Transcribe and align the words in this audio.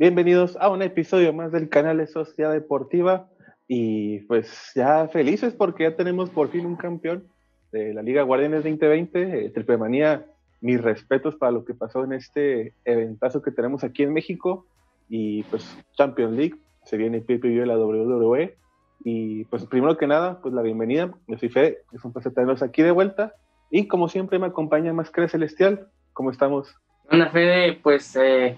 Bienvenidos 0.00 0.56
a 0.58 0.70
un 0.70 0.80
episodio 0.80 1.34
más 1.34 1.52
del 1.52 1.68
canal 1.68 1.98
de 1.98 2.06
Sociedad 2.06 2.52
Deportiva. 2.52 3.28
Y 3.68 4.20
pues 4.20 4.72
ya 4.74 5.06
felices 5.08 5.52
porque 5.52 5.82
ya 5.82 5.94
tenemos 5.94 6.30
por 6.30 6.48
fin 6.48 6.64
un 6.64 6.76
campeón 6.76 7.28
de 7.70 7.92
la 7.92 8.00
Liga 8.00 8.22
Guardianes 8.22 8.64
2020, 8.64 9.44
eh, 9.44 9.50
Triple 9.50 9.76
Manía. 9.76 10.24
Mis 10.62 10.80
respetos 10.80 11.34
para 11.34 11.52
lo 11.52 11.66
que 11.66 11.74
pasó 11.74 12.02
en 12.02 12.14
este 12.14 12.72
eventazo 12.86 13.42
que 13.42 13.50
tenemos 13.50 13.84
aquí 13.84 14.02
en 14.02 14.14
México. 14.14 14.64
Y 15.10 15.42
pues 15.42 15.70
Champions 15.98 16.34
League, 16.34 16.56
se 16.86 16.96
viene 16.96 17.20
PPV 17.20 17.60
de 17.60 17.66
la 17.66 17.76
WWE 17.76 18.56
y 19.04 19.44
pues 19.44 19.66
primero 19.66 19.98
que 19.98 20.06
nada, 20.06 20.40
pues 20.40 20.54
la 20.54 20.62
bienvenida, 20.62 21.12
yo 21.26 21.36
soy 21.36 21.50
Fede, 21.50 21.82
es 21.92 22.02
un 22.06 22.14
placer 22.14 22.32
tenerlos 22.32 22.62
aquí 22.62 22.80
de 22.80 22.90
vuelta. 22.90 23.34
Y 23.70 23.86
como 23.86 24.08
siempre 24.08 24.38
me 24.38 24.46
acompaña 24.46 24.94
Máscara 24.94 25.28
Celestial, 25.28 25.88
¿cómo 26.14 26.30
estamos? 26.30 26.74
Hola 27.10 27.28
Fede, 27.28 27.78
pues 27.82 28.16
eh, 28.16 28.56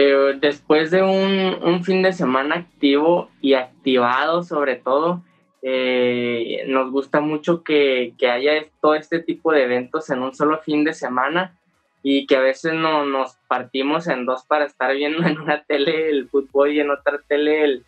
eh, 0.00 0.38
después 0.40 0.92
de 0.92 1.02
un, 1.02 1.82
fin 1.82 2.02
de 2.02 2.12
semana 2.12 2.54
activo 2.54 3.30
y 3.40 3.54
activado 3.54 4.44
sobre 4.44 4.76
todo, 4.76 5.24
eh, 5.60 6.62
nos 6.68 6.92
gusta 6.92 7.18
mucho 7.18 7.64
que, 7.64 8.14
haya 8.20 8.64
todo 8.80 8.94
este 8.94 9.18
tipo 9.18 9.50
de 9.50 9.64
eventos 9.64 10.08
en 10.10 10.22
un 10.22 10.32
solo 10.36 10.58
fin 10.58 10.84
de 10.84 10.94
semana 10.94 11.58
y 12.04 12.28
que 12.28 12.36
a 12.36 12.40
veces 12.40 12.74
no, 12.74 13.06
nos 13.06 13.38
partimos 13.48 14.06
en 14.06 14.24
dos 14.24 14.44
para 14.44 14.66
estar 14.66 14.94
viendo 14.94 15.18
en 15.26 15.40
una 15.40 15.64
tele 15.64 16.10
el 16.10 16.28
fútbol 16.28 16.70
y 16.70 16.78
en 16.78 16.90
otra 16.90 17.18
tele 17.26 17.82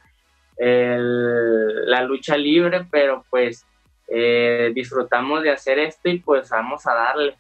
la 0.58 2.02
lucha 2.02 2.36
libre, 2.36 2.86
pero 2.90 3.24
pues 3.30 3.64
eh, 4.08 4.72
disfrutamos 4.74 5.44
de 5.44 5.52
hacer 5.52 5.78
esto 5.78 6.08
y 6.08 6.18
pues 6.18 6.50
vamos 6.50 6.84
a 6.88 6.92
darle. 6.94 7.36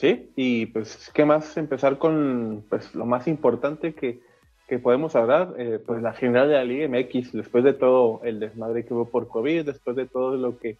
Sí, 0.00 0.32
y 0.34 0.64
pues, 0.64 1.10
¿qué 1.12 1.26
más? 1.26 1.58
Empezar 1.58 1.98
con 1.98 2.64
pues, 2.70 2.94
lo 2.94 3.04
más 3.04 3.28
importante 3.28 3.92
que, 3.92 4.18
que 4.66 4.78
podemos 4.78 5.14
hablar, 5.14 5.52
eh, 5.58 5.78
pues 5.86 6.00
la 6.00 6.14
general 6.14 6.48
de 6.48 6.54
la 6.54 6.64
Liga 6.64 6.88
MX, 6.88 7.32
después 7.32 7.64
de 7.64 7.74
todo 7.74 8.22
el 8.24 8.40
desmadre 8.40 8.86
que 8.86 8.94
hubo 8.94 9.10
por 9.10 9.28
COVID, 9.28 9.66
después 9.66 9.96
de 9.96 10.06
todo 10.06 10.38
lo 10.38 10.58
que 10.58 10.78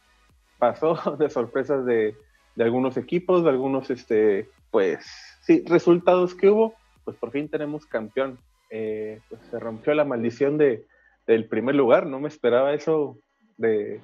pasó 0.59 0.95
de 1.19 1.29
sorpresas 1.29 1.85
de, 1.85 2.15
de 2.57 2.65
algunos 2.65 2.97
equipos, 2.97 3.45
de 3.45 3.51
algunos, 3.51 3.91
este, 3.91 4.49
pues, 4.71 5.05
sí, 5.43 5.65
resultados 5.67 6.35
que 6.35 6.49
hubo, 6.49 6.73
pues 7.05 7.15
por 7.19 7.31
fin 7.31 7.51
tenemos 7.51 7.85
campeón. 7.85 8.39
Eh, 8.71 9.21
pues 9.29 9.43
se 9.51 9.61
rompió 9.61 9.93
la 9.93 10.07
maldición 10.07 10.57
de, 10.57 10.87
del 11.27 11.45
primer 11.45 11.75
lugar, 11.75 12.07
no 12.07 12.21
me 12.21 12.29
esperaba 12.29 12.73
eso 12.73 13.19
de, 13.59 14.01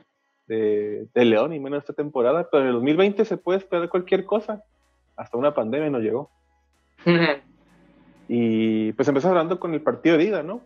de, 0.47 1.07
de 1.15 1.25
León 1.25 1.55
y 1.55 1.59
menos 1.59 1.79
esta 1.79 1.95
temporada, 1.95 2.51
pero 2.53 2.65
en 2.65 2.69
el 2.69 2.75
2020 2.75 3.25
se 3.25 3.39
puede 3.39 3.61
esperar 3.61 3.89
cualquier 3.89 4.27
cosa 4.27 4.63
hasta 5.17 5.39
una 5.39 5.55
pandemia 5.55 5.91
no 5.91 5.99
llegó. 5.99 6.31
y 8.29 8.93
pues 8.93 9.09
empezó 9.09 9.29
hablando 9.29 9.59
con 9.59 9.75
el 9.75 9.83
partido 9.83 10.19
de 10.19 10.25
ida, 10.25 10.43
¿no? 10.43 10.63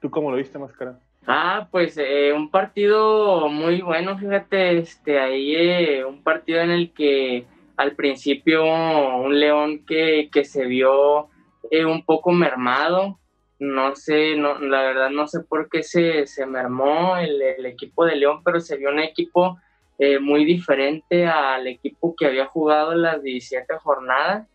¿Tú 0.00 0.10
cómo 0.10 0.30
lo 0.30 0.36
viste, 0.36 0.58
Máscara? 0.58 0.98
Ah, 1.26 1.68
pues 1.70 1.98
eh, 1.98 2.32
un 2.32 2.50
partido 2.50 3.48
muy 3.48 3.80
bueno, 3.80 4.16
fíjate, 4.16 4.78
este, 4.78 5.18
ahí 5.18 5.56
eh, 5.56 6.04
un 6.04 6.22
partido 6.22 6.60
en 6.60 6.70
el 6.70 6.92
que 6.92 7.46
al 7.76 7.96
principio 7.96 8.64
un 8.64 9.38
León 9.38 9.84
que, 9.84 10.28
que 10.32 10.44
se 10.44 10.66
vio 10.66 11.28
eh, 11.70 11.84
un 11.84 12.04
poco 12.04 12.30
mermado, 12.30 13.18
no 13.58 13.96
sé, 13.96 14.36
no, 14.36 14.58
la 14.60 14.82
verdad 14.82 15.10
no 15.10 15.26
sé 15.26 15.40
por 15.40 15.68
qué 15.68 15.82
se, 15.82 16.26
se 16.26 16.46
mermó 16.46 17.16
el, 17.16 17.42
el, 17.42 17.66
equipo 17.66 18.04
de 18.04 18.16
León, 18.16 18.42
pero 18.44 18.60
se 18.60 18.76
vio 18.76 18.90
un 18.90 19.00
equipo 19.00 19.58
eh, 19.98 20.18
muy 20.18 20.44
diferente 20.44 21.26
al 21.26 21.66
equipo 21.66 22.14
que 22.14 22.26
había 22.26 22.46
jugado 22.46 22.94
las 22.94 23.22
17 23.22 23.78
jornadas, 23.78 24.46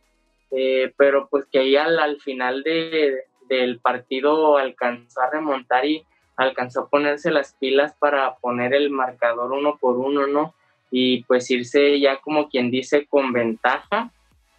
eh, 0.51 0.93
pero 0.97 1.27
pues 1.29 1.45
que 1.51 1.59
ahí 1.59 1.75
al, 1.75 2.19
final 2.21 2.61
de, 2.61 3.23
del 3.47 3.79
partido 3.79 4.57
alcanzó 4.57 5.21
a 5.21 5.31
remontar 5.31 5.85
y 5.85 6.05
alcanzó 6.35 6.81
a 6.81 6.89
ponerse 6.89 7.31
las 7.31 7.53
pilas 7.53 7.95
para 7.97 8.35
poner 8.35 8.73
el 8.75 8.91
marcador 8.91 9.51
uno 9.51 9.77
por 9.77 9.97
uno, 9.97 10.27
¿no? 10.27 10.53
Y 10.91 11.23
pues 11.23 11.49
irse 11.49 11.99
ya 11.99 12.17
como 12.17 12.49
quien 12.49 12.69
dice 12.69 13.07
con 13.07 13.33
ventaja, 13.33 14.11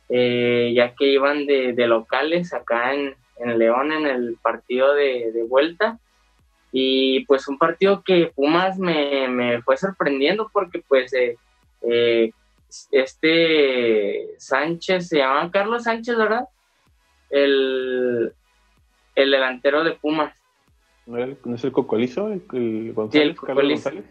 eh, 0.08 0.72
ya 0.74 0.96
que 0.96 1.06
iban 1.06 1.46
de, 1.46 1.74
locales 1.86 2.52
acá 2.54 2.92
en, 2.92 3.14
en, 3.36 3.58
León 3.58 3.92
en 3.92 4.06
el 4.06 4.36
partido 4.42 4.94
de, 4.94 5.30
de 5.32 5.42
vuelta 5.44 6.00
y 6.72 7.24
pues 7.26 7.46
un 7.48 7.58
partido 7.58 8.02
que 8.02 8.32
Pumas 8.34 8.78
me, 8.78 9.60
fue 9.62 9.76
sorprendiendo 9.76 10.48
porque 10.50 10.82
pues 10.88 11.12
eh, 11.12 11.36
eh, 11.82 12.30
este 12.90 14.28
Sánchez, 14.38 15.08
se 15.08 15.18
llama 15.18 15.50
Carlos 15.50 15.84
Sánchez, 15.84 16.16
¿verdad? 16.16 16.48
El, 17.28 18.32
delantero 19.14 19.84
de 19.84 19.92
Pumas. 19.92 20.34
¿No 21.06 21.54
es 21.54 21.64
el 21.64 21.72
Cocolizo? 21.72 22.28
¿El, 22.28 22.92
González, 22.94 23.36
Carlos 23.38 23.68
González? 23.68 24.04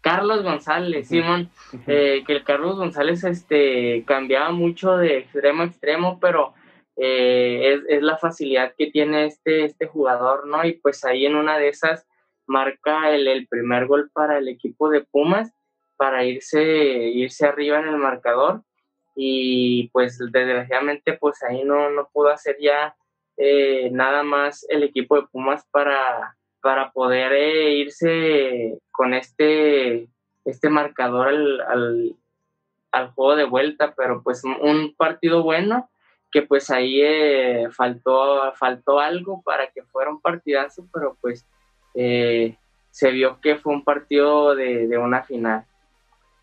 Carlos 0.00 0.42
González, 0.42 1.08
Simón, 1.08 1.48
eh, 1.86 2.22
que 2.26 2.34
el 2.34 2.44
Carlos 2.44 2.76
González 2.76 3.24
este, 3.24 4.04
cambiaba 4.06 4.52
mucho 4.52 4.98
de 4.98 5.18
extremo 5.18 5.62
a 5.62 5.66
extremo, 5.66 6.18
pero 6.20 6.52
eh, 6.96 7.80
es, 7.88 8.02
la 8.02 8.16
facilidad 8.18 8.74
que 8.76 8.90
tiene 8.90 9.26
este, 9.26 9.64
este 9.64 9.86
jugador, 9.86 10.46
¿no? 10.46 10.64
Y 10.64 10.74
pues 10.74 11.04
ahí 11.04 11.26
en 11.26 11.34
una 11.34 11.58
de 11.58 11.68
esas 11.68 12.06
marca 12.46 13.10
el, 13.10 13.46
primer 13.48 13.86
gol 13.86 14.10
para 14.12 14.38
el 14.38 14.48
equipo 14.48 14.88
de 14.90 15.02
Pumas 15.02 15.52
para 15.96 16.24
irse, 16.24 16.62
irse 16.62 17.46
arriba 17.46 17.78
en 17.80 17.88
el 17.88 17.96
marcador 17.96 18.62
y 19.16 19.88
pues 19.88 20.18
desgraciadamente 20.18 21.14
pues 21.14 21.42
ahí 21.42 21.64
no, 21.64 21.90
no 21.90 22.08
pudo 22.12 22.28
hacer 22.28 22.56
ya 22.60 22.96
eh, 23.36 23.88
nada 23.92 24.22
más 24.22 24.66
el 24.68 24.82
equipo 24.82 25.16
de 25.16 25.26
Pumas 25.28 25.66
para, 25.70 26.36
para 26.60 26.92
poder 26.92 27.32
eh, 27.32 27.74
irse 27.76 28.78
con 28.90 29.14
este, 29.14 30.08
este 30.44 30.68
marcador 30.68 31.28
al, 31.28 32.16
al, 32.92 33.10
juego 33.12 33.36
de 33.36 33.44
vuelta, 33.44 33.94
pero 33.96 34.22
pues 34.22 34.42
un 34.44 34.94
partido 34.96 35.42
bueno 35.42 35.90
que 36.34 36.42
pues 36.42 36.68
ahí 36.68 37.00
eh, 37.00 37.68
faltó, 37.70 38.52
faltó 38.56 38.98
algo 38.98 39.40
para 39.42 39.68
que 39.68 39.84
fuera 39.84 40.10
un 40.10 40.20
partidazo, 40.20 40.84
pero 40.92 41.16
pues 41.20 41.46
eh, 41.94 42.56
se 42.90 43.12
vio 43.12 43.40
que 43.40 43.54
fue 43.54 43.72
un 43.72 43.84
partido 43.84 44.56
de, 44.56 44.98
una 44.98 45.22
final. 45.22 45.64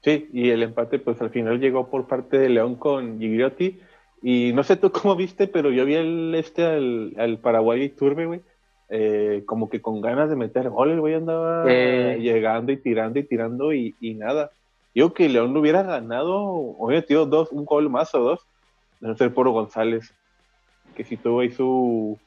Sí, 0.02 0.30
y 0.32 0.50
el 0.50 0.64
empate 0.64 0.98
pues 0.98 1.22
al 1.22 1.30
final 1.30 1.60
llegó 1.60 1.90
por 1.90 2.08
parte 2.08 2.40
de 2.40 2.48
León 2.48 2.76
con 2.76 3.20
Gigliotti. 3.20 3.82
Y 4.24 4.54
no 4.54 4.64
sé 4.64 4.78
tú 4.78 4.92
cómo 4.94 5.18
viste, 5.18 5.48
pero 5.48 5.72
yo 5.72 5.84
vi 5.84 5.96
el, 5.96 6.36
este 6.36 6.64
al, 6.64 7.14
al 7.18 7.40
Paraguay 7.40 7.90
Turbe, 7.90 8.28
güey. 8.28 8.42
Eh, 8.88 9.44
como 9.46 9.70
que 9.70 9.82
con 9.82 10.00
ganas 10.00 10.30
de 10.30 10.38
meter 10.38 10.70
gol, 10.70 10.92
el 10.92 11.02
güey 11.02 11.16
andaba 11.16 11.66
llegando 11.66 12.72
y 12.72 12.78
tirando 12.78 13.20
y 13.20 13.24
tirando 13.24 13.74
y, 13.74 13.94
nada. 14.16 14.52
Yo 14.96 15.14
que 15.14 15.28
León 15.28 15.54
lo 15.54 15.60
hubiera 15.60 15.84
ganado, 15.84 16.46
hubiera 16.46 17.06
tenido 17.06 17.26
dos, 17.26 17.52
un 17.52 17.66
gol 17.66 17.90
más 17.90 18.16
o 18.16 18.20
dos, 18.20 18.48
no 19.02 19.16
ser 19.18 19.34
por 19.34 19.50
González, 19.50 20.14
que 20.96 21.04
si 21.04 21.18
tuvo 21.18 21.42
ahí 21.42 21.52
su, 21.52 22.18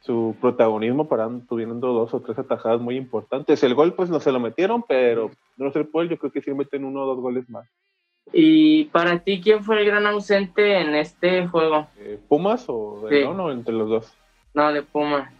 su 0.00 0.36
protagonismo 0.40 1.08
para 1.08 1.28
tuvieron 1.48 1.80
dos 1.80 2.14
o 2.14 2.20
tres 2.20 2.38
atajadas 2.38 2.80
muy 2.80 2.96
importantes. 2.96 3.62
El 3.62 3.74
gol 3.74 3.94
pues 3.94 4.10
no 4.10 4.20
se 4.20 4.32
lo 4.32 4.38
metieron, 4.38 4.84
pero 4.86 5.30
no 5.56 5.72
sé 5.72 5.84
por 5.84 6.08
yo 6.08 6.18
creo 6.18 6.30
que 6.30 6.42
sí 6.42 6.52
meten 6.52 6.84
uno 6.84 7.02
o 7.02 7.06
dos 7.06 7.20
goles 7.20 7.48
más. 7.48 7.66
¿Y 8.32 8.84
para 8.86 9.18
ti 9.20 9.40
quién 9.40 9.64
fue 9.64 9.80
el 9.80 9.86
gran 9.86 10.06
ausente 10.06 10.80
en 10.80 10.94
este 10.94 11.46
juego? 11.48 11.86
¿Pumas 12.28 12.66
o 12.68 13.06
de 13.08 13.24
no, 13.24 13.50
entre 13.50 13.74
los 13.74 13.88
dos? 13.88 14.14
No, 14.52 14.72
de 14.72 14.82
Pumas. 14.82 15.32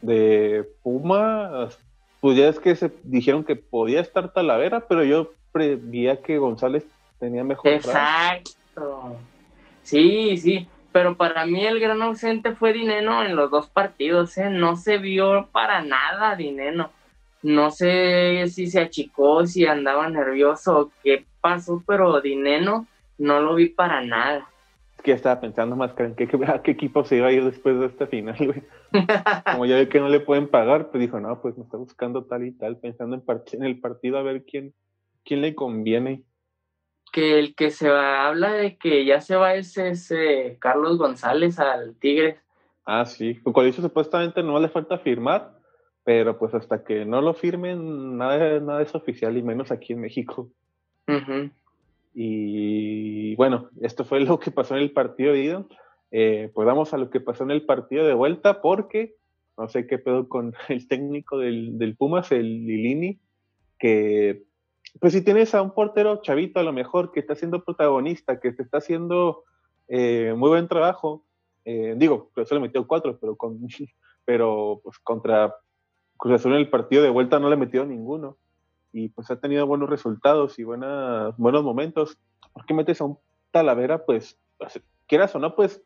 De 0.00 0.64
Pumas, 0.82 1.78
pues 2.20 2.36
ya 2.36 2.48
es 2.48 2.60
que 2.60 2.76
se 2.76 2.92
dijeron 3.02 3.42
que 3.42 3.56
podía 3.56 4.00
estar 4.00 4.32
Talavera, 4.32 4.86
pero 4.86 5.02
yo 5.02 5.32
prevía 5.50 6.22
que 6.22 6.38
González 6.38 6.86
tenía 7.18 7.42
mejor. 7.42 7.72
Exacto. 7.72 9.16
Sí, 9.84 10.36
sí 10.36 10.68
pero 10.94 11.16
para 11.16 11.44
mí 11.44 11.66
el 11.66 11.80
gran 11.80 12.00
ausente 12.02 12.54
fue 12.54 12.72
Dineno 12.72 13.24
en 13.24 13.34
los 13.34 13.50
dos 13.50 13.68
partidos, 13.68 14.38
¿eh? 14.38 14.48
no 14.48 14.76
se 14.76 14.98
vio 14.98 15.48
para 15.50 15.82
nada 15.82 16.36
Dineno. 16.36 16.92
No 17.42 17.72
sé 17.72 18.46
si 18.46 18.68
se 18.68 18.80
achicó, 18.80 19.44
si 19.44 19.66
andaba 19.66 20.08
nervioso 20.08 20.92
qué 21.02 21.24
pasó, 21.40 21.82
pero 21.84 22.20
Dineno 22.20 22.86
no 23.18 23.40
lo 23.40 23.56
vi 23.56 23.70
para 23.70 24.02
nada. 24.02 24.48
Es 24.96 25.02
que 25.02 25.10
estaba 25.10 25.40
pensando 25.40 25.74
más 25.74 25.94
que 25.94 26.04
en 26.04 26.14
qué, 26.62 26.70
equipo 26.70 27.04
se 27.04 27.16
iba 27.16 27.26
a 27.26 27.32
ir 27.32 27.44
después 27.44 27.76
de 27.80 27.86
esta 27.86 28.06
final. 28.06 28.62
Como 29.50 29.66
ya 29.66 29.74
ve 29.74 29.88
que 29.88 29.98
no 29.98 30.08
le 30.08 30.20
pueden 30.20 30.46
pagar, 30.46 30.92
pues 30.92 31.00
dijo, 31.00 31.18
no, 31.18 31.42
pues 31.42 31.58
me 31.58 31.64
está 31.64 31.76
buscando 31.76 32.22
tal 32.22 32.46
y 32.46 32.52
tal, 32.52 32.76
pensando 32.76 33.16
en, 33.16 33.24
en 33.26 33.64
el 33.64 33.80
partido 33.80 34.16
a 34.16 34.22
ver 34.22 34.44
quién, 34.44 34.74
quién 35.24 35.40
le 35.40 35.56
conviene 35.56 36.22
que 37.14 37.38
el 37.38 37.54
que 37.54 37.70
se 37.70 37.88
habla 37.88 38.54
de 38.54 38.76
que 38.76 39.04
ya 39.04 39.20
se 39.20 39.36
va 39.36 39.54
es 39.54 39.78
ese 39.78 40.56
Carlos 40.58 40.98
González 40.98 41.60
al 41.60 41.94
Tigres. 41.94 42.40
Ah, 42.84 43.06
sí, 43.06 43.40
eso 43.46 43.82
supuestamente 43.82 44.42
no 44.42 44.58
le 44.58 44.68
falta 44.68 44.98
firmar, 44.98 45.52
pero 46.02 46.36
pues 46.36 46.54
hasta 46.54 46.82
que 46.82 47.04
no 47.04 47.22
lo 47.22 47.32
firmen, 47.32 48.18
nada, 48.18 48.58
nada 48.58 48.82
es 48.82 48.96
oficial 48.96 49.36
y 49.36 49.42
menos 49.42 49.70
aquí 49.70 49.92
en 49.92 50.00
México. 50.00 50.50
Y 52.12 53.36
bueno, 53.36 53.70
esto 53.80 54.04
fue 54.04 54.18
lo 54.18 54.40
que 54.40 54.50
pasó 54.50 54.74
en 54.74 54.82
el 54.82 54.90
partido 54.90 55.34
de 55.34 55.44
ida. 55.44 55.64
Eh, 56.10 56.50
pues 56.52 56.66
vamos 56.66 56.94
a 56.94 56.98
lo 56.98 57.10
que 57.10 57.20
pasó 57.20 57.44
en 57.44 57.52
el 57.52 57.64
partido 57.64 58.04
de 58.04 58.14
vuelta, 58.14 58.60
porque 58.60 59.14
no 59.56 59.68
sé 59.68 59.86
qué 59.86 59.98
pedo 59.98 60.28
con 60.28 60.52
el 60.68 60.88
técnico 60.88 61.38
del, 61.38 61.78
del 61.78 61.96
Pumas, 61.96 62.32
el 62.32 62.66
Lilini, 62.66 63.20
que 63.78 64.42
pues 65.00 65.12
si 65.12 65.22
tienes 65.22 65.54
a 65.54 65.62
un 65.62 65.72
portero 65.72 66.22
chavito 66.22 66.60
a 66.60 66.62
lo 66.62 66.72
mejor 66.72 67.12
que 67.12 67.20
está 67.20 67.34
siendo 67.34 67.64
protagonista, 67.64 68.40
que 68.40 68.52
te 68.52 68.62
está 68.62 68.78
haciendo 68.78 69.44
eh, 69.88 70.34
muy 70.36 70.48
buen 70.48 70.68
trabajo, 70.68 71.24
eh, 71.64 71.94
digo, 71.96 72.30
pero 72.34 72.46
solo 72.46 72.60
metió 72.60 72.86
cuatro, 72.86 73.18
pero, 73.20 73.36
con, 73.36 73.58
pero 74.24 74.80
pues 74.82 74.98
contra 74.98 75.54
Cruz 76.16 76.34
Azul 76.34 76.52
en 76.52 76.58
el 76.58 76.70
partido 76.70 77.02
de 77.02 77.10
vuelta 77.10 77.38
no 77.38 77.50
le 77.50 77.56
metió 77.56 77.84
ninguno 77.84 78.36
y 78.92 79.08
pues 79.08 79.30
ha 79.30 79.40
tenido 79.40 79.66
buenos 79.66 79.90
resultados 79.90 80.58
y 80.58 80.64
buenos 80.64 81.34
momentos. 81.38 82.16
¿Por 82.52 82.64
qué 82.64 82.74
metes 82.74 83.00
a 83.00 83.04
un 83.04 83.18
Talavera? 83.50 84.04
Pues, 84.04 84.38
pues, 84.56 84.80
quieras 85.08 85.34
o 85.34 85.40
no, 85.40 85.56
pues, 85.56 85.82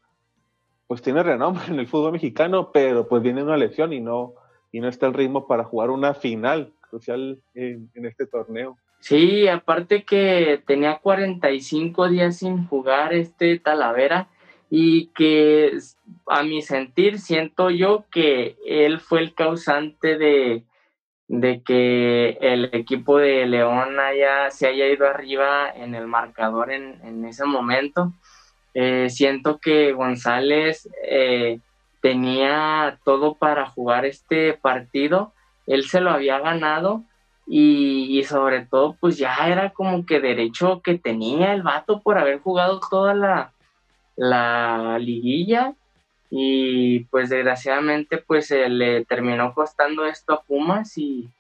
pues 0.87 1.01
tiene 1.01 1.23
renombre 1.23 1.65
en 1.69 1.79
el 1.79 1.89
fútbol 1.89 2.13
mexicano, 2.13 2.71
pero 2.71 3.09
pues 3.09 3.23
viene 3.23 3.43
una 3.43 3.57
lesión 3.57 3.95
y 3.95 4.01
no, 4.01 4.35
y 4.71 4.81
no 4.81 4.89
está 4.89 5.07
el 5.07 5.15
ritmo 5.15 5.47
para 5.47 5.65
jugar 5.65 5.89
una 5.91 6.13
final 6.13 6.75
crucial 6.81 7.41
en, 7.55 7.91
en 7.95 8.05
este 8.05 8.27
torneo. 8.27 8.77
Sí, 9.01 9.49
aparte 9.49 10.03
que 10.05 10.63
tenía 10.67 10.99
45 10.99 12.09
días 12.09 12.39
sin 12.39 12.67
jugar 12.67 13.15
este 13.15 13.59
Talavera 13.59 14.29
y 14.71 15.07
que 15.09 15.79
a 16.27 16.43
mi 16.43 16.63
sentir 16.63 17.19
siento 17.19 17.71
yo 17.71 18.05
que 18.11 18.57
él 18.67 19.01
fue 19.01 19.21
el 19.21 19.35
causante 19.35 20.19
de, 20.19 20.65
de 21.29 21.63
que 21.63 22.39
el 22.41 22.71
equipo 22.73 23.19
de 23.19 23.47
León 23.47 24.01
haya, 24.01 24.51
se 24.51 24.67
haya 24.67 24.87
ido 24.89 25.07
arriba 25.07 25.71
en 25.71 25.95
el 25.95 26.07
marcador 26.07 26.71
en, 26.73 27.25
ese 27.25 27.45
momento. 27.45 28.13
Eh, 28.75 29.09
siento 29.11 29.59
que 29.59 29.93
González 29.93 30.89
eh, 31.05 31.61
tenía 32.01 32.99
todo 33.05 33.35
para 33.35 33.67
jugar 33.67 34.05
este 34.05 34.55
partido, 34.55 35.33
él 35.67 35.85
se 35.85 36.01
lo 36.01 36.11
había 36.11 36.39
ganado 36.39 37.05
y, 37.51 38.23
sobre 38.25 38.67
todo 38.67 38.97
pues 39.01 39.17
ya 39.17 39.35
era 39.49 39.71
como 39.71 40.05
que 40.05 40.21
derecho 40.21 40.83
que 40.83 40.99
tenía 40.99 41.55
el 41.55 41.63
vato 41.63 42.03
por 42.03 42.19
haber 42.19 42.41
jugado 42.41 42.79
toda 42.91 43.15
la, 43.15 43.53
la 44.17 44.99
liguilla 44.99 45.73
y 46.31 47.01
pues 47.05 47.31
desgraciadamente 47.31 48.19
pues 48.19 48.51
le 48.51 49.07
terminó 49.07 49.55
costando 49.55 50.05
esto 50.05 50.35
a 50.35 50.43
Pumas 50.43 50.99
y, 50.99 51.31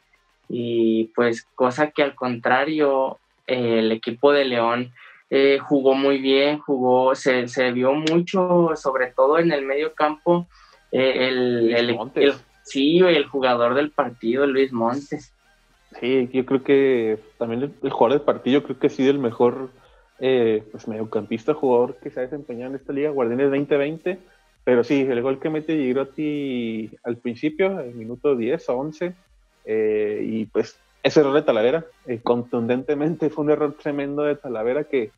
pues 1.15 1.47
cosa 1.55 1.91
que 1.91 2.03
al 2.03 2.15
contrario 2.15 3.19
el 3.47 3.93
equipo 3.93 4.33
de 4.33 4.47
León 4.47 4.95
eh, 5.29 5.59
jugó 5.59 5.93
muy 5.93 6.19
bien, 6.19 6.59
jugó, 6.59 7.15
se, 7.15 7.49
se, 7.49 7.71
vio 7.73 7.93
mucho, 7.93 8.71
sobre 8.77 9.09
todo 9.09 9.39
en 9.39 9.53
el 9.53 9.67
medio 9.67 9.93
campo, 9.93 10.47
eh, 10.91 11.29
el, 11.29 11.75
el, 11.75 12.35
sí, 12.65 13.01
el 13.01 13.27
jugador 13.27 13.75
del 13.75 13.91
partido, 13.91 14.47
Luis 14.47 14.73
Montes. 14.73 15.35
Sí, 16.01 16.29
yo 16.33 16.45
creo 16.45 16.63
que 16.63 17.19
también 17.39 17.75
el, 17.83 17.91
jugador 17.91 18.19
del 18.19 18.27
partido, 18.27 18.63
creo 18.63 18.79
que 18.79 18.89
ha 18.89 18.91
sido 18.91 19.11
el 19.11 19.19
mejor 19.19 19.71
eh, 20.19 20.63
pues 20.71 20.87
mediocampista, 20.87 21.55
jugador 21.55 21.97
que 21.97 22.11
se 22.11 22.21
ha 22.21 22.23
desempeñado 22.25 22.71
en 22.71 22.77
esta 22.77 22.93
liga, 22.93 23.11
Guardianes 23.11 23.51
2020 23.51 24.19
pero 24.69 24.85
sí, 24.85 25.01
el 25.01 25.23
gol 25.23 25.41
que 25.41 25.49
mete 25.49 25.79
Girotti 25.79 26.91
al 27.03 27.17
principio, 27.17 27.81
el 27.81 27.95
minuto 27.95 28.37
10 28.37 28.69
o 28.69 28.77
11, 28.77 29.15
eh, 29.65 30.21
y 30.23 30.45
pues 30.45 30.79
ese 31.03 31.21
error 31.21 31.33
de 31.33 31.41
Talavera, 31.41 31.87
eh, 32.05 32.21
contundentemente 32.23 33.31
fue 33.31 33.47
un 33.47 33.51
error 33.51 33.75
tremendo 33.83 34.25
de 34.25 34.37
Talavera 34.37 34.85
que, 34.85 35.11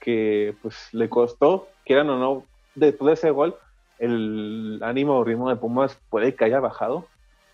que 0.00 0.54
pues 0.62 0.88
le 0.92 1.10
costó, 1.10 1.68
quieran 1.84 2.08
o 2.08 2.18
no, 2.18 2.46
después 2.74 3.08
de 3.08 3.12
ese 3.12 3.30
gol, 3.30 3.56
el 3.98 4.80
ánimo 4.82 5.18
o 5.18 5.24
ritmo 5.24 5.50
de 5.50 5.56
Pumas 5.56 5.98
puede 6.08 6.34
que 6.34 6.46
haya 6.46 6.60
bajado, 6.60 7.06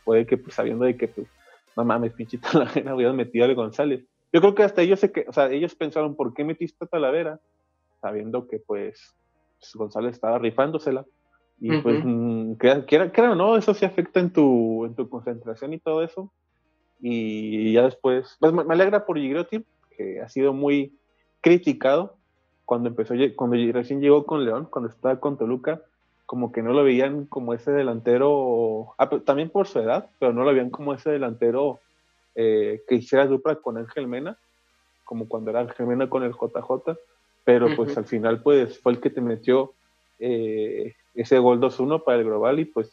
puede 0.04 0.26
que 0.26 0.36
pues 0.36 0.54
sabiendo 0.54 0.84
de 0.84 0.96
que 0.96 1.08
pues, 1.08 1.26
no 1.76 1.84
mames, 1.84 2.12
pinche 2.12 2.38
Talavera, 2.52 2.94
hubieran 2.94 3.16
metido 3.16 3.44
a 3.44 3.54
González. 3.54 4.04
Yo 4.32 4.40
creo 4.40 4.54
que 4.54 4.62
hasta 4.62 4.82
ellos, 4.82 5.00
se 5.00 5.10
que, 5.10 5.26
o 5.28 5.32
sea, 5.32 5.50
ellos 5.50 5.74
pensaron, 5.74 6.14
¿por 6.14 6.34
qué 6.34 6.44
metiste 6.44 6.84
a 6.84 6.88
Talavera? 6.88 7.40
Sabiendo 8.00 8.46
que 8.46 8.58
pues, 8.58 9.14
pues 9.58 9.74
González 9.74 10.14
estaba 10.14 10.38
rifándosela 10.38 11.04
y 11.60 11.76
pues, 11.78 12.02
mm, 12.02 12.54
quiera, 12.54 13.12
o 13.30 13.34
no, 13.34 13.56
eso 13.56 13.74
sí 13.74 13.84
afecta 13.84 14.18
en 14.18 14.32
tu, 14.32 14.86
en 14.86 14.94
tu 14.94 15.10
concentración 15.10 15.74
y 15.74 15.78
todo 15.78 16.02
eso. 16.02 16.32
Y 17.00 17.72
ya 17.74 17.82
después, 17.82 18.36
pues 18.40 18.52
me, 18.52 18.62
alegra 18.62 19.04
por 19.04 19.18
Gigrotti, 19.18 19.64
que 19.96 20.20
ha 20.20 20.28
sido 20.30 20.54
muy 20.54 20.98
criticado 21.42 22.16
cuando 22.64 22.88
empezó, 22.88 23.14
cuando 23.36 23.56
recién 23.72 24.00
llegó 24.00 24.24
con 24.24 24.44
León, 24.44 24.68
cuando 24.70 24.88
estaba 24.88 25.20
con 25.20 25.36
Toluca, 25.36 25.82
como 26.30 26.52
que 26.52 26.62
no 26.62 26.72
lo 26.72 26.84
veían 26.84 27.26
como 27.26 27.54
ese 27.54 27.72
delantero, 27.72 28.94
ah, 28.98 29.10
también 29.24 29.50
por 29.50 29.66
su 29.66 29.80
edad, 29.80 30.10
pero 30.20 30.32
no 30.32 30.44
lo 30.44 30.52
veían 30.52 30.70
como 30.70 30.94
ese 30.94 31.10
delantero 31.10 31.80
eh, 32.36 32.84
que 32.86 32.94
hiciera 32.94 33.26
dupla 33.26 33.56
con 33.56 33.76
Ángel 33.76 34.06
Mena, 34.06 34.38
como 35.02 35.26
cuando 35.26 35.50
era 35.50 35.58
Ángel 35.58 35.88
Mena 35.88 36.08
con 36.08 36.22
el 36.22 36.30
JJ, 36.30 36.96
pero 37.42 37.74
pues 37.74 37.98
al 37.98 38.04
final 38.04 38.44
pues 38.44 38.78
fue 38.78 38.92
el 38.92 39.00
que 39.00 39.10
te 39.10 39.20
metió 39.20 39.72
eh, 40.20 40.94
ese 41.16 41.40
gol 41.40 41.60
2-1 41.60 42.04
para 42.04 42.18
el 42.18 42.24
global 42.24 42.60
y 42.60 42.64
pues 42.64 42.92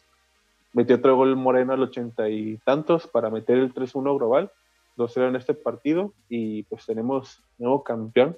metió 0.72 0.96
otro 0.96 1.14
gol 1.14 1.36
Moreno 1.36 1.74
al 1.74 1.82
ochenta 1.84 2.28
y 2.28 2.56
tantos 2.64 3.06
para 3.06 3.30
meter 3.30 3.56
el 3.58 3.72
3-1 3.72 4.18
global, 4.18 4.50
2-0 4.96 5.28
en 5.28 5.36
este 5.36 5.54
partido 5.54 6.12
y 6.28 6.64
pues 6.64 6.86
tenemos 6.86 7.40
nuevo 7.58 7.84
campeón, 7.84 8.36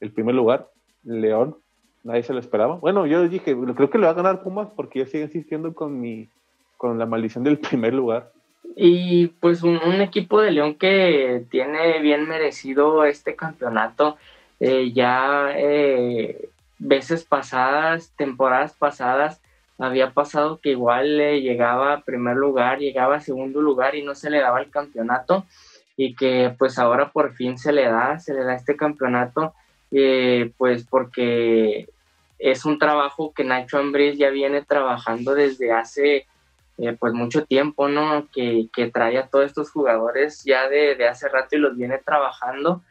el 0.00 0.10
primer 0.10 0.34
lugar, 0.34 0.68
León, 1.04 1.56
nadie 2.04 2.22
se 2.22 2.32
lo 2.32 2.40
esperaba. 2.40 2.76
Bueno, 2.76 3.06
yo 3.06 3.28
dije, 3.28 3.56
creo 3.74 3.90
que 3.90 3.98
le 3.98 4.06
va 4.06 4.12
a 4.12 4.14
ganar 4.14 4.42
Pumas 4.42 4.68
porque 4.74 5.00
ya 5.00 5.06
sigue 5.06 5.24
insistiendo 5.24 5.74
con 5.74 6.00
mi 6.00 6.28
con 6.76 6.98
la 6.98 7.06
maldición 7.06 7.44
del 7.44 7.58
primer 7.68 7.94
lugar. 7.94 8.32
Y 8.76 9.28
pues 9.40 9.62
un, 9.62 10.00
equipo 10.00 10.40
de 10.40 10.52
León 10.52 10.74
que 10.74 11.44
tiene 11.50 12.00
bien 12.00 12.28
merecido 12.28 13.04
este 13.04 13.36
campeonato. 13.36 14.16
Eh, 14.60 14.92
ya 14.92 15.50
eh, 15.56 16.48
veces 16.78 17.24
pasadas, 17.24 18.12
temporadas 18.16 18.74
pasadas, 18.74 19.40
había 19.78 20.12
pasado 20.12 20.60
que 20.60 20.70
igual 20.70 21.16
le 21.16 21.40
llegaba 21.40 21.94
a 21.94 22.00
primer 22.02 22.36
lugar, 22.36 22.78
llegaba 22.78 23.16
a 23.16 23.20
segundo 23.20 23.60
lugar 23.62 23.94
y 23.94 24.02
no 24.02 24.14
se 24.14 24.30
le 24.30 24.40
daba 24.40 24.60
el 24.60 24.70
campeonato 24.70 25.46
y 25.96 26.14
que 26.14 26.54
pues 26.58 26.78
ahora 26.78 27.10
por 27.10 27.34
fin 27.34 27.58
se 27.58 27.72
le 27.72 27.84
da, 27.84 28.18
se 28.18 28.34
le 28.34 28.44
da 28.44 28.54
este 28.54 28.76
campeonato, 28.76 29.54
eh, 29.90 30.52
pues 30.56 30.84
porque 30.84 31.88
es 32.40 32.64
un 32.64 32.78
trabajo 32.78 33.32
que 33.32 33.44
Nacho 33.44 33.78
Ambriz 33.78 34.18
ya 34.18 34.30
viene 34.30 34.62
trabajando 34.62 35.34
desde 35.34 35.72
hace 35.72 36.26
eh, 36.78 36.96
pues 36.98 37.12
mucho 37.12 37.44
tiempo, 37.44 37.88
¿no? 37.88 38.26
Que, 38.32 38.68
que, 38.72 38.90
trae 38.90 39.18
a 39.18 39.28
todos 39.28 39.46
estos 39.46 39.70
jugadores 39.70 40.42
ya 40.44 40.68
de, 40.68 40.94
de 40.96 41.06
hace 41.06 41.28
rato 41.28 41.56
y 41.56 41.58
los 41.58 41.76
viene 41.76 41.98
trabajando 41.98 42.82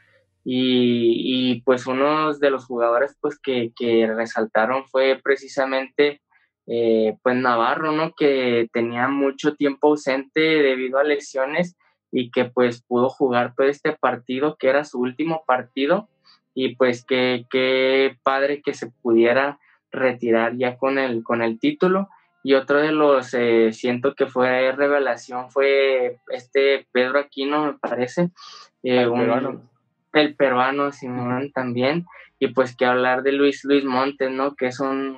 y, 0.43 1.61
pues 1.61 1.85
uno 1.85 2.33
de 2.33 2.49
los 2.49 2.65
jugadores 2.65 3.15
pues 3.21 3.37
que, 3.39 3.71
resaltaron 4.15 4.85
fue 4.85 5.19
precisamente 5.21 6.21
eh, 6.65 7.17
pues 7.23 7.35
Navarro, 7.35 7.91
¿no? 7.91 8.13
Que 8.15 8.69
tenía 8.73 9.07
mucho 9.07 9.55
tiempo 9.55 9.89
ausente 9.89 10.39
debido 10.39 10.97
a 10.99 11.03
lesiones 11.03 11.75
y 12.11 12.31
que 12.31 12.45
pues 12.45 12.81
pudo 12.81 13.09
jugar 13.09 13.53
todo 13.55 13.67
este 13.67 13.91
partido 13.93 14.55
que 14.57 14.69
era 14.69 14.85
su 14.85 14.99
último 14.99 15.43
partido 15.45 16.07
y 16.53 16.75
pues 16.75 17.05
qué 17.05 18.17
padre 18.23 18.61
que 18.61 18.73
se 18.73 18.87
pudiera 18.87 19.59
retirar 19.91 20.55
ya 20.57 20.77
con 20.77 20.97
el, 20.97 21.23
con 21.23 21.41
el 21.41 21.59
título. 21.59 22.09
Y 22.41 22.53
otro 22.53 22.79
de 22.79 22.91
los, 22.91 23.33
eh, 23.33 23.73
siento 23.73 24.15
que 24.15 24.25
fue 24.25 24.71
revelación, 24.71 25.51
fue 25.51 26.19
este 26.29 26.87
Pedro 26.91 27.19
Aquino, 27.19 27.65
me 27.65 27.73
parece. 27.73 28.29
Eh, 28.81 29.07
un, 29.07 29.69
el 30.13 30.35
peruano 30.35 30.91
Simón 30.91 31.51
también, 31.51 32.05
y 32.39 32.47
pues 32.47 32.75
que 32.75 32.85
hablar 32.85 33.23
de 33.23 33.33
Luis 33.33 33.63
Luis 33.65 33.83
Montes, 33.83 34.31
¿no? 34.31 34.55
Que 34.55 34.67
es 34.67 34.79
un, 34.79 35.17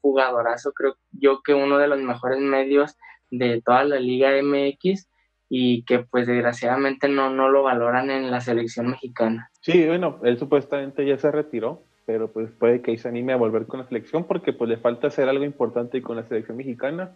jugadorazo, 0.00 0.72
creo 0.72 0.96
yo 1.12 1.42
que 1.42 1.54
uno 1.54 1.78
de 1.78 1.88
los 1.88 2.00
mejores 2.00 2.40
medios 2.40 2.96
de 3.30 3.60
toda 3.62 3.84
la 3.84 3.98
Liga 3.98 4.30
MX 4.42 5.08
y 5.52 5.82
que 5.82 5.98
pues 5.98 6.28
desgraciadamente 6.28 7.08
no, 7.08 7.28
no 7.28 7.50
lo 7.50 7.64
valoran 7.64 8.08
en 8.08 8.30
la 8.30 8.40
selección 8.40 8.88
mexicana. 8.88 9.50
Sí, 9.60 9.84
bueno, 9.84 10.20
él 10.22 10.38
supuestamente 10.38 11.04
ya 11.04 11.18
se 11.18 11.30
retiró, 11.32 11.82
pero 12.06 12.28
pues 12.28 12.50
puede 12.52 12.80
que 12.80 12.96
se 12.96 13.08
anime 13.08 13.32
a 13.32 13.36
volver 13.36 13.66
con 13.66 13.80
la 13.80 13.86
selección 13.86 14.24
porque 14.24 14.52
pues 14.52 14.70
le 14.70 14.76
falta 14.76 15.08
hacer 15.08 15.28
algo 15.28 15.44
importante 15.44 16.00
con 16.02 16.16
la 16.16 16.22
selección 16.22 16.56
mexicana. 16.56 17.10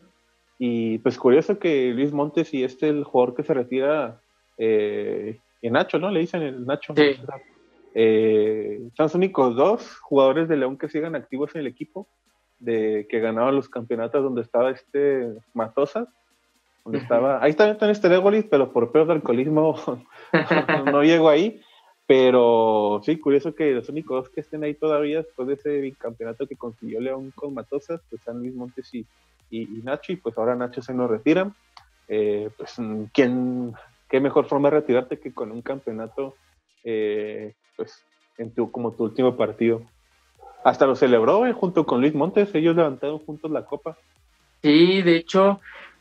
Y 0.58 0.98
pues 0.98 1.16
curioso 1.16 1.60
que 1.60 1.92
Luis 1.94 2.12
Montes 2.12 2.52
y 2.52 2.64
este 2.64 2.88
el 2.88 3.04
jugador 3.04 3.36
que 3.36 3.44
se 3.44 3.54
retira 3.54 4.20
eh, 4.58 5.38
Nacho, 5.62 5.98
¿no? 6.00 6.10
Le 6.10 6.20
dicen 6.20 6.42
el 6.42 6.66
Nacho. 6.66 6.92
Sí. 6.96 7.16
Eh, 7.94 8.80
son 8.96 9.04
los 9.04 9.14
únicos 9.14 9.54
dos 9.54 9.96
jugadores 10.00 10.48
de 10.48 10.56
León 10.56 10.76
que 10.76 10.88
sigan 10.88 11.14
activos 11.14 11.54
en 11.54 11.60
el 11.60 11.66
equipo, 11.68 12.08
de 12.58 13.06
que 13.08 13.20
ganaban 13.20 13.54
los 13.54 13.68
campeonatos 13.68 14.24
donde 14.24 14.42
estaba 14.42 14.70
este 14.70 15.32
Matosas, 15.54 16.08
donde 16.84 16.98
estaba, 16.98 17.42
ahí 17.42 17.50
está 17.50 17.70
este 17.90 18.08
Regolis, 18.08 18.44
pero 18.50 18.72
por 18.72 18.92
peor 18.92 19.06
de 19.06 19.14
alcoholismo 19.14 19.74
no, 20.92 21.02
llego 21.02 21.30
ahí, 21.30 21.62
pero 22.06 23.00
sí, 23.02 23.18
curioso 23.18 23.54
que 23.54 23.72
los 23.72 23.88
únicos 23.88 24.28
que 24.28 24.42
estén 24.42 24.64
ahí 24.64 24.74
todavía 24.74 25.22
después 25.22 25.48
de 25.48 25.54
ese 25.54 25.96
campeonato 25.98 26.46
que 26.46 26.56
consiguió 26.56 27.00
León 27.00 27.32
con 27.34 27.54
Matosas, 27.54 28.02
pues 28.10 28.22
San 28.22 28.38
Luis 28.38 28.54
Montes 28.54 28.92
y, 28.94 29.06
y, 29.50 29.66
Nacho, 29.82 30.12
y 30.12 30.16
pues 30.16 30.36
ahora 30.36 30.56
Nacho 30.56 30.82
se 30.82 30.92
nos 30.92 31.10
retira. 31.10 31.50
Eh, 32.08 32.50
pues, 32.58 32.76
¿quién, 33.14 33.72
qué 34.10 34.20
mejor 34.20 34.46
forma 34.46 34.68
de 34.68 34.76
retirarte 34.76 35.18
que 35.18 35.32
con 35.32 35.50
un 35.50 35.62
campeonato, 35.62 36.34
eh, 36.84 37.54
pues, 37.76 38.04
en 38.36 38.52
tu, 38.52 38.70
como 38.70 38.92
tu 38.92 39.04
último 39.04 39.36
partido? 39.36 39.82
Hasta 40.64 40.84
lo 40.86 40.96
celebró 40.96 41.50
junto 41.54 41.86
con 41.86 42.02
Luis 42.02 42.14
Montes, 42.14 42.54
ellos 42.54 42.76
levantaron 42.76 43.18
juntos 43.20 43.50
la 43.50 43.64
copa. 43.64 43.96
Sí, 44.62 45.02
de 45.02 45.16
hecho, 45.16 45.60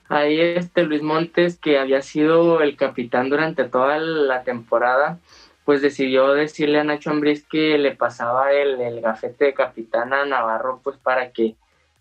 ahí 0.10 0.40
este 0.40 0.84
Luis 0.84 1.02
Montes, 1.02 1.58
que 1.58 1.80
había 1.80 2.02
sido 2.02 2.62
el 2.62 2.76
capitán 2.76 3.30
durante 3.30 3.64
toda 3.66 3.98
la 3.98 4.44
temporada, 4.44 5.20
pues 5.66 5.82
decidió 5.82 6.34
decirle 6.34 6.80
a 6.80 6.84
Nacho 6.84 7.10
Ambriz 7.10 7.46
que 7.48 7.78
le 7.78 7.96
pasaba 7.96 8.52
el, 8.52 8.82
el 8.82 9.02
gafete 9.02 9.46
de 9.46 9.54
capitán 9.54 10.14
a 10.14 10.26
Navarro, 10.26 10.82
pues 10.84 10.98
para 10.98 11.32
que, 11.32 11.56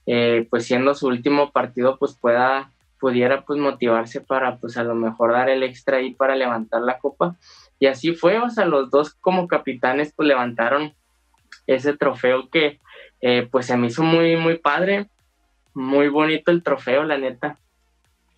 eh, 0.06 0.46
pues 0.50 0.66
siendo 0.66 0.94
su 0.94 1.06
último 1.06 1.50
partido, 1.52 1.96
pues 1.98 2.14
pueda, 2.14 2.70
pudiera 2.98 3.42
pues 3.42 3.58
motivarse 3.60 4.20
para 4.20 4.56
pues 4.56 4.76
a 4.76 4.84
lo 4.84 4.94
mejor 4.94 5.32
dar 5.32 5.48
el 5.48 5.62
extra 5.62 5.98
ahí 5.98 6.12
para 6.12 6.34
levantar 6.34 6.82
la 6.82 6.98
copa. 6.98 7.36
Y 7.78 7.86
así 7.86 8.14
fue, 8.14 8.38
o 8.38 8.50
sea, 8.50 8.64
los 8.64 8.90
dos 8.90 9.14
como 9.14 9.48
capitanes 9.48 10.12
pues 10.14 10.28
levantaron 10.28 10.94
ese 11.66 11.96
trofeo 11.96 12.48
que 12.50 12.80
eh, 13.20 13.48
pues 13.50 13.66
se 13.66 13.76
me 13.76 13.86
hizo 13.86 14.02
muy, 14.02 14.36
muy 14.36 14.58
padre, 14.58 15.08
muy 15.74 16.08
bonito 16.08 16.50
el 16.50 16.62
trofeo, 16.62 17.04
la 17.04 17.18
neta. 17.18 17.58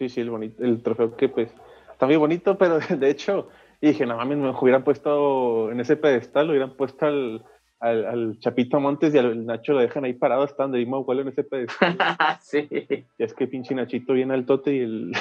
Sí, 0.04 0.10
sí, 0.10 0.20
el, 0.20 0.28
bonito, 0.28 0.62
el 0.62 0.82
trofeo 0.82 1.16
que 1.16 1.30
pues 1.30 1.50
está 1.90 2.04
muy 2.04 2.16
bonito, 2.16 2.58
pero 2.58 2.78
de 2.78 3.10
hecho 3.10 3.48
dije, 3.80 4.04
no 4.04 4.18
mames, 4.18 4.36
me 4.36 4.50
hubieran 4.50 4.84
puesto 4.84 5.70
en 5.70 5.80
ese 5.80 5.96
pedestal, 5.96 6.46
lo 6.46 6.52
hubieran 6.52 6.76
puesto 6.76 7.06
al, 7.06 7.42
al, 7.80 8.38
Chapito 8.38 8.80
Montes 8.80 9.14
y 9.14 9.18
al 9.18 9.46
Nacho 9.46 9.72
lo 9.72 9.80
dejan 9.80 10.04
ahí 10.04 10.12
parado, 10.12 10.44
están 10.44 10.72
de 10.72 10.78
mismo 10.78 11.04
vuelo 11.04 11.22
en 11.22 11.28
ese 11.28 11.42
pedestal. 11.42 11.96
sí. 12.42 12.68
Y 12.70 13.22
es 13.22 13.32
que 13.32 13.46
pinche 13.46 13.74
Nachito 13.74 14.12
viene 14.12 14.34
al 14.34 14.44
tote 14.44 14.74
y 14.74 14.80
el, 14.80 15.12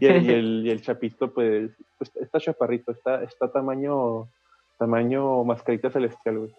y 0.00 0.06
el, 0.06 0.66
y 0.66 0.70
el, 0.70 0.82
Chapito, 0.82 1.32
pues, 1.32 1.70
pues, 1.96 2.14
está 2.16 2.38
chaparrito, 2.38 2.92
está, 2.92 3.22
está 3.22 3.50
tamaño, 3.50 4.28
tamaño 4.78 5.42
mascarita 5.44 5.90
celestial, 5.90 6.38
güey. 6.38 6.54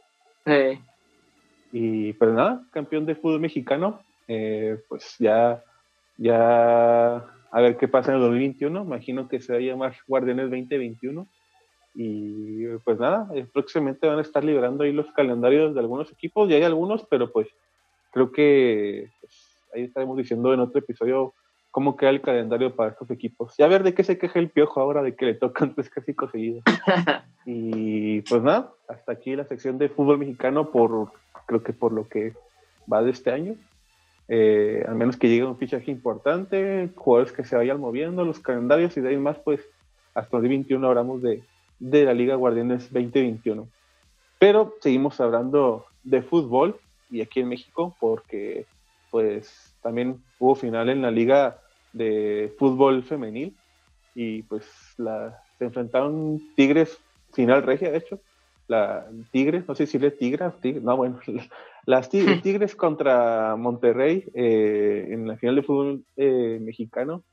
Sí. 0.46 0.82
Y 1.72 2.14
pues 2.14 2.32
nada, 2.32 2.64
campeón 2.72 3.06
de 3.06 3.14
fútbol 3.14 3.40
mexicano, 3.40 4.00
eh, 4.28 4.80
pues 4.88 5.16
ya, 5.20 5.64
ya 6.18 7.28
a 7.52 7.62
ver 7.62 7.78
qué 7.78 7.88
pasa 7.88 8.12
en 8.12 8.18
el 8.18 8.24
2021. 8.24 8.84
Imagino 8.84 9.28
que 9.28 9.42
se 9.42 9.54
va 9.54 9.60
a 9.60 9.62
llamar 9.62 9.96
Guardianes 10.08 10.50
2021. 10.50 11.28
Y 11.96 12.68
pues 12.86 13.00
nada, 13.00 13.30
eh, 13.34 13.46
próximamente 13.52 14.08
van 14.08 14.20
a 14.20 14.22
estar 14.22 14.44
liberando 14.44 14.84
ahí 14.84 14.94
los 14.94 15.12
calendarios 15.12 15.74
de 15.74 15.80
algunos 15.80 16.12
equipos, 16.12 16.50
y 16.50 16.54
hay 16.54 16.64
algunos, 16.64 17.06
pero 17.10 17.32
pues 17.32 17.48
creo 18.12 18.32
que 18.32 19.10
pues, 19.20 19.34
ahí 19.74 19.84
estaremos 19.84 20.16
diciendo 20.18 20.54
en 20.54 20.60
otro 20.60 20.80
episodio 20.80 21.34
cómo 21.72 21.98
queda 21.98 22.12
el 22.12 22.22
calendario 22.22 22.76
para 22.76 22.92
estos 22.92 23.10
equipos. 23.12 23.54
Y 23.60 23.64
a 23.64 23.68
ver 23.68 23.84
de 23.84 23.94
qué 23.94 24.04
se 24.04 24.18
queja 24.18 24.40
el 24.40 24.50
piojo 24.50 24.80
ahora 24.80 25.04
de 25.04 25.16
que 25.16 25.26
le 25.26 25.34
tocan 25.34 25.74
tres 25.76 25.90
casi 25.90 26.16
seguidos. 26.32 26.64
y 27.46 28.22
pues 28.22 28.42
nada, 28.44 28.72
hasta 28.88 29.12
aquí 29.12 29.36
la 29.36 29.46
sección 29.46 29.78
de 29.78 29.90
fútbol 29.90 30.20
mexicano 30.20 30.72
por 30.72 31.12
creo 31.48 31.64
que 31.64 31.74
por 31.74 31.92
lo 31.92 32.08
que 32.08 32.34
va 32.92 33.02
de 33.02 33.12
este 33.12 33.32
año. 33.32 33.56
Eh, 34.32 34.86
al 34.88 34.96
menos 34.96 35.18
que 35.18 35.28
llegue 35.28 35.44
un 35.44 35.58
fichaje 35.58 35.90
importante, 35.90 36.90
jugadores 36.96 37.34
que 37.34 37.44
se 37.44 37.56
vayan 37.56 37.80
moviendo, 37.80 38.24
los 38.24 38.40
calendarios 38.40 38.96
y 38.96 39.02
de 39.02 39.10
ahí 39.10 39.18
más, 39.18 39.38
pues 39.40 39.62
hasta 40.14 40.38
el 40.38 40.44
2021 40.44 40.88
hablamos 40.88 41.22
de, 41.24 41.44
de 41.80 42.06
la 42.06 42.14
Liga 42.14 42.36
Guardianes 42.36 42.94
2021. 42.94 43.68
Pero 44.38 44.76
seguimos 44.82 45.20
hablando 45.20 45.86
de 46.04 46.22
fútbol 46.22 46.80
y 47.10 47.22
aquí 47.22 47.40
en 47.40 47.50
México 47.50 47.96
porque 48.00 48.66
pues 49.10 49.76
también 49.82 50.22
hubo 50.38 50.56
final 50.56 50.90
en 50.90 51.02
la 51.02 51.12
Liga 51.12 51.58
de 51.94 52.54
fútbol 52.60 53.04
femenil 53.04 53.56
y 54.14 54.44
pues 54.44 54.66
la, 54.98 55.42
se 55.58 55.66
enfrentaron 55.66 56.40
Tigres, 56.56 57.00
final 57.34 57.64
regia 57.64 57.92
de 57.92 57.98
hecho, 57.98 58.20
la 58.68 59.08
Tigres, 59.32 59.68
no 59.68 59.76
sé 59.76 59.88
si 59.88 59.98
le 59.98 60.12
Tigras, 60.12 60.54
no 60.82 60.98
bueno, 60.98 61.20
las 61.86 62.10
Tigres, 62.10 62.76
contra 62.76 63.56
Monterrey 63.56 64.30
eh, 64.34 65.08
en 65.10 65.28
la 65.28 65.38
final 65.38 65.56
de 65.56 65.64
fútbol 65.64 66.04
eh, 66.18 66.60
mexicano 66.62 67.24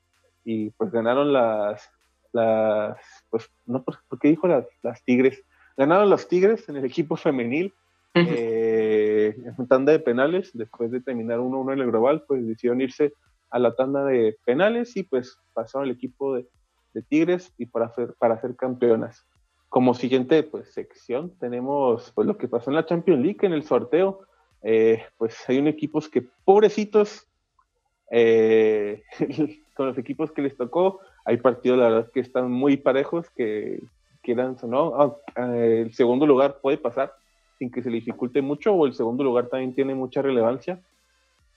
y 0.45 0.71
pues 0.71 0.91
ganaron 0.91 1.33
las, 1.33 1.91
las, 2.33 2.99
pues, 3.31 3.51
no, 3.67 3.83
¿por 3.83 4.19
qué 4.21 4.29
dijo 4.29 4.47
las, 4.47 4.67
las 4.83 5.03
Tigres? 5.05 5.43
Ganaron 5.77 6.09
los 6.09 6.29
Tigres 6.29 6.69
en 6.69 6.77
el 6.77 6.85
equipo 6.85 7.17
femenil 7.17 7.73
eh, 8.17 9.37
en 9.59 9.69
tanda 9.69 9.93
de 9.93 9.99
penales, 9.99 10.51
después 10.55 10.91
de 10.91 11.01
terminar 11.01 11.39
1-1 11.39 11.75
en 11.75 11.81
el 11.81 11.87
global, 11.87 12.25
pues 12.27 12.47
decidieron 12.47 12.81
irse 12.81 13.13
a 13.51 13.59
la 13.59 13.75
tanda 13.75 14.05
de 14.05 14.37
penales 14.45 14.97
y 14.97 15.03
pues 15.03 15.39
pasaron 15.53 15.89
el 15.89 15.95
equipo 15.95 16.35
de, 16.35 16.47
Tigres 17.11 17.53
y 17.59 17.67
para 17.67 17.91
ser, 17.91 18.15
para 18.19 18.41
ser 18.41 18.57
campeonas. 18.57 19.27
Como 19.69 19.93
siguiente 19.93 20.43
pues, 20.43 20.73
sección 20.73 21.37
tenemos 21.39 22.11
pues, 22.15 22.27
lo 22.27 22.39
que 22.39 22.49
pasó 22.49 22.71
en 22.71 22.77
la 22.77 22.87
Champions 22.87 23.23
League 23.23 23.41
en 23.43 23.53
el 23.53 23.65
sorteo. 23.65 24.21
Eh, 24.69 25.05
pues 25.17 25.37
hay 25.49 25.59
un 25.59 25.69
equipos 25.69 26.09
que 26.09 26.23
pobrecitos 26.45 27.29
eh, 28.11 29.05
con 29.75 29.87
los 29.87 29.97
equipos 29.97 30.33
que 30.33 30.43
les 30.43 30.57
tocó 30.57 30.99
hay 31.25 31.37
partidos 31.37 31.79
la 31.79 31.89
verdad 31.89 32.11
que 32.13 32.19
están 32.19 32.51
muy 32.51 32.77
parejos 32.77 33.31
que 33.31 33.81
quieran 34.23 34.57
o 34.61 34.67
no 34.67 35.19
ah, 35.37 35.57
el 35.57 35.95
segundo 35.95 36.27
lugar 36.27 36.59
puede 36.61 36.79
pasar 36.79 37.13
sin 37.59 37.71
que 37.71 37.83
se 37.83 37.91
le 37.91 37.97
dificulte 37.97 38.43
mucho 38.43 38.75
o 38.75 38.87
el 38.87 38.95
segundo 38.95 39.25
lugar 39.25 39.49
también 39.49 39.75
tiene 39.75 39.95
mucha 39.95 40.23
relevancia. 40.23 40.81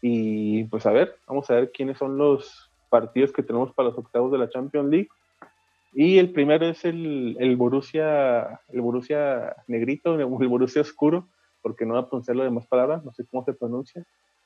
Y 0.02 0.64
pues 0.66 0.86
a 0.86 0.92
ver 0.92 1.16
vamos 1.28 1.50
a 1.50 1.56
ver 1.56 1.72
quiénes 1.72 1.98
son 1.98 2.18
los 2.18 2.72
partidos 2.90 3.32
que 3.34 3.44
tenemos 3.44 3.74
para 3.74 3.90
los 3.90 3.98
octavos 3.98 4.32
de 4.32 4.38
la 4.38 4.50
Champions 4.50 4.90
League. 4.90 5.10
Y 5.94 6.20
el 6.20 6.32
primero 6.32 6.66
es 6.68 6.86
el, 6.86 7.36
el 7.40 7.56
Borussia 7.58 8.62
el 8.70 8.82
Borussia 8.82 9.56
negrito 9.68 10.16
el 10.20 10.48
Borussia 10.48 10.82
oscuro 10.82 11.28
porque 11.62 11.86
no 11.86 11.96
va 11.96 12.02
a 12.02 12.10
pronunciarlo 12.10 12.44
de 12.44 12.52
más 12.52 12.68
palabras, 12.68 13.04
no 13.04 13.12
sé 13.12 13.26
cómo 13.30 13.44
se 13.44 13.54
pronuncia, 13.54 14.04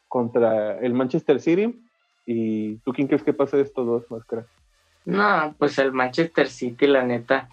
contra 0.08 0.80
el 0.80 0.94
Manchester 0.94 1.40
City. 1.40 1.82
¿Y 2.26 2.78
tú 2.78 2.94
quién 2.94 3.08
crees 3.08 3.24
que 3.24 3.34
pase 3.34 3.58
de 3.58 3.64
estos 3.64 3.86
dos, 3.86 4.10
Máscara? 4.10 4.46
No, 5.06 5.56
pues 5.58 5.78
el 5.80 5.92
Manchester 5.92 6.48
City, 6.48 6.88
la 6.88 7.04
neta. 7.04 7.50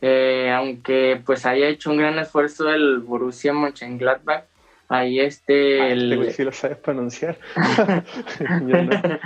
Eh, 0.00 0.50
aunque 0.52 1.22
pues 1.24 1.46
haya 1.46 1.68
hecho 1.68 1.90
un 1.90 1.96
gran 1.96 2.18
esfuerzo 2.18 2.70
el 2.70 3.00
Borussia 3.00 3.52
Mönchengladbach, 3.52 4.44
ahí 4.88 5.20
este... 5.20 5.80
Ah, 5.80 5.88
el... 5.88 6.12
Este 6.12 6.32
sí 6.32 6.44
lo 6.44 6.52
sabe 6.52 6.76
pronunciar. 6.76 7.38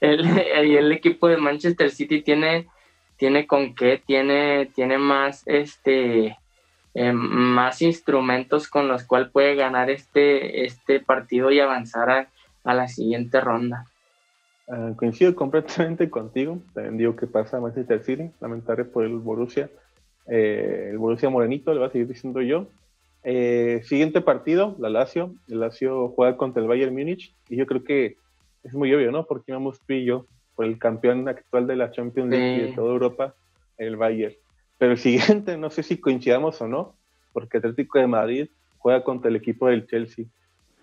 el, 0.00 0.38
el, 0.38 0.92
equipo 0.92 1.28
de 1.28 1.36
Manchester 1.36 1.90
City 1.90 2.22
tiene, 2.22 2.68
tiene 3.16 3.46
con 3.46 3.74
qué, 3.74 4.02
tiene, 4.04 4.66
tiene 4.74 4.98
más 4.98 5.42
este 5.46 6.36
eh, 6.94 7.12
más 7.12 7.82
instrumentos 7.82 8.68
con 8.68 8.86
los 8.86 9.02
cuales 9.02 9.30
puede 9.30 9.56
ganar 9.56 9.90
este, 9.90 10.64
este 10.64 11.00
partido 11.00 11.50
y 11.50 11.58
avanzar 11.58 12.28
a, 12.62 12.74
la 12.74 12.88
siguiente 12.88 13.40
ronda. 13.40 13.86
Ah, 14.68 14.92
coincido 14.96 15.34
completamente 15.34 16.08
contigo. 16.08 16.58
También 16.72 16.96
digo 16.96 17.16
que 17.16 17.26
pasa 17.26 17.56
a 17.56 17.60
Manchester 17.60 18.02
City, 18.02 18.30
lamentable 18.40 18.84
por 18.84 19.04
el 19.04 19.18
Borussia. 19.18 19.68
Eh, 20.26 20.88
el 20.92 20.98
Borussia 20.98 21.28
Morenito, 21.28 21.72
le 21.72 21.80
voy 21.80 21.88
a 21.88 21.92
seguir 21.92 22.08
diciendo 22.08 22.40
yo. 22.40 22.68
Eh, 23.24 23.80
siguiente 23.84 24.20
partido, 24.20 24.76
la 24.78 24.88
Lazio. 24.88 25.34
El 25.48 25.60
Lazio 25.60 26.08
juega 26.10 26.36
contra 26.36 26.62
el 26.62 26.68
Bayern 26.68 26.94
Múnich 26.94 27.34
y 27.48 27.56
yo 27.56 27.66
creo 27.66 27.82
que 27.82 28.16
es 28.62 28.72
muy 28.72 28.94
obvio, 28.94 29.10
¿no? 29.10 29.26
Porque 29.26 29.52
vamos 29.52 29.80
tú 29.86 29.94
y 29.94 30.04
yo 30.04 30.26
por 30.54 30.64
el 30.64 30.78
campeón 30.78 31.28
actual 31.28 31.66
de 31.66 31.76
la 31.76 31.90
Champions 31.90 32.30
League 32.30 32.56
y 32.56 32.60
de 32.68 32.72
toda 32.72 32.92
Europa, 32.92 33.34
el 33.76 33.96
Bayern. 33.96 34.36
Pero 34.84 34.92
el 34.92 34.98
siguiente, 34.98 35.56
no 35.56 35.70
sé 35.70 35.82
si 35.82 35.96
coincidamos 35.96 36.60
o 36.60 36.68
no, 36.68 36.94
porque 37.32 37.56
Atlético 37.56 37.98
de 37.98 38.06
Madrid 38.06 38.50
juega 38.76 39.02
contra 39.02 39.30
el 39.30 39.36
equipo 39.36 39.68
del 39.68 39.86
Chelsea. 39.86 40.26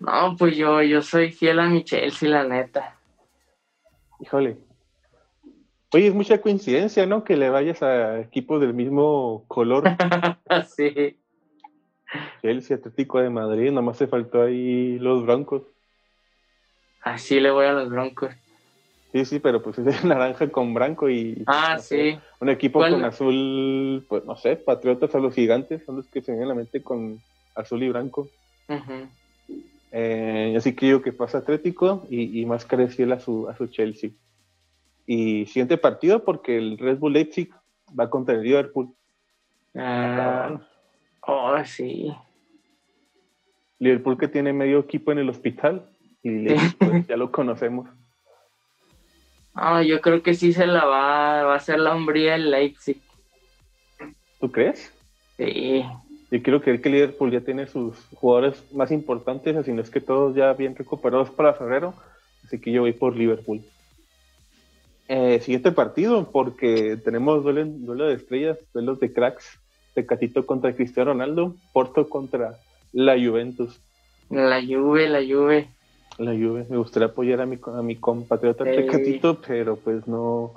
No, 0.00 0.34
pues 0.36 0.56
yo, 0.56 0.82
yo 0.82 1.02
soy 1.02 1.30
fiel 1.30 1.60
a 1.60 1.68
mi 1.68 1.84
Chelsea, 1.84 2.28
la 2.28 2.42
neta. 2.42 2.96
Híjole. 4.18 4.58
Oye, 5.92 6.08
es 6.08 6.14
mucha 6.14 6.40
coincidencia, 6.40 7.06
¿no? 7.06 7.22
Que 7.22 7.36
le 7.36 7.48
vayas 7.48 7.80
a 7.84 8.18
equipos 8.18 8.60
del 8.60 8.74
mismo 8.74 9.44
color. 9.46 9.84
sí. 10.76 11.16
Chelsea, 12.40 12.78
Atlético 12.78 13.20
de 13.20 13.30
Madrid, 13.30 13.70
nomás 13.70 13.98
se 13.98 14.08
faltó 14.08 14.42
ahí 14.42 14.98
los 14.98 15.22
Broncos. 15.22 15.62
Así 17.02 17.38
le 17.38 17.52
voy 17.52 17.66
a 17.66 17.72
los 17.72 17.88
Broncos. 17.88 18.34
Sí, 19.12 19.24
sí, 19.26 19.38
pero 19.38 19.62
pues 19.62 19.78
es 19.78 19.84
de 19.84 20.08
naranja 20.08 20.48
con 20.48 20.72
blanco 20.74 21.10
y... 21.10 21.42
Ah, 21.46 21.78
sí. 21.78 22.18
un 22.40 22.48
equipo 22.48 22.80
con 22.80 23.04
azul, 23.04 24.04
pues 24.08 24.24
no 24.24 24.36
sé, 24.36 24.56
Patriotas 24.56 25.14
a 25.14 25.18
los 25.18 25.34
gigantes, 25.34 25.84
son 25.84 25.96
los 25.96 26.06
que 26.06 26.22
se 26.22 26.32
vienen 26.32 26.46
a 26.46 26.54
la 26.54 26.54
mente 26.54 26.82
con 26.82 27.20
azul 27.54 27.82
y 27.82 27.90
blanco. 27.90 28.28
Eh, 29.92 30.54
así 30.56 30.74
que 30.74 30.86
digo 30.86 31.02
que 31.02 31.12
pasa 31.12 31.38
Atlético 31.38 32.06
y, 32.08 32.40
y 32.40 32.46
más 32.46 32.66
fiel 32.66 33.12
a 33.12 33.20
su, 33.20 33.48
a 33.48 33.56
su 33.56 33.66
Chelsea. 33.66 34.10
Y 35.06 35.44
siguiente 35.46 35.76
partido 35.76 36.24
porque 36.24 36.56
el 36.56 36.78
Red 36.78 36.98
Bull 36.98 37.12
Leipzig 37.12 37.50
va 37.98 38.08
contra 38.08 38.34
el 38.34 38.42
Liverpool. 38.42 38.94
Ah, 39.74 40.58
oh, 41.20 41.62
sí. 41.64 42.14
Liverpool 43.78 44.16
que 44.16 44.28
tiene 44.28 44.52
medio 44.52 44.78
equipo 44.78 45.12
en 45.12 45.18
el 45.18 45.28
hospital 45.28 45.84
y 46.22 46.46
pues, 46.78 47.06
ya 47.06 47.16
lo 47.16 47.30
conocemos. 47.30 47.90
Ah, 49.54 49.82
yo 49.82 50.00
creo 50.00 50.22
que 50.22 50.34
sí 50.34 50.52
se 50.52 50.66
la 50.66 50.84
va, 50.84 51.42
va 51.44 51.52
a 51.52 51.56
hacer 51.56 51.78
la 51.78 51.94
hombría 51.94 52.36
el 52.36 52.50
Leipzig. 52.50 53.00
¿Tú 54.40 54.50
crees? 54.50 54.92
Sí. 55.36 55.84
Yo 56.30 56.42
quiero 56.42 56.62
creer 56.62 56.80
que 56.80 56.88
Liverpool 56.88 57.30
ya 57.30 57.42
tiene 57.42 57.66
sus 57.66 57.96
jugadores 58.14 58.64
más 58.72 58.90
importantes, 58.90 59.54
así 59.54 59.72
no 59.72 59.82
es 59.82 59.90
que 59.90 60.00
todos 60.00 60.34
ya 60.34 60.52
bien 60.54 60.74
recuperados 60.74 61.30
para 61.30 61.52
febrero, 61.52 61.94
así 62.44 62.58
que 62.58 62.72
yo 62.72 62.80
voy 62.80 62.92
por 62.92 63.14
Liverpool. 63.14 63.60
Eh, 65.08 65.40
siguiente 65.40 65.72
partido, 65.72 66.30
porque 66.32 66.96
tenemos 66.96 67.42
duelo, 67.44 67.66
duelo 67.66 68.06
de 68.06 68.14
estrellas, 68.14 68.58
duelos 68.72 68.98
de 68.98 69.12
cracks, 69.12 69.58
Tecatito 69.94 70.46
contra 70.46 70.74
Cristiano 70.74 71.12
Ronaldo, 71.12 71.54
Porto 71.74 72.08
contra 72.08 72.58
la 72.92 73.14
Juventus. 73.14 73.78
La 74.30 74.62
Juve, 74.62 75.08
la 75.08 75.20
Juve. 75.20 75.68
La 76.18 76.32
Juve, 76.32 76.66
me 76.68 76.76
gustaría 76.76 77.08
apoyar 77.08 77.40
a 77.40 77.46
mi, 77.46 77.58
a 77.64 77.82
mi 77.82 77.96
compatriota 77.96 78.64
Tecatito, 78.64 79.40
pero 79.40 79.76
pues 79.76 80.06
no, 80.06 80.54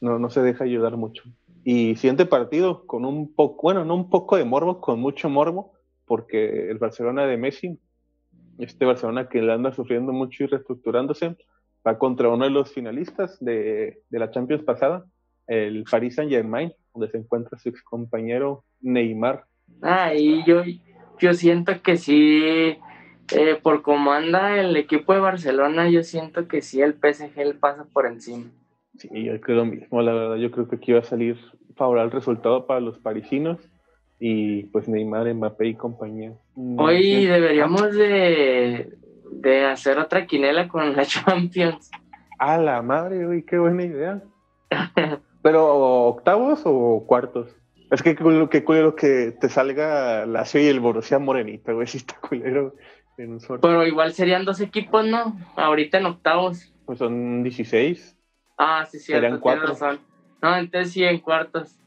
no, 0.00 0.18
no 0.18 0.30
se 0.30 0.42
deja 0.42 0.64
ayudar 0.64 0.96
mucho. 0.96 1.22
Y 1.64 1.96
siguiente 1.96 2.26
partido 2.26 2.86
con 2.86 3.04
un 3.04 3.32
poco, 3.32 3.62
bueno, 3.62 3.84
no 3.84 3.94
un 3.94 4.10
poco 4.10 4.36
de 4.36 4.44
morbo, 4.44 4.80
con 4.80 5.00
mucho 5.00 5.28
morbo, 5.28 5.72
porque 6.04 6.70
el 6.70 6.78
Barcelona 6.78 7.26
de 7.26 7.36
Messi, 7.36 7.78
este 8.58 8.84
Barcelona 8.84 9.28
que 9.28 9.42
le 9.42 9.52
anda 9.52 9.72
sufriendo 9.72 10.12
mucho 10.12 10.44
y 10.44 10.46
reestructurándose, 10.46 11.36
va 11.86 11.98
contra 11.98 12.28
uno 12.28 12.44
de 12.44 12.50
los 12.50 12.72
finalistas 12.72 13.38
de, 13.40 14.02
de 14.08 14.18
la 14.18 14.30
Champions 14.30 14.62
pasada, 14.62 15.06
el 15.46 15.84
Paris 15.90 16.16
Saint 16.16 16.30
Germain, 16.30 16.72
donde 16.94 17.10
se 17.10 17.18
encuentra 17.18 17.58
su 17.58 17.68
ex 17.68 17.82
compañero 17.82 18.64
Neymar. 18.80 19.44
Ah, 19.82 20.14
y 20.14 20.44
yo, 20.44 20.62
yo 21.18 21.34
siento 21.34 21.80
que 21.82 21.96
sí, 21.96 22.76
eh, 23.32 23.58
por 23.62 23.82
cómo 23.82 24.12
anda 24.12 24.60
el 24.60 24.76
equipo 24.76 25.12
de 25.12 25.20
Barcelona, 25.20 25.88
yo 25.88 26.02
siento 26.02 26.48
que 26.48 26.62
sí, 26.62 26.80
el 26.80 26.94
PSG 26.94 27.36
le 27.36 27.54
pasa 27.54 27.86
por 27.92 28.06
encima. 28.06 28.44
Sí, 28.98 29.08
yo 29.12 29.40
creo 29.40 29.58
lo 29.58 29.64
mismo, 29.66 30.02
la 30.02 30.12
verdad, 30.12 30.36
yo 30.36 30.50
creo 30.50 30.68
que 30.68 30.76
aquí 30.76 30.92
va 30.92 31.00
a 31.00 31.04
salir 31.04 31.36
favorable 31.76 32.10
el 32.10 32.18
resultado 32.18 32.66
para 32.66 32.80
los 32.80 32.98
parisinos 32.98 33.58
y 34.18 34.64
pues 34.64 34.88
Neymar, 34.88 35.32
Mbappé 35.34 35.68
y 35.68 35.74
compañía. 35.74 36.32
Hoy 36.78 37.26
deberíamos 37.26 37.94
de, 37.94 38.90
de 39.30 39.64
hacer 39.66 39.98
otra 39.98 40.26
quinela 40.26 40.68
con 40.68 40.96
la 40.96 41.04
Champions. 41.06 41.90
A 42.38 42.58
la 42.58 42.82
madre, 42.82 43.26
güey, 43.26 43.42
qué 43.42 43.58
buena 43.58 43.84
idea. 43.84 44.22
Pero 45.42 46.06
octavos 46.06 46.62
o 46.64 47.04
cuartos? 47.06 47.54
Es 47.90 48.02
que 48.02 48.16
que 48.16 48.64
culero 48.64 48.96
que 48.96 49.32
te 49.40 49.48
salga 49.48 50.26
la 50.26 50.44
y 50.54 50.66
el 50.66 50.80
Borussia 50.80 51.20
Morenita, 51.20 51.72
güey, 51.72 51.86
si 51.86 51.98
está 51.98 52.16
culero 52.18 52.74
en 53.18 53.32
un 53.32 53.40
Pero 53.60 53.86
igual 53.86 54.12
serían 54.12 54.44
dos 54.44 54.60
equipos, 54.60 55.06
¿no? 55.06 55.36
Ahorita 55.56 55.98
en 55.98 56.06
octavos. 56.06 56.72
Pues 56.84 56.98
son 56.98 57.42
16. 57.42 58.16
Ah, 58.58 58.86
sí, 58.90 58.98
cierto, 58.98 59.22
serían 59.22 59.40
cuatro. 59.40 59.66
Razón. 59.68 60.00
No, 60.42 60.56
entonces 60.56 60.92
sí, 60.92 61.04
en 61.04 61.18
cuartos. 61.20 61.78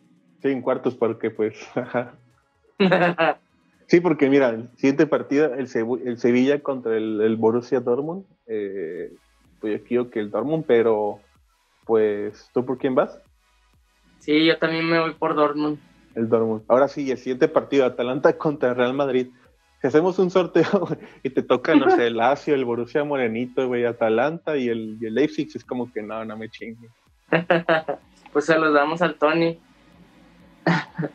Sí, 0.41 0.49
en 0.49 0.61
cuartos, 0.61 0.95
porque 0.95 1.31
pues, 1.31 1.55
sí, 3.87 3.99
porque 3.99 4.29
mira, 4.29 4.49
el 4.49 4.69
siguiente 4.75 5.07
partido, 5.07 5.53
el, 5.53 5.67
el 6.05 6.17
Sevilla 6.17 6.61
contra 6.61 6.97
el, 6.97 7.21
el 7.21 7.35
Borussia 7.35 7.79
Dortmund. 7.79 8.25
Eh, 8.47 9.11
pues 9.59 9.79
yo 9.79 9.83
quiero 9.85 10.09
que 10.09 10.19
el 10.19 10.31
Dortmund, 10.31 10.65
pero 10.65 11.19
pues, 11.85 12.49
¿tú 12.53 12.65
por 12.65 12.77
quién 12.77 12.95
vas? 12.95 13.19
Sí, 14.19 14.45
yo 14.45 14.57
también 14.57 14.87
me 14.89 14.99
voy 14.99 15.13
por 15.13 15.35
Dortmund. 15.35 15.79
El 16.15 16.29
Dortmund. 16.29 16.63
Ahora 16.67 16.87
sí, 16.87 17.09
el 17.11 17.17
siguiente 17.17 17.47
partido, 17.47 17.85
Atalanta 17.85 18.37
contra 18.37 18.73
Real 18.73 18.93
Madrid. 18.93 19.27
Si 19.81 19.87
hacemos 19.87 20.19
un 20.19 20.29
sorteo 20.29 20.87
y 21.23 21.29
te 21.29 21.43
toca, 21.43 21.75
no 21.75 21.89
sé, 21.89 22.07
el 22.07 22.17
Lazio, 22.17 22.55
el 22.55 22.65
Borussia 22.65 23.03
Morenito, 23.03 23.67
güey, 23.67 23.85
Atalanta 23.85 24.57
y 24.57 24.69
el, 24.69 24.97
y 24.99 25.05
el 25.05 25.15
Leipzig, 25.15 25.49
es 25.53 25.63
como 25.63 25.91
que 25.91 26.01
no, 26.01 26.23
no 26.25 26.37
me 26.37 26.49
chingue. 26.49 26.89
pues 28.33 28.45
se 28.45 28.57
los 28.57 28.73
damos 28.73 29.01
al 29.01 29.15
Tony. 29.15 29.59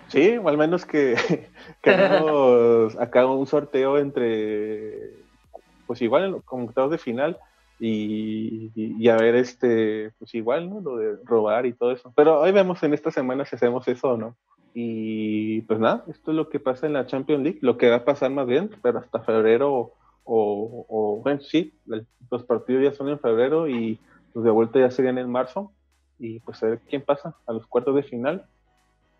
Sí, 0.08 0.36
o 0.36 0.48
al 0.48 0.56
menos 0.56 0.84
que, 0.84 1.16
que 1.82 1.90
hagamos 1.90 2.96
acá 2.98 3.26
un 3.26 3.46
sorteo 3.46 3.98
entre, 3.98 5.12
pues 5.86 6.00
igual, 6.02 6.42
como 6.44 6.64
octavos 6.64 6.90
de 6.90 6.98
final, 6.98 7.38
y, 7.80 9.08
a 9.08 9.16
ver, 9.16 9.34
este, 9.34 10.12
pues 10.18 10.34
igual, 10.34 10.70
¿no? 10.70 10.80
Lo 10.80 10.96
de 10.96 11.16
robar 11.24 11.66
y 11.66 11.72
todo 11.72 11.92
eso. 11.92 12.12
Pero 12.16 12.40
hoy 12.40 12.52
vemos 12.52 12.82
en 12.82 12.94
esta 12.94 13.10
semana 13.10 13.44
si 13.44 13.56
hacemos 13.56 13.86
eso 13.88 14.12
o 14.12 14.16
no. 14.16 14.36
Y 14.74 15.62
pues 15.62 15.78
nada, 15.78 16.04
esto 16.08 16.32
es 16.32 16.36
lo 16.36 16.48
que 16.48 16.60
pasa 16.60 16.86
en 16.86 16.92
la 16.92 17.06
Champions 17.06 17.44
League, 17.44 17.58
lo 17.62 17.78
que 17.78 17.88
va 17.88 17.96
a 17.96 18.04
pasar 18.04 18.30
más 18.30 18.46
bien, 18.46 18.70
pero 18.82 18.98
hasta 18.98 19.20
febrero 19.20 19.92
o, 20.24 21.20
bueno, 21.22 21.40
sí, 21.40 21.74
los 22.30 22.44
partidos 22.44 22.82
ya 22.82 22.92
son 22.92 23.08
en 23.08 23.20
febrero 23.20 23.68
y 23.68 24.00
los 24.34 24.42
de 24.42 24.50
vuelta 24.50 24.80
ya 24.80 24.90
serían 24.90 25.18
en 25.18 25.30
marzo. 25.30 25.72
Y 26.18 26.40
pues 26.40 26.62
a 26.62 26.66
ver 26.66 26.80
quién 26.88 27.02
pasa 27.02 27.36
a 27.46 27.52
los 27.52 27.66
cuartos 27.66 27.94
de 27.94 28.02
final. 28.02 28.46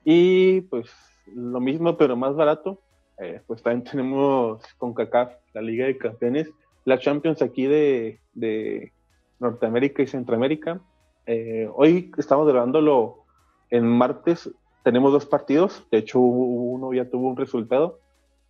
Y 0.05 0.63
pues 0.63 0.91
lo 1.35 1.61
mismo, 1.61 1.97
pero 1.97 2.17
más 2.17 2.35
barato. 2.35 2.81
Eh, 3.19 3.41
pues 3.47 3.63
también 3.63 3.85
tenemos 3.91 4.63
con 4.79 4.93
CACAF, 4.95 5.33
la 5.53 5.63
Liga 5.63 5.87
de 5.87 5.99
Campeones 5.99 6.51
la 6.85 6.99
Champions 6.99 7.43
aquí 7.43 7.67
de, 7.67 8.93
Norteamérica 9.41 10.03
y 10.03 10.07
Centroamérica. 10.07 10.81
Eh, 11.27 11.69
hoy 11.75 12.13
estamos 12.17 12.47
grabándolo 12.47 13.25
en 13.71 13.87
martes. 13.87 14.51
Tenemos 14.85 15.13
dos 15.13 15.25
partidos. 15.25 15.83
De 15.91 15.99
hecho, 15.99 16.21
uno 16.21 16.93
ya 16.93 17.09
tuvo 17.09 17.31
un 17.31 17.37
resultado. 17.37 17.99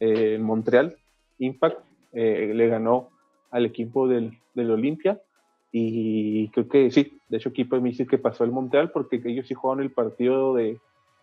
Eh, 0.01 0.35
en 0.35 0.43
Montreal, 0.43 0.97
Impact 1.39 1.79
eh, 2.13 2.53
le 2.53 2.67
ganó 2.67 3.09
al 3.53 3.65
equipo 3.65 4.09
del, 4.09 4.37
del 4.53 4.73
Olimpia. 4.73 5.23
Y 5.71 6.49
creo 6.49 6.69
que 6.69 6.91
sí, 6.91 7.19
de 7.29 7.37
hecho, 7.37 7.51
equipo 7.51 7.81
me 7.81 7.91
dice 7.91 8.07
que 8.07 8.19
pasó 8.19 8.43
el 8.43 8.51
Montreal 8.51 8.91
porque 8.91 9.23
ellos 9.25 9.47
sí 9.47 9.55
jugaron 9.55 9.83
el 9.83 9.93
partido 9.93 10.55
de, 10.55 10.79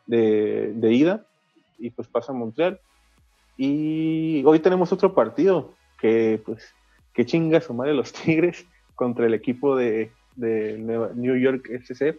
ida 0.07 1.25
y 1.77 1.89
pues 1.89 2.07
pasa 2.07 2.31
Montreal. 2.31 2.79
Y 3.57 4.43
hoy 4.45 4.59
tenemos 4.59 4.93
otro 4.93 5.13
partido 5.13 5.73
que 5.99 6.41
pues 6.45 6.73
que 7.13 7.25
chinga 7.25 7.59
su 7.59 7.73
madre 7.73 7.93
los 7.93 8.13
Tigres 8.23 8.65
contra 8.95 9.25
el 9.25 9.33
equipo 9.33 9.75
de, 9.75 10.11
New 10.37 11.35
York 11.35 11.69
FC. 11.69 12.17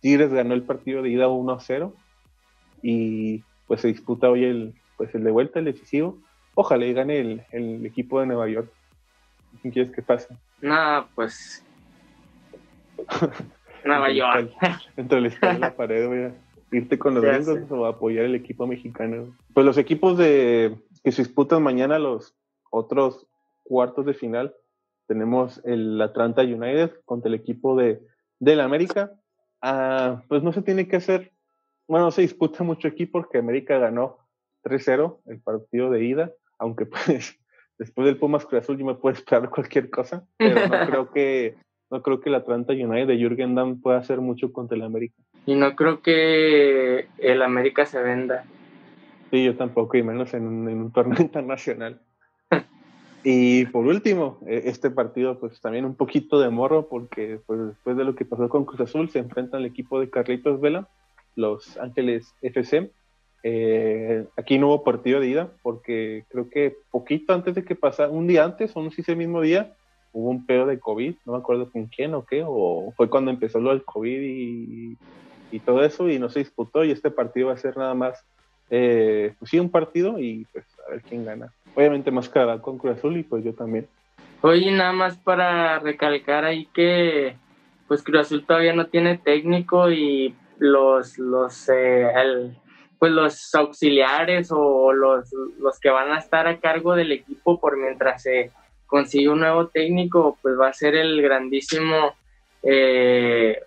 Tigres 0.00 0.30
ganó 0.30 0.52
el 0.52 0.62
partido 0.62 1.02
de 1.02 1.08
ida 1.08 1.26
1-0 1.26 1.92
y 2.82 3.42
pues 3.66 3.80
se 3.80 3.88
disputa 3.88 4.30
hoy 4.30 4.44
el, 4.44 4.74
pues 4.96 5.14
el 5.14 5.24
de 5.24 5.30
vuelta, 5.30 5.58
el 5.58 5.66
decisivo. 5.66 6.18
Ojalá 6.54 6.86
y 6.86 6.92
gane 6.92 7.44
el, 7.52 7.86
equipo 7.86 8.20
de 8.20 8.26
Nueva 8.26 8.48
York. 8.48 8.70
¿Quién 9.62 9.72
quieres 9.72 9.92
que 9.92 10.02
pase? 10.02 10.36
Nada, 10.60 11.08
pues 11.14 11.64
Nueva 13.84 14.10
York. 14.10 14.52
Entre 14.96 15.18
el 15.18 15.30
de 15.30 15.58
la 15.58 15.74
pared, 15.76 16.08
voy 16.08 16.18
a 16.18 16.34
irte 16.72 16.98
con 16.98 17.14
los 17.14 17.24
gringos 17.24 17.70
o 17.70 17.86
apoyar 17.86 18.24
el 18.24 18.34
equipo 18.34 18.66
mexicano. 18.66 19.36
Pues 19.54 19.64
los 19.64 19.78
equipos 19.78 20.18
de 20.18 20.76
que 21.04 21.12
se 21.12 21.22
disputan 21.22 21.62
mañana, 21.62 21.98
los 21.98 22.34
otros 22.70 23.26
cuartos 23.62 24.04
de 24.06 24.14
final 24.14 24.54
tenemos 25.06 25.60
el 25.64 26.00
Atlanta 26.00 26.42
United 26.42 26.92
contra 27.04 27.28
el 27.28 27.34
equipo 27.34 27.76
de 27.76 28.00
del 28.40 28.60
América. 28.60 29.12
Ah, 29.60 30.22
pues 30.28 30.42
no 30.42 30.52
se 30.52 30.62
tiene 30.62 30.86
que 30.86 30.96
hacer, 30.96 31.32
bueno, 31.88 32.10
se 32.10 32.22
disputa 32.22 32.62
mucho 32.62 32.86
aquí 32.86 33.06
porque 33.06 33.38
América 33.38 33.78
ganó 33.78 34.18
3-0 34.64 35.18
el 35.26 35.40
partido 35.40 35.90
de 35.90 36.04
ida, 36.04 36.32
aunque 36.58 36.86
pues 36.86 37.38
después 37.78 38.06
del 38.06 38.18
Pumas 38.18 38.46
Cruz 38.46 38.62
Azul 38.62 38.78
yo 38.78 38.84
me 38.84 38.94
puedo 38.94 39.14
esperar 39.14 39.50
cualquier 39.50 39.90
cosa, 39.90 40.24
pero 40.36 40.68
no 40.68 40.86
creo 40.86 41.10
que 41.10 41.56
no 41.90 42.02
creo 42.02 42.20
que 42.20 42.28
el 42.28 42.34
Atlanta 42.34 42.74
United 42.74 43.06
de 43.06 43.16
Jürgen 43.16 43.54
Damm 43.54 43.80
pueda 43.80 43.98
hacer 43.98 44.20
mucho 44.20 44.52
contra 44.52 44.76
el 44.76 44.82
América. 44.82 45.14
Y 45.46 45.54
no 45.54 45.74
creo 45.74 46.02
que 46.02 47.08
el 47.16 47.40
América 47.40 47.86
se 47.86 48.02
venda. 48.02 48.44
Sí, 49.30 49.42
yo 49.42 49.56
tampoco, 49.56 49.96
y 49.96 50.02
menos 50.02 50.34
en 50.34 50.44
un 50.46 50.92
torneo 50.92 51.18
internacional. 51.22 52.02
Y 53.24 53.66
por 53.66 53.86
último, 53.86 54.38
e, 54.46 54.62
este 54.66 54.90
partido 54.90 55.38
pues 55.40 55.60
también 55.60 55.84
un 55.84 55.94
poquito 55.94 56.40
de 56.40 56.50
morro 56.50 56.88
porque 56.88 57.40
pues, 57.46 57.68
después 57.68 57.96
de 57.96 58.04
lo 58.04 58.14
que 58.14 58.24
pasó 58.24 58.48
con 58.48 58.64
Cruz 58.64 58.80
Azul 58.80 59.10
se 59.10 59.18
enfrenta 59.18 59.56
al 59.56 59.66
equipo 59.66 60.00
de 60.00 60.10
Carlitos 60.10 60.60
Vela, 60.60 60.88
los 61.38 61.76
Ángeles 61.78 62.34
FC. 62.42 62.90
Eh, 63.44 64.26
aquí 64.36 64.58
no 64.58 64.68
hubo 64.68 64.84
partido 64.84 65.20
de 65.20 65.28
ida 65.28 65.52
porque 65.62 66.24
creo 66.28 66.50
que 66.50 66.76
poquito 66.90 67.32
antes 67.32 67.54
de 67.54 67.64
que 67.64 67.76
pasara, 67.76 68.10
un 68.10 68.26
día 68.26 68.44
antes 68.44 68.72
o 68.74 68.82
no 68.82 68.90
sé 68.90 68.96
si 68.96 69.02
ese 69.02 69.16
mismo 69.16 69.40
día, 69.40 69.74
hubo 70.12 70.30
un 70.30 70.44
pedo 70.44 70.66
de 70.66 70.80
COVID, 70.80 71.14
no 71.24 71.32
me 71.32 71.38
acuerdo 71.38 71.70
con 71.70 71.86
quién 71.86 72.14
o 72.14 72.24
qué, 72.24 72.44
o 72.46 72.92
fue 72.96 73.08
cuando 73.08 73.30
empezó 73.30 73.60
lo 73.60 73.70
del 73.70 73.84
COVID 73.84 74.20
y, 74.22 74.96
y 75.52 75.60
todo 75.60 75.84
eso 75.84 76.08
y 76.08 76.18
no 76.18 76.28
se 76.28 76.40
disputó 76.40 76.84
y 76.84 76.90
este 76.90 77.10
partido 77.10 77.48
va 77.48 77.54
a 77.54 77.58
ser 77.58 77.76
nada 77.76 77.94
más, 77.94 78.24
eh, 78.70 79.34
pues 79.38 79.50
sí, 79.50 79.58
un 79.58 79.70
partido 79.70 80.18
y 80.18 80.46
pues 80.52 80.64
a 80.86 80.90
ver 80.90 81.02
quién 81.02 81.24
gana 81.24 81.52
obviamente 81.78 82.10
más 82.10 82.28
cara 82.28 82.58
con 82.58 82.76
Cruz 82.76 82.98
Azul 82.98 83.16
y 83.16 83.22
pues 83.22 83.44
yo 83.44 83.54
también. 83.54 83.86
Oye, 84.40 84.70
nada 84.72 84.92
más 84.92 85.16
para 85.16 85.78
recalcar 85.78 86.44
ahí 86.44 86.66
que 86.74 87.36
pues 87.86 88.02
Cruz 88.02 88.22
Azul 88.22 88.44
todavía 88.44 88.72
no 88.72 88.86
tiene 88.86 89.16
técnico 89.18 89.90
y 89.90 90.34
los 90.58 91.18
los 91.18 91.68
eh, 91.68 92.10
pues 92.98 93.12
los 93.12 93.54
auxiliares 93.54 94.50
o 94.50 94.92
los, 94.92 95.32
los 95.58 95.78
que 95.78 95.90
van 95.90 96.10
a 96.10 96.18
estar 96.18 96.48
a 96.48 96.58
cargo 96.58 96.96
del 96.96 97.12
equipo 97.12 97.60
por 97.60 97.76
mientras 97.76 98.22
se 98.22 98.50
consigue 98.86 99.28
un 99.28 99.40
nuevo 99.40 99.68
técnico, 99.68 100.36
pues 100.42 100.58
va 100.58 100.68
a 100.68 100.72
ser 100.72 100.96
el 100.96 101.22
grandísimo 101.22 102.14
eh, 102.62 103.60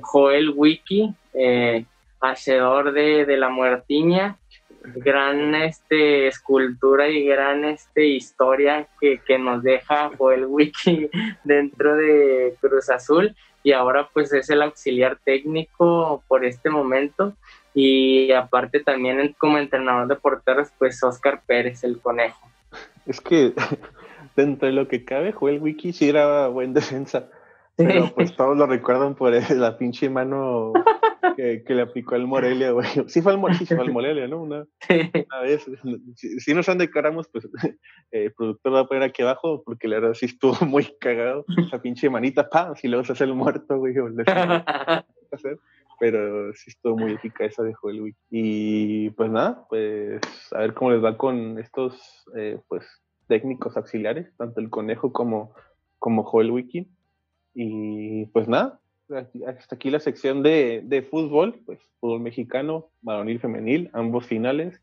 Joel 0.00 0.52
Wiki, 0.54 1.14
eh, 1.32 1.84
hacedor 2.20 2.92
de, 2.92 3.24
de, 3.24 3.36
la 3.36 3.48
muertiña, 3.48 4.36
gran 4.82 5.54
este, 5.54 6.28
escultura 6.28 7.08
y 7.08 7.24
gran 7.24 7.64
este, 7.64 8.06
historia 8.06 8.86
que, 9.00 9.20
que 9.26 9.38
nos 9.38 9.62
deja 9.62 10.10
Joel 10.16 10.46
Wiki 10.46 11.10
dentro 11.44 11.96
de 11.96 12.54
Cruz 12.60 12.90
Azul 12.90 13.34
y 13.62 13.72
ahora 13.72 14.08
pues 14.12 14.32
es 14.32 14.48
el 14.50 14.62
auxiliar 14.62 15.18
técnico 15.24 16.22
por 16.28 16.44
este 16.44 16.70
momento 16.70 17.34
y 17.74 18.32
aparte 18.32 18.80
también 18.80 19.34
como 19.38 19.58
entrenador 19.58 20.08
de 20.08 20.16
porteros 20.16 20.68
pues 20.78 21.02
Oscar 21.02 21.42
Pérez, 21.46 21.84
el 21.84 22.00
conejo. 22.00 22.48
Es 23.06 23.20
que 23.20 23.52
dentro 24.36 24.68
de 24.68 24.74
lo 24.74 24.88
que 24.88 25.04
cabe, 25.04 25.32
Joel 25.32 25.60
Wiki 25.60 25.92
sí 25.92 26.08
era 26.08 26.48
buen 26.48 26.72
defensa. 26.74 27.28
Pero 27.76 28.12
pues 28.12 28.34
todos 28.34 28.56
lo 28.56 28.66
recuerdan 28.66 29.14
por 29.14 29.32
la 29.52 29.78
pinche 29.78 30.10
mano 30.10 30.72
que, 31.38 31.74
le 31.74 31.82
aplicó 31.82 32.16
al 32.16 32.26
Morelia, 32.26 32.72
güey. 32.72 32.88
Sí 33.08 33.22
fue 33.22 33.32
al, 33.32 33.38
Morelia, 33.38 34.26
¿no? 34.26 34.42
Una, 34.42 34.66
vez. 35.42 35.66
Si, 36.16 36.52
nos 36.52 36.68
han 36.68 36.78
declaramos, 36.78 37.28
pues 37.28 37.48
el 38.10 38.32
productor 38.32 38.74
va 38.74 38.80
a 38.80 38.86
poner 38.86 39.04
aquí 39.04 39.22
abajo, 39.22 39.62
porque 39.64 39.86
la 39.86 40.00
verdad 40.00 40.14
sí 40.14 40.26
estuvo 40.26 40.56
muy 40.66 40.86
cagado. 41.00 41.44
Esa 41.56 41.80
pinche 41.80 42.10
manita, 42.10 42.48
¡pam! 42.48 42.74
Si 42.74 42.88
luego 42.88 43.04
se 43.04 43.12
hace 43.12 43.24
el 43.24 43.34
muerto, 43.34 43.78
güey. 43.78 43.94
Pero 46.00 46.52
sí 46.54 46.70
estuvo 46.70 46.96
muy 46.96 47.12
eficaz 47.12 47.52
esa 47.52 47.62
de 47.62 47.74
Joel 47.74 48.02
Wiki. 48.02 48.18
Y 48.30 49.10
pues 49.10 49.30
nada, 49.30 49.64
pues 49.68 50.20
a 50.52 50.58
ver 50.58 50.74
cómo 50.74 50.90
les 50.90 51.02
va 51.02 51.16
con 51.16 51.58
estos, 51.58 52.24
eh, 52.36 52.58
pues, 52.68 52.84
técnicos 53.28 53.76
auxiliares, 53.76 54.32
tanto 54.36 54.60
el 54.60 54.70
conejo 54.70 55.12
como, 55.12 55.54
como 55.98 56.24
Joel 56.24 56.50
Wiki. 56.50 56.88
Y 57.54 58.26
pues 58.26 58.48
nada, 58.48 58.80
hasta 59.10 59.74
aquí 59.74 59.90
la 59.90 60.00
sección 60.00 60.42
de, 60.42 60.82
de 60.84 61.02
fútbol, 61.02 61.60
pues 61.64 61.80
fútbol 62.00 62.20
mexicano, 62.20 62.90
varonil, 63.00 63.40
femenil, 63.40 63.90
ambos 63.92 64.26
finales, 64.26 64.80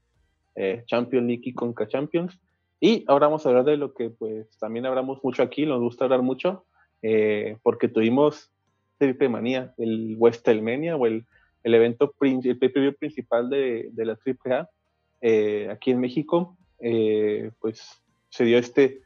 eh, 0.55 0.83
Champions 0.85 1.27
League 1.27 1.43
y 1.45 1.53
Conca 1.53 1.87
Champions. 1.87 2.39
Y 2.79 3.05
ahora 3.07 3.27
vamos 3.27 3.45
a 3.45 3.49
hablar 3.49 3.65
de 3.65 3.77
lo 3.77 3.93
que 3.93 4.09
pues 4.09 4.57
también 4.59 4.85
hablamos 4.85 5.23
mucho 5.23 5.43
aquí, 5.43 5.65
nos 5.65 5.79
gusta 5.79 6.05
hablar 6.05 6.21
mucho, 6.21 6.65
eh, 7.01 7.57
porque 7.63 7.87
tuvimos 7.87 8.51
Triple 8.97 9.29
Manía, 9.29 9.73
el 9.77 10.15
Westelmania 10.17 10.95
o 10.95 11.05
el, 11.05 11.25
el 11.63 11.73
evento, 11.73 12.13
el 12.21 12.95
principal 12.95 13.49
de, 13.49 13.89
de 13.91 14.05
la 14.05 14.17
AAA 14.23 14.69
eh, 15.21 15.69
aquí 15.71 15.91
en 15.91 15.99
México, 15.99 16.57
eh, 16.79 17.51
pues 17.59 18.03
se 18.29 18.43
dio 18.43 18.57
este 18.57 19.01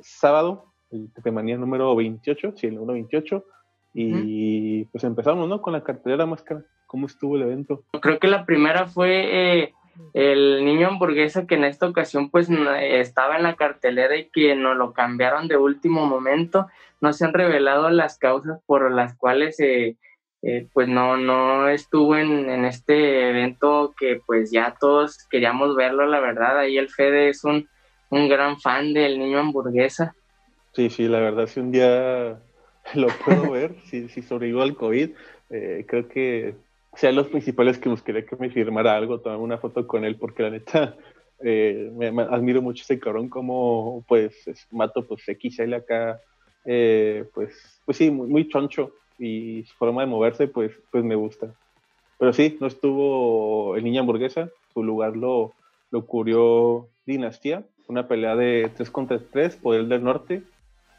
sábado, 0.00 0.72
el 0.90 1.12
Triple 1.12 1.32
Manía 1.32 1.56
número 1.56 1.94
28, 1.94 2.54
sí, 2.56 2.66
el 2.66 2.74
128 2.74 3.44
y 3.92 4.84
pues 4.86 5.04
empezamos, 5.04 5.48
¿no? 5.48 5.60
Con 5.60 5.72
la 5.72 5.82
cartelera 5.82 6.26
más 6.26 6.42
cara. 6.42 6.62
¿Cómo 6.86 7.06
estuvo 7.06 7.36
el 7.36 7.42
evento? 7.42 7.84
Creo 8.00 8.18
que 8.18 8.28
la 8.28 8.44
primera 8.44 8.86
fue 8.86 9.62
eh, 9.62 9.74
el 10.12 10.64
niño 10.64 10.88
hamburguesa 10.88 11.46
que 11.46 11.54
en 11.54 11.64
esta 11.64 11.86
ocasión 11.86 12.30
pues 12.30 12.48
estaba 12.80 13.36
en 13.36 13.44
la 13.44 13.56
cartelera 13.56 14.16
y 14.16 14.28
que 14.28 14.54
nos 14.56 14.76
lo 14.76 14.92
cambiaron 14.92 15.48
de 15.48 15.56
último 15.56 16.06
momento. 16.06 16.68
No 17.00 17.12
se 17.12 17.24
han 17.24 17.32
revelado 17.32 17.90
las 17.90 18.18
causas 18.18 18.60
por 18.66 18.90
las 18.92 19.16
cuales 19.16 19.58
eh, 19.60 19.96
eh, 20.42 20.68
pues 20.72 20.88
no, 20.88 21.16
no 21.16 21.68
estuvo 21.68 22.16
en, 22.16 22.48
en, 22.48 22.64
este 22.64 23.28
evento 23.28 23.94
que 23.98 24.20
pues 24.26 24.50
ya 24.50 24.74
todos 24.80 25.26
queríamos 25.30 25.76
verlo, 25.76 26.06
la 26.06 26.20
verdad. 26.20 26.58
Ahí 26.58 26.78
el 26.78 26.88
Fede 26.88 27.28
es 27.28 27.44
un, 27.44 27.68
un 28.10 28.28
gran 28.28 28.58
fan 28.58 28.92
del 28.94 29.18
niño 29.18 29.38
hamburguesa. 29.38 30.14
Sí, 30.72 30.88
sí, 30.88 31.08
la 31.08 31.20
verdad, 31.20 31.46
si 31.46 31.60
un 31.60 31.72
día 31.72 32.40
lo 32.94 33.08
puedo 33.24 33.50
ver, 33.50 33.74
si, 33.84 34.08
si 34.08 34.22
sobrevivo 34.22 34.62
al 34.62 34.74
COVID, 34.74 35.10
eh, 35.50 35.84
creo 35.86 36.08
que 36.08 36.54
sean 36.94 37.14
los 37.14 37.28
principales 37.28 37.78
que 37.78 37.88
buscaría 37.88 38.26
que 38.26 38.36
me 38.36 38.50
firmara 38.50 38.96
algo, 38.96 39.20
tomar 39.20 39.38
una 39.38 39.58
foto 39.58 39.86
con 39.86 40.04
él, 40.04 40.16
porque 40.16 40.42
la 40.42 40.50
neta, 40.50 40.96
eh, 41.44 41.90
me, 41.94 42.08
admiro 42.22 42.62
mucho 42.62 42.82
ese 42.82 42.98
cabrón 42.98 43.28
como, 43.28 44.04
pues, 44.08 44.34
mato, 44.70 45.06
pues, 45.06 45.22
XL 45.24 45.74
acá, 45.74 46.20
eh, 46.64 47.24
pues, 47.34 47.80
pues 47.84 47.96
sí, 47.96 48.10
muy, 48.10 48.48
choncho, 48.48 48.92
y 49.18 49.64
su 49.64 49.74
forma 49.76 50.02
de 50.02 50.08
moverse, 50.08 50.48
pues, 50.48 50.72
pues 50.90 51.04
me 51.04 51.14
gusta. 51.14 51.54
Pero 52.18 52.32
sí, 52.32 52.56
no 52.60 52.66
estuvo 52.66 53.76
el 53.76 53.84
niño 53.84 54.00
hamburguesa, 54.00 54.50
su 54.72 54.82
lugar 54.82 55.16
lo, 55.16 55.52
lo 55.90 56.06
cubrió 56.06 56.88
Dinastía, 57.06 57.64
una 57.88 58.06
pelea 58.06 58.36
de 58.36 58.70
3 58.76 58.90
contra 58.90 59.18
3, 59.18 59.56
Poder 59.56 59.86
del 59.86 60.04
Norte, 60.04 60.42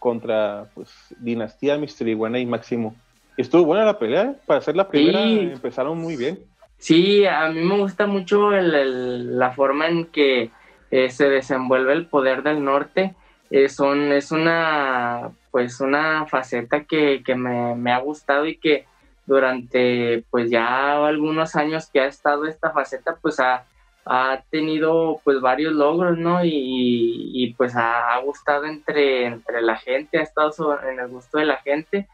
contra 0.01 0.65
pues, 0.73 0.89
Dinastía, 1.19 1.77
Mister 1.77 2.07
Iguana 2.07 2.39
y 2.39 2.45
Máximo. 2.47 2.95
Estuvo 3.37 3.65
buena 3.65 3.85
la 3.85 3.99
pelea, 3.99 4.23
¿eh? 4.23 4.35
para 4.47 4.59
ser 4.59 4.75
la 4.75 4.87
primera 4.87 5.23
empezaron 5.23 5.99
muy 5.99 6.17
bien. 6.17 6.39
Sí, 6.79 7.23
a 7.27 7.49
mí 7.49 7.61
me 7.61 7.77
gusta 7.77 8.07
mucho 8.07 8.49
la 8.49 9.51
forma 9.51 9.87
en 9.87 10.05
que 10.05 10.49
eh, 10.89 11.09
se 11.11 11.29
desenvuelve 11.29 11.93
el 11.93 12.07
poder 12.07 12.41
del 12.41 12.63
norte. 12.63 13.13
Eh, 13.51 13.69
son, 13.69 14.11
es 14.11 14.31
una 14.31 15.29
pues 15.51 15.79
una 15.81 16.25
faceta 16.25 16.85
que, 16.85 17.21
que 17.23 17.35
me, 17.35 17.75
me, 17.75 17.91
ha 17.91 17.99
gustado 17.99 18.47
y 18.47 18.57
que 18.57 18.85
durante 19.27 20.23
pues 20.31 20.49
ya 20.49 21.05
algunos 21.05 21.55
años 21.55 21.91
que 21.91 21.99
ha 21.99 22.07
estado 22.07 22.45
esta 22.47 22.71
faceta 22.71 23.17
pues 23.21 23.39
ha, 23.39 23.65
ha 24.05 24.43
tenido 24.49 25.21
pues 25.23 25.39
varios 25.41 25.73
logros, 25.73 26.17
¿no? 26.17 26.39
Y, 26.43 27.53
pues 27.57 27.73
ha, 27.75 28.17
gustado 28.19 28.65
entre, 28.65 29.25
entre 29.25 29.61
la 29.61 29.77
gente, 29.77 30.17
ha 30.17 30.23
estado 30.23 30.51
en 30.89 30.99
el 30.99 31.07
gusto 31.07 31.37
de 31.37 31.45
la 31.45 31.57
gente. 31.57 32.07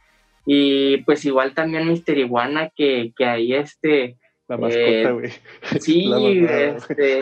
Y 0.46 0.98
pues 0.98 1.26
igual 1.26 1.54
también 1.54 1.88
Mister 1.88 2.18
Iguana, 2.18 2.72
que, 2.76 3.14
que 3.16 3.26
ahí 3.26 3.54
este... 3.54 4.18
La 4.48 4.58
mascota, 4.58 4.82
eh, 4.82 5.12
güey. 5.12 5.32
sí, 5.82 6.10
este, 6.50 7.20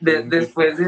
después 0.00 0.78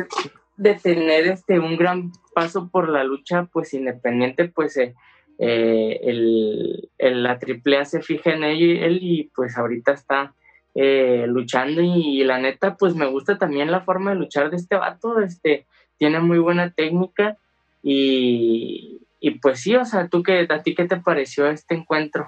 de, 0.57 0.75
tener 0.75 1.27
este 1.27 1.59
un 1.59 1.77
gran 1.77 2.13
paso 2.33 2.69
por 2.71 2.89
la 2.89 3.03
lucha, 3.03 3.49
pues 3.53 3.75
independiente, 3.75 4.47
pues 4.47 4.77
eh, 4.77 4.95
eh, 5.39 5.99
el, 6.05 6.91
el, 6.99 7.25
la 7.25 7.33
AAA 7.33 7.85
se 7.87 8.03
fija 8.03 8.35
en 8.35 8.45
él, 8.45 8.79
él 8.85 8.99
y 9.03 9.25
pues 9.35 9.59
ahorita 9.59 9.93
está 9.93 10.33
eh, 10.79 11.25
luchando 11.27 11.81
y, 11.81 12.23
la 12.23 12.39
neta, 12.39 12.77
pues 12.77 12.95
me 12.95 13.07
gusta 13.07 13.39
también 13.39 13.71
la 13.71 13.81
forma 13.81 14.11
de 14.11 14.19
luchar 14.19 14.51
de 14.51 14.57
este 14.57 14.77
vato, 14.77 15.21
este, 15.21 15.65
tiene 15.97 16.21
muy 16.21 16.39
buena 16.39 16.71
técnica 16.71 17.39
y, 17.83 19.01
pues 19.41 19.61
sí, 19.61 19.75
o 19.75 19.87
sea, 19.87 20.09
¿tú 20.09 20.23
qué, 20.23 20.47
¿a 20.47 20.63
ti 20.63 20.75
qué 20.75 20.85
te 20.85 20.99
pareció 20.99 21.47
este 21.47 21.77
encuentro? 21.77 22.27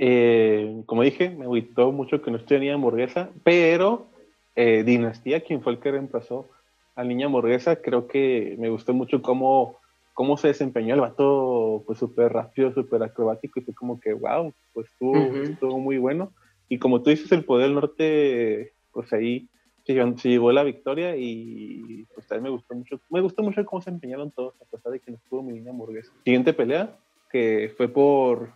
Eh, 0.00 0.82
como 0.86 1.04
dije, 1.04 1.30
me 1.30 1.46
gustó 1.46 1.92
mucho 1.92 2.20
que 2.22 2.32
no 2.32 2.40
tenía 2.40 2.74
hamburguesa, 2.74 3.30
pero 3.44 4.08
eh, 4.56 4.82
Dinastía, 4.82 5.42
quien 5.42 5.62
fue 5.62 5.74
el 5.74 5.78
que 5.78 5.92
reemplazó 5.92 6.48
a 6.96 7.04
Niña 7.04 7.26
Hamburguesa, 7.26 7.76
creo 7.76 8.08
que 8.08 8.56
me 8.58 8.68
gustó 8.68 8.94
mucho 8.94 9.22
cómo, 9.22 9.76
cómo 10.12 10.36
se 10.36 10.48
desempeñó 10.48 10.94
el 10.94 11.02
vato, 11.02 11.84
pues 11.86 12.00
súper 12.00 12.32
rápido, 12.32 12.72
súper 12.72 13.04
acrobático, 13.04 13.60
y 13.60 13.62
fue 13.62 13.74
como 13.74 14.00
que, 14.00 14.12
wow, 14.12 14.52
pues 14.72 14.88
estuvo, 14.88 15.14
estuvo 15.36 15.78
muy 15.78 15.98
bueno. 15.98 16.32
Y 16.70 16.78
como 16.78 17.02
tú 17.02 17.10
dices, 17.10 17.30
el 17.32 17.44
Poder 17.44 17.66
del 17.66 17.74
Norte, 17.74 18.72
pues 18.92 19.12
ahí 19.12 19.48
se, 19.84 20.28
llevó 20.28 20.52
la 20.52 20.62
victoria 20.62 21.16
y 21.16 22.06
pues 22.14 22.26
también 22.28 22.44
me 22.44 22.50
gustó 22.50 22.74
mucho. 22.76 23.00
Me 23.10 23.20
gustó 23.20 23.42
mucho 23.42 23.66
cómo 23.66 23.82
se 23.82 23.90
empeñaron 23.90 24.30
todos, 24.30 24.54
a 24.62 24.64
pesar 24.64 24.92
de 24.92 25.00
que 25.00 25.10
no 25.10 25.16
estuvo 25.16 25.42
mi 25.42 25.52
niña 25.52 25.72
hamburguesa. 25.72 26.12
Siguiente 26.24 26.52
pelea, 26.52 26.96
que 27.28 27.74
fue 27.76 27.88
por 27.88 28.52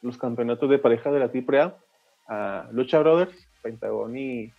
los 0.00 0.16
campeonatos 0.16 0.70
de 0.70 0.78
pareja 0.78 1.12
de 1.12 1.20
la 1.20 1.26
AAA, 1.26 1.76
a 2.28 2.68
Lucha 2.72 3.00
Brothers, 3.00 3.36
Pentagon 3.62 4.16
y, 4.16 4.50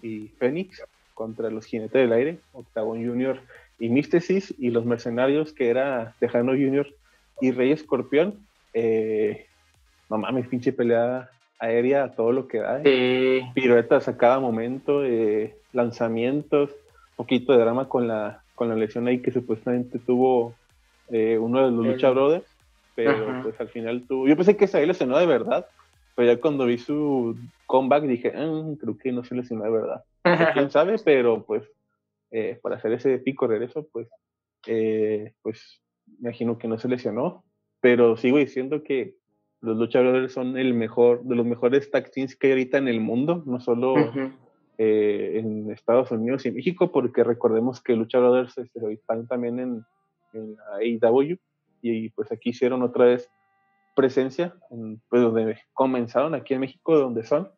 y 0.00 0.28
Fénix, 0.38 0.84
contra 1.14 1.50
los 1.50 1.66
Jinetes 1.66 2.00
del 2.00 2.12
Aire, 2.12 2.38
Octagon 2.52 3.04
Junior 3.04 3.40
y 3.80 3.88
Místesis, 3.88 4.54
y 4.56 4.70
los 4.70 4.84
mercenarios, 4.84 5.52
que 5.52 5.68
era 5.68 6.14
Tejano 6.20 6.52
Junior 6.52 6.86
y 7.40 7.50
Rey 7.50 7.72
Escorpión. 7.72 8.46
Eh, 8.72 9.46
no 10.08 10.18
mames, 10.18 10.46
pinche 10.46 10.72
pelea 10.72 11.28
aérea 11.62 12.10
todo 12.10 12.32
lo 12.32 12.48
que 12.48 12.58
da. 12.58 12.82
¿eh? 12.84 13.48
Piruetas 13.54 14.08
a 14.08 14.16
cada 14.16 14.40
momento, 14.40 15.04
eh, 15.04 15.54
lanzamientos, 15.72 16.70
poquito 17.14 17.52
de 17.52 17.60
drama 17.60 17.88
con 17.88 18.08
la, 18.08 18.42
con 18.56 18.68
la 18.68 18.74
lesión 18.74 19.06
ahí 19.06 19.22
que 19.22 19.30
supuestamente 19.30 20.00
tuvo 20.00 20.54
eh, 21.08 21.38
uno 21.38 21.64
de 21.64 21.70
los 21.70 21.86
Lucha 21.86 22.10
Brothers, 22.10 22.46
pero 22.96 23.42
pues 23.44 23.60
al 23.60 23.68
final 23.68 24.02
tuvo. 24.08 24.26
Yo 24.26 24.36
pensé 24.36 24.56
que 24.56 24.64
esa 24.64 24.80
lesionó 24.80 25.16
de 25.18 25.26
verdad, 25.26 25.66
pero 26.16 26.32
ya 26.32 26.40
cuando 26.40 26.66
vi 26.66 26.78
su 26.78 27.36
comeback 27.66 28.04
dije, 28.04 28.32
mm, 28.32 28.74
creo 28.74 28.98
que 28.98 29.12
no 29.12 29.22
se 29.22 29.36
lesionó 29.36 29.62
de 29.62 29.70
verdad. 29.70 30.04
Quién 30.54 30.70
sabe, 30.70 30.96
pero 31.04 31.44
pues 31.44 31.62
para 32.62 32.76
hacer 32.76 32.92
ese 32.92 33.18
pico 33.18 33.46
regreso, 33.46 33.86
pues, 33.92 34.08
pues 35.42 35.80
imagino 36.18 36.58
que 36.58 36.66
no 36.66 36.78
se 36.78 36.88
lesionó, 36.88 37.44
pero 37.80 38.16
sigo 38.16 38.38
diciendo 38.38 38.82
que 38.82 39.14
los 39.62 39.76
Lucha 39.76 40.00
Brothers 40.00 40.32
son 40.32 40.58
el 40.58 40.74
mejor, 40.74 41.22
de 41.22 41.36
los 41.36 41.46
mejores 41.46 41.90
tag 41.90 42.10
teams 42.10 42.36
que 42.36 42.48
hay 42.48 42.52
ahorita 42.52 42.78
en 42.78 42.88
el 42.88 43.00
mundo, 43.00 43.42
no 43.46 43.60
solo 43.60 43.94
eh, 44.76 45.38
en 45.38 45.70
Estados 45.70 46.10
Unidos 46.10 46.44
y 46.44 46.50
México, 46.50 46.90
porque 46.90 47.22
recordemos 47.24 47.80
que 47.80 47.94
Lucha 47.94 48.18
Brothers 48.18 48.58
este, 48.58 48.92
están 48.92 49.26
también 49.28 49.60
en, 49.60 49.84
en 50.34 50.56
AEW 50.80 51.38
y 51.80 52.10
pues 52.10 52.30
aquí 52.32 52.50
hicieron 52.50 52.82
otra 52.82 53.06
vez 53.06 53.30
presencia, 53.94 54.54
en, 54.70 55.00
pues 55.08 55.22
donde 55.22 55.58
comenzaron 55.72 56.34
aquí 56.34 56.54
en 56.54 56.60
México, 56.60 56.94
de 56.94 57.02
donde 57.02 57.24
son. 57.24 57.50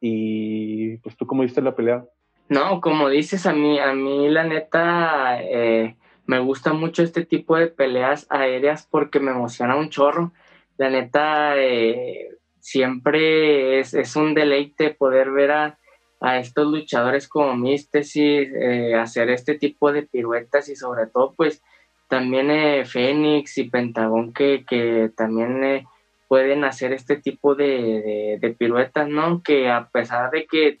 Y 0.00 0.96
pues 0.98 1.16
tú 1.16 1.26
cómo 1.26 1.42
viste 1.42 1.60
la 1.60 1.76
pelea. 1.76 2.04
No, 2.48 2.80
como 2.80 3.08
dices, 3.08 3.46
a 3.46 3.52
mí, 3.52 3.78
a 3.78 3.92
mí 3.94 4.28
la 4.28 4.44
neta 4.44 5.42
eh, 5.42 5.96
me 6.26 6.38
gusta 6.38 6.72
mucho 6.72 7.02
este 7.02 7.24
tipo 7.24 7.56
de 7.56 7.68
peleas 7.68 8.26
aéreas 8.30 8.88
porque 8.90 9.20
me 9.20 9.30
emociona 9.30 9.76
un 9.76 9.90
chorro. 9.90 10.32
La 10.80 10.88
neta, 10.88 11.58
eh, 11.58 12.38
siempre 12.58 13.80
es, 13.80 14.16
un 14.16 14.32
deleite 14.32 14.94
poder 14.94 15.30
ver 15.30 15.50
a, 15.50 15.76
estos 16.38 16.72
luchadores 16.72 17.28
como 17.28 17.54
Místesis 17.54 18.48
eh, 18.54 18.94
hacer 18.94 19.28
este 19.28 19.58
tipo 19.58 19.92
de 19.92 20.04
piruetas 20.04 20.70
y 20.70 20.76
sobre 20.76 21.06
todo 21.06 21.34
pues 21.36 21.62
también 22.08 22.50
eh, 22.50 22.86
Fénix 22.86 23.58
y 23.58 23.68
Pentagón 23.68 24.32
que, 24.32 24.64
que 24.66 25.10
también 25.14 25.62
eh, 25.64 25.86
pueden 26.28 26.64
hacer 26.64 26.94
este 26.94 27.16
tipo 27.16 27.54
de, 27.54 28.38
de, 28.40 28.50
piruetas, 28.50 29.06
¿no? 29.06 29.42
Que 29.42 29.68
a 29.68 29.90
pesar 29.90 30.30
de 30.30 30.46
que 30.46 30.78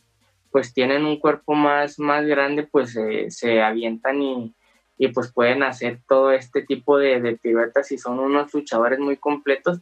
pues 0.50 0.72
tienen 0.72 1.04
un 1.04 1.18
cuerpo 1.18 1.52
más, 1.52 1.98
más 1.98 2.24
grande, 2.24 2.62
pues 2.62 2.98
se 3.28 3.60
avientan 3.60 4.22
y, 4.22 4.54
y, 5.00 5.08
pues 5.08 5.32
pueden 5.32 5.62
hacer 5.62 5.98
todo 6.06 6.30
este 6.30 6.60
tipo 6.62 6.98
de, 6.98 7.20
de 7.20 7.36
piruetas 7.36 7.90
y 7.90 7.96
son 7.96 8.18
unos 8.18 8.52
luchadores 8.52 8.98
muy 8.98 9.16
completos 9.16 9.80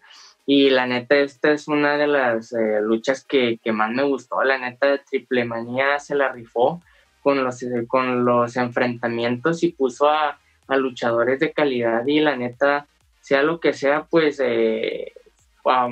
y 0.50 0.70
la 0.70 0.87
neta, 0.87 1.14
esta 1.16 1.52
es 1.52 1.68
una 1.68 1.98
de 1.98 2.07
las 2.07 2.54
eh, 2.54 2.81
luchas 2.81 3.22
que, 3.22 3.59
que, 3.62 3.70
más 3.70 3.90
me 3.90 4.02
gustó. 4.02 4.42
La 4.42 4.57
neta, 4.57 4.96
Triple 4.96 5.44
Manía 5.44 5.98
se 5.98 6.14
la 6.14 6.33
rifó 6.33 6.81
con 7.22 7.44
los, 7.44 7.62
eh, 7.62 7.85
con 7.87 8.24
los 8.24 8.57
enfrentamientos 8.57 9.62
y 9.62 9.72
puso 9.72 10.09
a, 10.09 10.38
luchadores 10.70 11.38
de 11.38 11.52
calidad. 11.52 12.07
Y 12.07 12.20
la 12.20 12.35
neta, 12.35 12.87
sea 13.20 13.42
lo 13.42 13.61
que 13.61 13.74
sea, 13.74 14.07
pues 14.09 14.40
eh, 14.42 15.12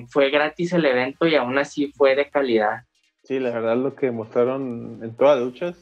fue 0.09 0.31
gratis 0.31 0.73
el 0.73 0.87
evento 0.87 1.27
y 1.27 1.35
aún 1.35 1.59
así 1.59 1.93
fue 1.95 2.17
de 2.17 2.31
calidad. 2.31 2.85
Sí, 3.25 3.39
la 3.39 3.51
verdad, 3.51 3.77
lo 3.77 3.95
que 3.95 4.11
mostraron 4.11 5.01
en 5.03 5.15
todas 5.17 5.37
las 5.37 5.45
luchas 5.45 5.77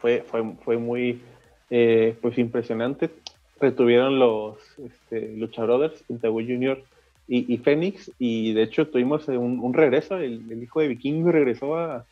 fue, 0.00 0.22
fue, 0.28 0.44
fue 0.62 0.76
muy 0.76 1.22
pues 1.68 2.38
impresionante. 2.38 3.10
Retuvieron 3.60 4.18
los 4.18 4.56
este, 4.78 5.34
Lucha 5.36 5.64
Brothers, 5.64 6.02
Pentagon 6.02 6.44
Junior 6.44 6.82
y, 7.28 7.52
y 7.52 7.58
Fénix, 7.58 8.10
y 8.18 8.52
de 8.52 8.62
hecho 8.62 8.88
tuvimos 8.88 9.26
un, 9.28 9.58
un 9.60 9.74
regreso, 9.74 10.16
el, 10.16 10.50
el, 10.50 10.62
hijo 10.62 10.80
de 10.80 10.88
Vikingo 10.88 11.32
regresó 11.32 11.76
a, 11.76 12.04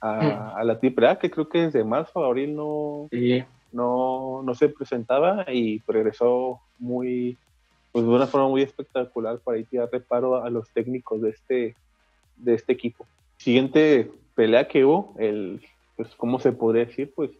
a, 0.00 0.22
mm. 0.22 0.58
a 0.58 0.64
la 0.64 0.78
AAA, 0.82 1.18
que 1.18 1.30
creo 1.30 1.48
que 1.48 1.62
desde 1.62 1.84
marzo 1.84 2.24
a 2.24 2.28
abril 2.28 2.56
no, 2.56 3.08
sí. 3.10 3.44
no, 3.72 4.42
no 4.42 4.54
se 4.54 4.68
presentaba 4.68 5.44
y 5.52 5.82
regresó 5.86 6.60
muy, 6.78 7.36
pues 7.92 8.04
de 8.04 8.10
una 8.10 8.26
forma 8.26 8.48
muy 8.48 8.62
espectacular 8.62 9.38
para 9.40 9.58
ir 9.58 9.66
a 9.80 9.86
reparo 9.86 10.42
a 10.42 10.48
los 10.48 10.68
técnicos 10.70 11.20
de 11.20 11.30
este, 11.30 11.76
de 12.36 12.54
este 12.54 12.72
equipo. 12.72 13.06
Siguiente 13.36 14.10
pelea 14.34 14.68
que 14.68 14.84
hubo, 14.84 15.14
el, 15.18 15.60
pues, 15.96 16.08
¿cómo 16.16 16.40
se 16.40 16.52
podría 16.52 16.86
decir? 16.86 17.12
Pues 17.14 17.30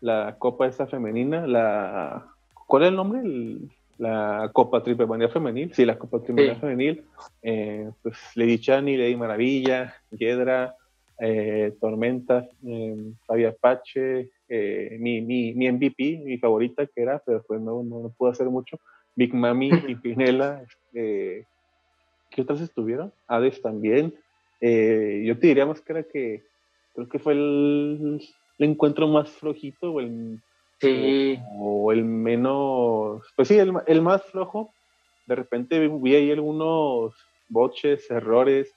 la 0.00 0.36
Copa 0.38 0.66
esta 0.66 0.86
femenina, 0.86 1.46
la, 1.46 2.26
¿cuál 2.66 2.82
es 2.84 2.88
el 2.88 2.96
nombre? 2.96 3.20
El, 3.20 3.70
la 3.98 4.50
Copa 4.52 4.82
Triple 4.82 5.06
Manía 5.06 5.28
Femenil, 5.28 5.74
sí, 5.74 5.84
la 5.84 5.98
Copa 5.98 6.18
Triple 6.18 6.34
Manía 6.34 6.54
sí. 6.54 6.60
Femenil, 6.60 7.04
eh, 7.42 7.90
pues 8.02 8.16
Lady 8.34 8.58
Chani, 8.58 8.96
Lady 8.96 9.16
Maravilla, 9.16 9.94
Hiedra, 10.10 10.74
eh, 11.22 11.74
Tormenta, 11.78 12.48
eh, 12.66 13.12
Fabia 13.26 13.50
Apache, 13.50 14.30
eh, 14.48 14.96
mi, 14.98 15.20
mi, 15.20 15.52
mi, 15.52 15.70
MVP, 15.70 16.22
mi 16.24 16.38
favorita 16.38 16.86
que 16.86 17.02
era, 17.02 17.18
pero 17.18 17.42
pues 17.42 17.60
no, 17.60 17.82
no, 17.82 18.00
no 18.00 18.08
pudo 18.08 18.30
hacer 18.30 18.46
mucho, 18.48 18.80
Big 19.14 19.34
Mami 19.34 19.70
y 19.86 19.96
Pinela, 19.96 20.64
¿qué 20.94 21.44
otras 22.38 22.62
estuvieron? 22.62 23.12
Hades 23.26 23.60
también, 23.60 24.14
yo 24.62 25.38
te 25.38 25.46
diría 25.46 25.66
más 25.66 25.82
que 25.82 25.92
era 25.92 26.02
que 26.04 26.42
creo 26.94 27.08
que 27.08 27.18
fue 27.18 27.34
el, 27.34 28.22
el 28.60 28.70
encuentro 28.70 29.08
más 29.08 29.28
flojito 29.30 29.92
o 29.92 30.00
el 30.00 30.40
Sí. 30.80 31.38
O, 31.58 31.92
el 31.92 32.04
menos, 32.04 33.22
pues 33.36 33.48
sí, 33.48 33.58
el, 33.58 33.72
el, 33.86 34.00
más 34.00 34.24
flojo. 34.24 34.72
De 35.26 35.34
repente 35.34 35.88
vi 35.88 36.14
ahí 36.14 36.30
algunos 36.30 37.14
boches, 37.48 38.10
errores 38.10 38.74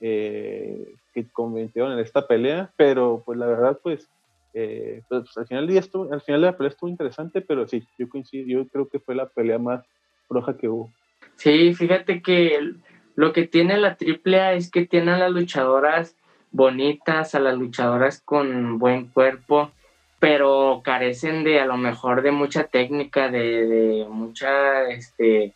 eh, 0.00 0.94
que 1.14 1.26
cometieron 1.32 1.92
en 1.92 2.00
esta 2.00 2.26
pelea, 2.26 2.70
pero 2.76 3.22
pues 3.24 3.38
la 3.38 3.46
verdad, 3.46 3.80
pues, 3.82 4.06
eh, 4.52 5.02
pues 5.08 5.34
al, 5.36 5.46
final 5.46 5.64
del 5.64 5.72
día 5.72 5.80
estuvo, 5.80 6.12
al 6.12 6.20
final 6.20 6.42
de 6.42 6.46
la 6.48 6.56
pelea 6.56 6.70
estuvo 6.70 6.90
interesante, 6.90 7.40
pero 7.40 7.66
sí, 7.66 7.82
yo 7.98 8.08
coincido, 8.08 8.46
yo 8.46 8.68
creo 8.68 8.88
que 8.88 9.00
fue 9.00 9.14
la 9.14 9.26
pelea 9.26 9.58
más 9.58 9.82
floja 10.28 10.56
que 10.58 10.68
hubo. 10.68 10.90
Sí, 11.36 11.72
fíjate 11.74 12.20
que 12.20 12.74
lo 13.14 13.32
que 13.32 13.46
tiene 13.46 13.78
la 13.78 13.96
AAA 13.98 14.54
es 14.54 14.70
que 14.70 14.84
tiene 14.84 15.12
a 15.12 15.18
las 15.18 15.32
luchadoras 15.32 16.16
bonitas, 16.50 17.34
a 17.34 17.40
las 17.40 17.56
luchadoras 17.56 18.20
con 18.24 18.78
buen 18.78 19.06
cuerpo, 19.08 19.70
pero 20.18 20.80
carecen 20.84 21.44
de 21.44 21.60
a 21.60 21.66
lo 21.66 21.76
mejor 21.76 22.22
de 22.22 22.30
mucha 22.32 22.64
técnica, 22.64 23.28
de, 23.28 23.66
de, 23.66 24.06
mucha 24.08 24.88
este, 24.88 25.52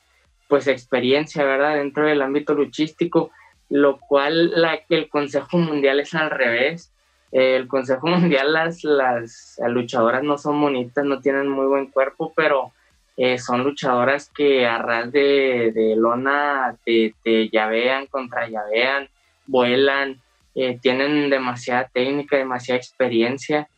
pues 0.48 0.66
experiencia, 0.66 1.44
¿verdad? 1.44 1.76
Dentro 1.76 2.06
del 2.06 2.22
ámbito 2.22 2.54
luchístico, 2.54 3.30
lo 3.68 3.98
cual 3.98 4.50
la, 4.60 4.80
el 4.88 5.08
Consejo 5.08 5.56
Mundial 5.58 6.00
es 6.00 6.14
al 6.14 6.30
revés. 6.30 6.92
El 7.32 7.68
Consejo 7.68 8.06
Mundial, 8.08 8.52
las, 8.52 8.84
las 8.84 9.58
luchadoras 9.68 10.22
no 10.22 10.36
son 10.36 10.60
bonitas, 10.60 11.04
no 11.04 11.20
tienen 11.20 11.48
muy 11.48 11.66
buen 11.66 11.86
cuerpo, 11.86 12.32
pero 12.36 12.72
eh, 13.16 13.38
son 13.38 13.64
luchadoras 13.64 14.30
que 14.34 14.66
a 14.66 14.78
ras 14.78 15.12
de, 15.12 15.72
de 15.74 15.94
lona 15.94 16.76
te, 16.84 17.14
te, 17.22 17.48
llavean, 17.48 18.06
contra 18.06 18.48
llavean, 18.48 19.08
vuelan, 19.46 20.20
eh, 20.54 20.78
tienen 20.80 21.30
demasiada 21.30 21.88
técnica, 21.92 22.36
demasiada 22.36 22.78
experiencia 22.78 23.68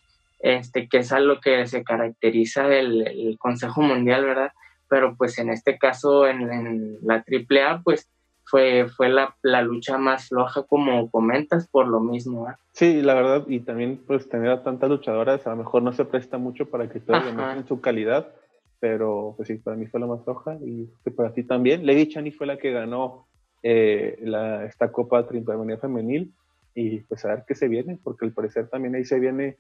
este, 0.42 0.88
que 0.88 0.98
es 0.98 1.12
algo 1.12 1.40
que 1.40 1.66
se 1.66 1.84
caracteriza 1.84 2.66
el 2.66 3.36
Consejo 3.38 3.80
Mundial, 3.80 4.24
¿verdad? 4.24 4.52
Pero 4.88 5.16
pues 5.16 5.38
en 5.38 5.50
este 5.50 5.78
caso, 5.78 6.26
en, 6.26 6.52
en 6.52 6.98
la 7.02 7.24
AAA, 7.24 7.82
pues 7.82 8.10
fue, 8.44 8.88
fue 8.88 9.08
la, 9.08 9.34
la, 9.42 9.62
lucha 9.62 9.98
más 9.98 10.28
floja 10.28 10.64
como 10.64 11.10
comentas 11.10 11.68
por 11.68 11.86
lo 11.86 12.00
mismo. 12.00 12.50
¿eh? 12.50 12.54
Sí, 12.72 13.00
la 13.00 13.14
verdad, 13.14 13.44
y 13.46 13.60
también 13.60 14.02
pues 14.04 14.28
tener 14.28 14.50
a 14.50 14.62
tantas 14.62 14.90
luchadoras 14.90 15.46
a 15.46 15.50
lo 15.50 15.56
mejor 15.56 15.82
no 15.82 15.92
se 15.92 16.04
presta 16.04 16.38
mucho 16.38 16.68
para 16.68 16.90
que 16.90 17.00
todas 17.00 17.24
demuestren 17.24 17.66
su 17.66 17.80
calidad, 17.80 18.34
pero 18.80 19.34
pues 19.36 19.48
sí, 19.48 19.54
para 19.54 19.76
mí 19.76 19.86
fue 19.86 20.00
la 20.00 20.06
más 20.06 20.24
floja 20.24 20.58
y 20.60 20.86
para 21.16 21.32
ti 21.32 21.44
también. 21.44 21.86
Lady 21.86 22.08
Chani 22.08 22.32
fue 22.32 22.48
la 22.48 22.58
que 22.58 22.72
ganó 22.72 23.28
eh, 23.62 24.18
la, 24.22 24.64
esta 24.64 24.90
Copa 24.90 25.26
Triple 25.26 25.78
Femenil 25.78 26.34
y 26.74 27.00
pues 27.00 27.24
a 27.24 27.28
ver 27.28 27.44
qué 27.46 27.54
se 27.54 27.68
viene, 27.68 27.98
porque 28.02 28.24
al 28.24 28.32
parecer 28.32 28.68
también 28.68 28.94
ahí 28.94 29.04
se 29.04 29.20
viene 29.20 29.56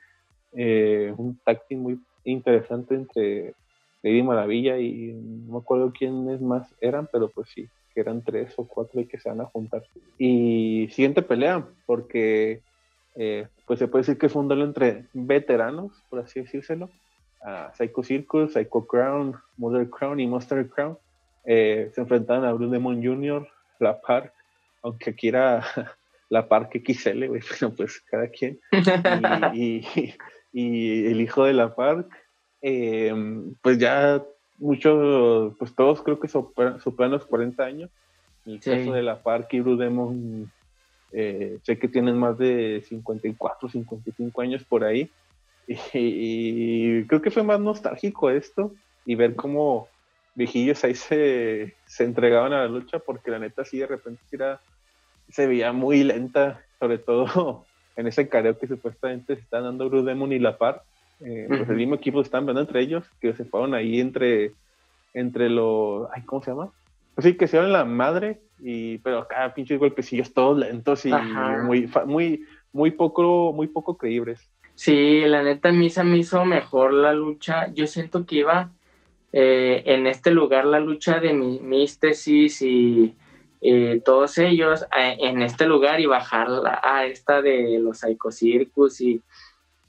eh, 0.52 1.14
un 1.16 1.38
táctil 1.44 1.78
muy 1.78 2.00
interesante 2.24 2.94
entre 2.94 3.54
Lady 4.02 4.22
Maravilla 4.22 4.78
y 4.78 5.12
no 5.12 5.54
me 5.54 5.58
acuerdo 5.58 5.92
quiénes 5.92 6.40
más 6.40 6.74
eran, 6.80 7.08
pero 7.10 7.28
pues 7.28 7.48
sí, 7.50 7.68
que 7.94 8.00
eran 8.00 8.22
tres 8.22 8.54
o 8.56 8.66
cuatro 8.66 9.00
y 9.00 9.06
que 9.06 9.18
se 9.18 9.28
van 9.28 9.40
a 9.40 9.46
juntar. 9.46 9.82
Y 10.18 10.88
siguiente 10.92 11.22
pelea, 11.22 11.66
porque 11.86 12.62
eh, 13.14 13.46
pues 13.66 13.78
se 13.78 13.88
puede 13.88 14.02
decir 14.02 14.18
que 14.18 14.28
fue 14.28 14.42
un 14.42 14.48
duelo 14.48 14.64
entre 14.64 15.06
veteranos, 15.12 15.92
por 16.08 16.20
así 16.20 16.40
decírselo, 16.40 16.90
Psycho 17.74 18.02
Circus, 18.02 18.52
Psycho 18.52 18.86
Crown, 18.86 19.36
Mother 19.56 19.88
Crown 19.90 20.20
y 20.20 20.26
Monster 20.26 20.68
Crown. 20.68 20.96
Eh, 21.44 21.90
se 21.94 22.00
enfrentaron 22.00 22.44
a 22.44 22.52
Blue 22.52 22.70
Demon 22.70 23.02
Jr., 23.02 23.46
La 23.80 24.00
Park, 24.00 24.32
aunque 24.82 25.10
aquí 25.10 25.28
era 25.28 25.64
La 26.32 26.48
Park 26.48 26.80
XL, 26.82 27.26
güey, 27.26 27.42
pero 27.60 27.74
pues 27.74 28.00
cada 28.10 28.28
quien. 28.28 28.58
y, 29.52 29.84
y, 29.94 30.14
y 30.50 31.06
el 31.06 31.20
hijo 31.20 31.44
de 31.44 31.52
la 31.52 31.74
Park, 31.74 32.08
eh, 32.62 33.12
pues 33.60 33.76
ya 33.76 34.24
muchos, 34.56 35.54
pues 35.58 35.74
todos 35.74 36.02
creo 36.02 36.18
que 36.18 36.28
superan, 36.28 36.80
superan 36.80 37.12
los 37.12 37.26
40 37.26 37.62
años. 37.62 37.90
En 38.46 38.54
el 38.54 38.62
sí. 38.62 38.70
caso 38.70 38.94
de 38.94 39.02
la 39.02 39.22
Park 39.22 39.48
y 39.52 39.60
Blue 39.60 39.76
Demon, 39.76 40.50
eh, 41.12 41.58
sé 41.64 41.78
que 41.78 41.88
tienen 41.88 42.16
más 42.16 42.38
de 42.38 42.82
54, 42.88 43.68
55 43.68 44.40
años 44.40 44.64
por 44.64 44.84
ahí. 44.84 45.10
Y, 45.68 45.78
y, 45.92 47.06
creo 47.06 47.22
que 47.22 47.30
fue 47.30 47.44
más 47.44 47.60
nostálgico 47.60 48.30
esto 48.30 48.74
y 49.06 49.14
ver 49.14 49.36
cómo 49.36 49.86
viejillos 50.34 50.82
ahí 50.82 50.96
se, 50.96 51.76
se 51.86 52.04
entregaban 52.04 52.52
a 52.52 52.62
la 52.62 52.66
lucha 52.66 52.98
porque 52.98 53.30
la 53.30 53.38
neta 53.38 53.64
sí 53.64 53.78
de 53.78 53.86
repente 53.86 54.20
era, 54.32 54.60
se 55.32 55.46
veía 55.46 55.72
muy 55.72 56.04
lenta, 56.04 56.60
sobre 56.78 56.98
todo 56.98 57.64
en 57.96 58.06
ese 58.06 58.28
careo 58.28 58.58
que 58.58 58.68
supuestamente 58.68 59.34
se 59.34 59.42
están 59.42 59.64
dando 59.64 59.90
Blue 59.90 60.04
Demon 60.04 60.32
y 60.32 60.38
La 60.38 60.56
Par. 60.56 60.82
Eh, 61.20 61.46
uh 61.48 61.52
-huh. 61.52 61.58
pues 61.58 61.70
el 61.70 61.76
mismo 61.76 61.94
equipo 61.94 62.20
están 62.20 62.46
viendo 62.46 62.60
entre 62.60 62.80
ellos, 62.80 63.04
que 63.20 63.32
se 63.32 63.44
fueron 63.44 63.74
ahí 63.74 64.00
entre, 64.00 64.52
entre 65.14 65.48
los. 65.48 66.08
Ay, 66.12 66.22
¿Cómo 66.22 66.42
se 66.42 66.50
llama? 66.50 66.70
Pues 67.14 67.26
sí, 67.26 67.36
que 67.36 67.46
se 67.46 67.56
llaman 67.56 67.72
la 67.72 67.84
madre, 67.84 68.40
y, 68.60 68.98
pero 68.98 69.18
acá 69.18 69.52
pinches 69.54 69.78
golpecillos 69.78 70.32
todos 70.32 70.58
lentos 70.58 71.04
y 71.04 71.12
muy, 71.64 71.88
muy, 72.06 72.44
muy, 72.72 72.90
poco, 72.90 73.52
muy 73.52 73.66
poco 73.66 73.96
creíbles. 73.96 74.48
Sí, 74.74 75.20
la 75.26 75.42
neta, 75.42 75.68
a 75.68 75.72
mí 75.72 75.90
se 75.90 76.02
me 76.04 76.16
hizo 76.18 76.44
mejor 76.44 76.92
la 76.94 77.12
lucha. 77.12 77.72
Yo 77.74 77.86
siento 77.86 78.24
que 78.24 78.36
iba 78.36 78.70
eh, 79.32 79.82
en 79.86 80.06
este 80.06 80.30
lugar 80.30 80.64
la 80.64 80.80
lucha 80.80 81.20
de 81.20 81.34
mi, 81.34 81.60
místesis 81.60 82.62
y 82.62 83.14
eh, 83.62 84.02
todos 84.04 84.38
ellos 84.38 84.84
en 84.92 85.40
este 85.40 85.66
lugar 85.66 86.00
y 86.00 86.06
bajar 86.06 86.48
a 86.82 87.06
esta 87.06 87.40
de 87.40 87.78
los 87.78 87.98
Psycho 87.98 88.30
Circus 88.30 89.00
y, 89.00 89.22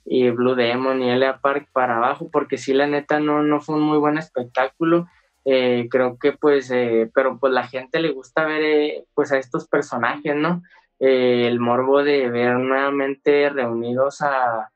y 0.05 0.29
Blue 0.29 0.55
Demon 0.55 1.01
y 1.01 1.09
Elia 1.09 1.39
Park 1.41 1.67
para 1.73 1.97
abajo, 1.97 2.29
porque 2.31 2.57
sí, 2.57 2.73
la 2.73 2.87
neta 2.87 3.19
no, 3.19 3.41
no 3.43 3.59
fue 3.59 3.75
un 3.75 3.81
muy 3.81 3.97
buen 3.97 4.17
espectáculo. 4.17 5.07
Eh, 5.45 5.87
creo 5.89 6.17
que 6.17 6.31
pues, 6.33 6.71
eh, 6.71 7.09
pero 7.13 7.37
pues 7.39 7.51
la 7.51 7.67
gente 7.67 7.99
le 7.99 8.11
gusta 8.11 8.45
ver 8.45 9.05
pues 9.13 9.31
a 9.31 9.37
estos 9.37 9.67
personajes, 9.67 10.35
¿no? 10.35 10.61
el 10.99 11.59
morbo 11.59 12.01
de 12.01 12.29
ver 12.29 12.55
nuevamente 12.59 13.49
reunidos 13.49 14.21
a, 14.21 14.69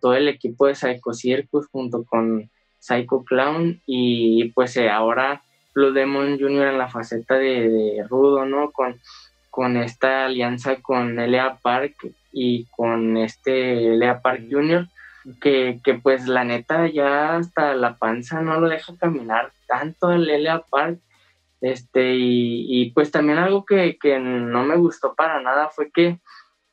todo 0.00 0.14
el 0.14 0.28
equipo 0.28 0.66
de 0.66 0.74
Psycho 0.74 1.12
Circus 1.12 1.66
junto 1.66 2.04
con 2.04 2.48
Psycho 2.78 3.24
Clown 3.24 3.82
y 3.86 4.50
pues 4.52 4.76
eh, 4.76 4.88
ahora 4.88 5.42
Blue 5.74 5.92
Demon 5.92 6.38
Jr. 6.38 6.68
en 6.68 6.78
la 6.78 6.88
faceta 6.88 7.34
de, 7.34 8.04
Rudo, 8.08 8.23
¿no? 8.54 8.70
Con, 8.72 9.00
con 9.50 9.76
esta 9.76 10.26
alianza 10.26 10.76
con 10.76 11.16
Lea 11.16 11.58
Park 11.62 11.94
y 12.32 12.66
con 12.66 13.16
este 13.16 13.96
Lea 13.96 14.20
Park 14.20 14.44
Jr., 14.50 14.88
que, 15.40 15.80
pues 16.02 16.28
la 16.28 16.44
neta 16.44 16.86
ya 16.88 17.36
hasta 17.36 17.74
la 17.74 17.96
panza 17.96 18.42
no 18.42 18.60
lo 18.60 18.68
deja 18.68 18.96
caminar 18.98 19.52
tanto 19.66 20.12
el 20.12 20.24
Lea 20.24 20.62
Park. 20.70 20.98
Este, 21.60 22.14
y, 22.14 22.90
pues 22.90 23.10
también 23.10 23.38
algo 23.38 23.64
que, 23.64 23.96
que, 23.98 24.18
no 24.18 24.64
me 24.64 24.76
gustó 24.76 25.14
para 25.14 25.40
nada 25.40 25.70
fue 25.70 25.90
que 25.90 26.18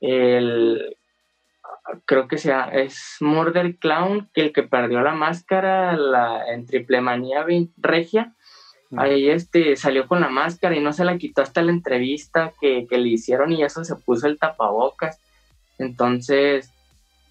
el, 0.01 0.97
creo 2.05 2.27
que 2.27 2.37
sea, 2.37 2.69
es 2.73 3.17
Murder 3.19 3.77
Clown, 3.77 4.29
que 4.33 4.41
el 4.41 4.53
que 4.53 4.63
perdió 4.63 5.01
la 5.01 5.13
máscara 5.13 5.95
la, 5.95 6.51
en 6.51 6.65
Triple 6.65 7.01
Manía 7.01 7.45
Regia. 7.77 8.33
Ahí 8.97 9.29
este, 9.29 9.75
salió 9.77 10.07
con 10.07 10.19
la 10.19 10.29
máscara 10.29 10.75
y 10.75 10.81
no 10.81 10.91
se 10.91 11.05
la 11.05 11.17
quitó 11.17 11.41
hasta 11.41 11.61
la 11.61 11.71
entrevista 11.71 12.53
que, 12.59 12.85
le 12.89 13.07
hicieron 13.07 13.53
y 13.53 13.63
eso 13.63 13.83
se 13.85 13.95
puso 13.95 14.27
el 14.27 14.37
tapabocas. 14.37 15.19
Entonces, 15.77 16.71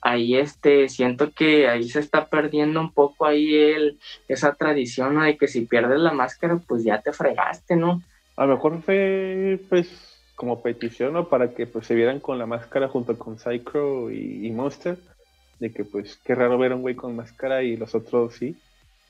ahí 0.01 0.37
este, 0.37 0.89
siento 0.89 1.33
que 1.33 1.69
ahí 1.69 1.89
se 1.89 2.01
está 2.01 2.27
perdiendo 2.27 2.81
un 2.81 2.93
poco 2.93 3.27
ahí 3.27 3.55
el, 3.55 3.99
esa 4.29 4.55
tradición 4.55 5.21
de 5.21 5.37
que 5.37 5.49
si 5.49 5.63
pierdes 5.63 6.01
la 6.01 6.13
máscara, 6.13 6.59
pues 6.67 6.83
ya 6.83 7.03
te 7.03 7.13
fregaste, 7.13 7.77
¿no? 7.77 8.03
A 8.37 8.47
lo 8.47 8.55
mejor 8.55 8.81
fue, 8.83 9.61
pues, 9.69 10.11
como 10.41 10.63
petición 10.63 11.15
o 11.17 11.29
para 11.29 11.53
que 11.53 11.67
pues 11.67 11.87
se 11.87 11.95
vieran 11.95 12.19
con 12.19 12.39
la 12.39 12.47
máscara 12.47 12.89
junto 12.89 13.19
con 13.19 13.39
Psycho 13.39 14.11
y, 14.11 14.51
Monster, 14.51 14.97
de 15.59 15.71
que 15.71 15.85
pues 15.85 16.19
qué 16.25 16.35
raro 16.35 16.57
ver 16.57 16.73
a 16.73 16.77
un 16.77 16.81
güey 16.81 16.95
con 16.95 17.15
máscara 17.15 17.63
y 17.63 17.77
los 17.77 17.95
otros 17.95 18.37
sí. 18.37 18.57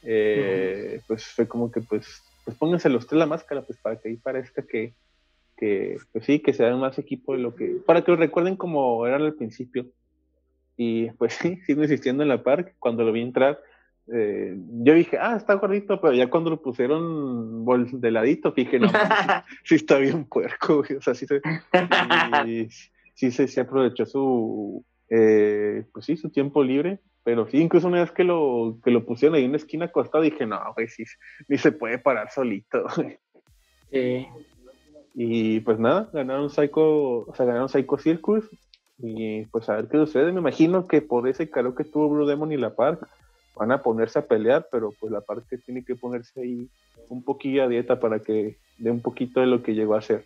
Eh, 0.02 1.00
pues 1.06 1.26
fue 1.26 1.46
como 1.46 1.70
que 1.70 1.82
pues, 1.82 2.24
pues 2.50 2.58
pónganse 2.58 2.88
los 2.88 3.06
tres 3.06 3.20
la 3.20 3.26
máscara, 3.26 3.62
pues 3.62 3.78
para 3.78 4.00
que 4.00 4.08
ahí 4.08 4.16
parezca 4.16 4.66
que, 4.66 4.94
que 5.56 5.98
pues 6.12 6.24
sí, 6.24 6.40
que 6.40 6.52
se 6.52 6.64
dan 6.64 6.80
más 6.80 6.98
equipo 6.98 7.32
de 7.32 7.38
lo 7.38 7.54
que, 7.54 7.76
para 7.86 8.02
que 8.02 8.10
lo 8.10 8.16
recuerden 8.16 8.56
como 8.56 9.06
eran 9.06 9.22
al 9.22 9.34
principio. 9.34 9.86
Y 10.76 11.10
pues 11.12 11.34
sí, 11.40 11.60
sigo 11.66 11.82
insistiendo 11.82 12.24
en 12.24 12.28
la 12.28 12.42
park, 12.42 12.74
cuando 12.80 13.04
lo 13.04 13.12
vi 13.12 13.20
entrar, 13.20 13.60
eh, 14.12 14.56
yo 14.82 14.94
dije, 14.94 15.16
ah, 15.20 15.36
está 15.36 15.54
gordito, 15.54 16.00
pero 16.00 16.12
ya 16.12 16.28
cuando 16.28 16.50
lo 16.50 16.60
pusieron 16.60 17.64
de 18.00 18.10
ladito, 18.10 18.50
dije, 18.50 18.80
no, 18.80 18.88
sí, 19.64 19.76
está 19.76 19.98
bien 19.98 20.24
puerco, 20.24 20.82
O 20.98 21.02
sea, 21.02 21.14
sí 21.14 21.26
se, 21.26 21.40
sí, 23.14 23.30
se, 23.30 23.60
aprovechó 23.60 24.06
su, 24.06 24.84
eh, 25.08 25.84
pues 25.92 26.04
sí, 26.04 26.16
su 26.16 26.30
tiempo 26.30 26.64
libre. 26.64 26.98
Pero 27.22 27.46
sí, 27.48 27.58
incluso 27.58 27.88
una 27.88 28.00
vez 28.00 28.12
que 28.12 28.24
lo, 28.24 28.78
que 28.82 28.90
lo 28.90 29.04
pusieron 29.04 29.36
ahí 29.36 29.44
en 29.44 29.50
una 29.50 29.58
esquina 29.58 29.86
acostado, 29.86 30.24
dije, 30.24 30.46
no, 30.46 30.58
güey, 30.74 30.88
sí, 30.88 31.04
ni 31.48 31.58
se 31.58 31.72
puede 31.72 31.98
parar 31.98 32.30
solito. 32.30 32.84
Sí. 33.92 34.26
Y 35.14 35.60
pues 35.60 35.80
nada, 35.80 36.08
ganaron 36.12 36.48
Psycho, 36.48 37.26
o 37.26 37.34
sea, 37.34 37.44
ganaron 37.44 37.68
Psycho 37.68 37.98
Circus. 37.98 38.48
Y 38.98 39.46
pues 39.46 39.68
a 39.68 39.76
ver 39.76 39.88
qué 39.88 39.96
sucede. 39.96 40.30
Me 40.30 40.40
imagino 40.40 40.86
que 40.86 41.02
por 41.02 41.26
ese 41.26 41.50
calor 41.50 41.74
que 41.74 41.84
tuvo 41.84 42.08
Blue 42.08 42.26
Demon 42.26 42.52
y 42.52 42.56
la 42.56 42.74
Park, 42.74 43.08
van 43.56 43.72
a 43.72 43.82
ponerse 43.82 44.18
a 44.18 44.26
pelear, 44.26 44.68
pero 44.70 44.92
pues 44.98 45.12
la 45.12 45.20
parte 45.20 45.58
tiene 45.58 45.84
que 45.84 45.94
ponerse 45.94 46.40
ahí 46.40 46.68
un 47.08 47.22
poquillo 47.22 47.64
a 47.64 47.68
dieta 47.68 47.98
para 48.00 48.20
que 48.20 48.56
dé 48.78 48.90
un 48.90 49.00
poquito 49.00 49.40
de 49.40 49.46
lo 49.46 49.62
que 49.62 49.74
llegó 49.74 49.94
a 49.94 50.02
ser. 50.02 50.24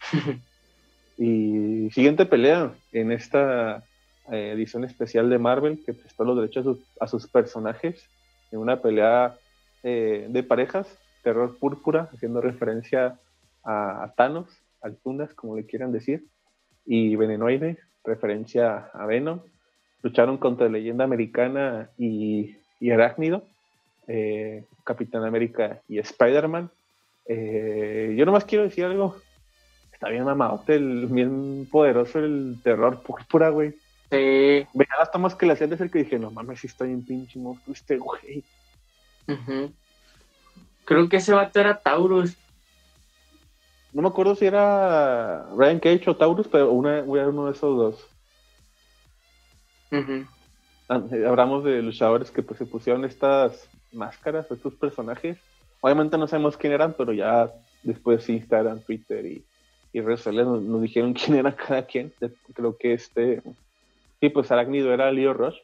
y 1.18 1.90
siguiente 1.90 2.26
pelea 2.26 2.72
en 2.92 3.12
esta 3.12 3.82
eh, 4.30 4.52
edición 4.52 4.84
especial 4.84 5.28
de 5.28 5.38
Marvel 5.38 5.82
que 5.84 5.94
prestó 5.94 6.24
los 6.24 6.36
derechos 6.36 6.78
a 7.00 7.08
sus, 7.08 7.26
personajes 7.26 8.08
en 8.52 8.60
una 8.60 8.80
pelea 8.80 9.36
eh, 9.82 10.26
de 10.28 10.42
parejas, 10.44 10.86
terror 11.24 11.58
púrpura, 11.58 12.08
haciendo 12.12 12.40
referencia 12.40 13.18
a, 13.64 14.12
Thanos, 14.16 14.46
Altunas, 14.80 15.34
como 15.34 15.56
le 15.56 15.66
quieran 15.66 15.92
decir, 15.92 16.24
y 16.86 17.16
Venenoide, 17.16 17.78
referencia 18.04 18.90
a 18.92 19.06
Venom 19.06 19.40
lucharon 20.02 20.36
contra 20.36 20.68
Leyenda 20.68 21.04
Americana 21.04 21.90
y, 21.96 22.56
y 22.80 22.90
Arácnido, 22.90 23.44
eh, 24.08 24.64
Capitán 24.82 25.24
América 25.24 25.80
y 25.88 25.98
Spider-Man. 25.98 26.70
Yo 27.28 28.26
nomás 28.26 28.44
quiero 28.44 28.64
decir 28.64 28.84
algo. 28.84 29.16
Está 29.92 30.08
bien 30.08 30.24
mamadote, 30.24 30.74
el, 30.74 31.06
bien 31.06 31.68
poderoso 31.70 32.18
el 32.18 32.56
terror 32.64 33.00
púrpura, 33.02 33.50
güey. 33.50 33.74
Sí. 34.12 34.66
Veía 34.74 34.94
las 34.98 35.10
tomas 35.10 35.34
que 35.34 35.46
le 35.46 35.54
hacían 35.54 35.70
de 35.70 35.78
ser 35.78 35.90
que 35.90 36.00
dije, 36.00 36.18
no 36.18 36.30
mames, 36.30 36.60
si 36.60 36.66
está 36.66 36.84
bien 36.84 37.02
pinche 37.02 37.38
monstruo 37.38 37.72
este 37.72 37.96
güey. 37.96 38.44
Creo 40.84 41.08
que 41.08 41.16
ese 41.16 41.32
vato 41.32 41.58
era 41.58 41.78
Taurus. 41.80 42.36
No 43.94 44.02
me 44.02 44.08
acuerdo 44.08 44.34
si 44.34 44.44
era 44.44 45.46
Ryan 45.56 45.80
Cage 45.80 46.10
o 46.10 46.16
Taurus, 46.16 46.46
pero 46.46 46.72
una, 46.72 46.98
era 46.98 47.30
uno 47.30 47.46
de 47.46 47.52
esos 47.52 47.74
dos. 47.74 48.06
Ah, 50.90 51.02
eh, 51.10 51.24
hablamos 51.26 51.64
de 51.64 51.80
luchadores 51.80 52.30
que 52.30 52.42
pues 52.42 52.58
se 52.58 52.66
pusieron 52.66 53.06
estas 53.06 53.66
máscaras, 53.92 54.50
estos 54.50 54.74
personajes. 54.74 55.38
Obviamente 55.80 56.18
no 56.18 56.28
sabemos 56.28 56.58
quién 56.58 56.74
eran, 56.74 56.94
pero 56.98 57.14
ya 57.14 57.50
después 57.82 58.28
Instagram, 58.28 58.80
Twitter 58.80 59.24
y, 59.24 59.42
y 59.90 60.00
redes 60.02 60.20
sociales 60.20 60.46
nos, 60.46 60.82
dijeron 60.82 61.14
quién 61.14 61.38
era 61.38 61.56
cada 61.56 61.86
quien. 61.86 62.12
Creo 62.52 62.76
que 62.76 62.92
este, 62.92 63.42
sí, 64.22 64.28
pues 64.28 64.52
Arácnido 64.52 64.94
era 64.94 65.10
Leo 65.10 65.34
Rush, 65.34 65.56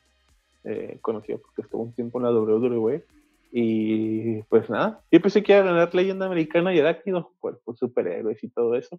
eh, 0.65 0.99
conocido 1.01 1.39
porque 1.39 1.63
estuvo 1.63 1.85
un 1.85 1.93
tiempo 1.95 2.19
en 2.19 2.25
la 2.25 2.33
WWE. 2.33 3.05
Y 3.53 4.43
pues 4.43 4.69
nada, 4.69 5.01
yo 5.11 5.23
pensé 5.23 5.43
que 5.43 5.53
iba 5.53 5.63
a 5.63 5.65
ganar 5.65 5.95
leyenda 5.95 6.27
americana 6.27 6.75
y 6.75 6.81
Arácnido, 6.81 7.31
pues, 7.41 7.57
pues 7.65 7.79
superhéroes 7.79 8.43
y 8.43 8.49
todo 8.49 8.75
eso. 8.75 8.99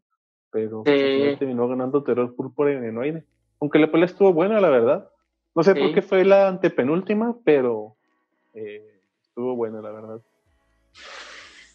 Pero 0.50 0.84
pues, 0.84 1.38
terminó 1.38 1.68
ganando 1.68 2.04
Terror 2.04 2.34
Púrpura 2.36 2.72
y 2.72 2.76
Venenoide. 2.76 3.26
Aunque 3.60 3.80
la 3.80 3.92
pelea 3.92 4.06
estuvo 4.06 4.34
buena, 4.34 4.62
la 4.62 4.70
verdad. 4.70 5.10
No 5.54 5.62
sé 5.62 5.76
por 5.76 5.94
qué 5.94 6.02
fue 6.02 6.24
la 6.24 6.48
antepenúltima, 6.48 7.36
pero 7.44 7.98
eh, 8.54 9.02
estuvo 9.22 9.56
buena, 9.56 9.82
la 9.82 9.92
verdad. 9.92 10.22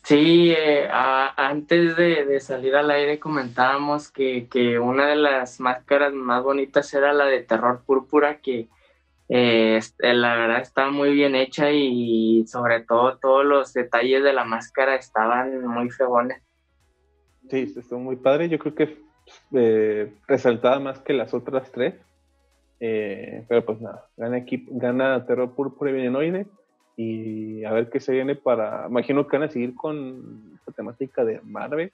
Sí, 0.04 0.52
eh, 0.52 0.86
antes 0.90 1.96
de, 1.96 2.38
salir 2.40 2.76
al 2.76 2.90
aire 2.90 3.18
comentábamos 3.18 4.10
que, 4.10 4.78
una 4.78 5.06
de 5.06 5.16
las 5.16 5.60
máscaras 5.60 6.12
más 6.12 6.42
bonitas 6.44 6.92
era 6.92 7.14
la 7.14 7.24
de 7.24 7.42
terror 7.42 7.82
púrpura, 7.86 8.40
que 8.42 8.68
eh, 9.30 9.80
la 9.98 10.36
verdad 10.36 10.60
estaba 10.60 10.90
muy 10.90 11.14
bien 11.14 11.34
hecha 11.34 11.70
y 11.70 12.46
sobre 12.46 12.80
todo 12.80 13.16
todos 13.16 13.46
los 13.46 13.72
detalles 13.72 14.22
de 14.22 14.34
la 14.34 14.44
máscara 14.44 14.94
estaban 14.94 15.66
muy 15.66 15.88
fregones. 15.88 16.42
Sí, 17.48 17.72
estuvo 17.74 17.98
muy 17.98 18.16
padre. 18.16 18.50
Yo 18.50 18.58
creo 18.58 18.74
que 18.74 20.12
resaltaba 20.26 20.80
más 20.80 21.00
que 21.00 21.14
las 21.14 21.32
otras 21.32 21.72
tres. 21.72 21.94
Eh, 22.80 23.42
pero 23.48 23.64
pues 23.64 23.80
nada, 23.80 24.08
gana, 24.18 24.36
equipo, 24.36 24.70
gana 24.74 25.24
Terror 25.24 25.54
Púrpura 25.54 25.90
y 25.90 25.94
Venenoide. 25.94 26.46
Y 26.96 27.64
a 27.64 27.72
ver 27.72 27.90
qué 27.90 28.00
se 28.00 28.12
viene 28.12 28.34
para. 28.34 28.86
Imagino 28.88 29.26
que 29.26 29.36
van 29.36 29.48
a 29.48 29.52
seguir 29.52 29.74
con 29.74 30.52
esta 30.54 30.72
temática 30.72 31.24
de 31.24 31.40
Marvel, 31.42 31.92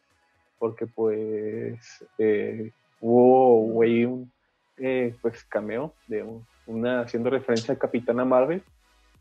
porque 0.58 0.86
pues 0.86 2.04
eh, 2.18 2.70
hubo 3.00 3.62
güey 3.72 4.04
un 4.04 4.30
eh, 4.76 5.14
pues 5.22 5.44
cameo 5.44 5.94
de 6.06 6.24
una 6.66 7.00
haciendo 7.00 7.30
referencia 7.30 7.74
a 7.74 7.78
Capitana 7.78 8.24
Marvel. 8.24 8.62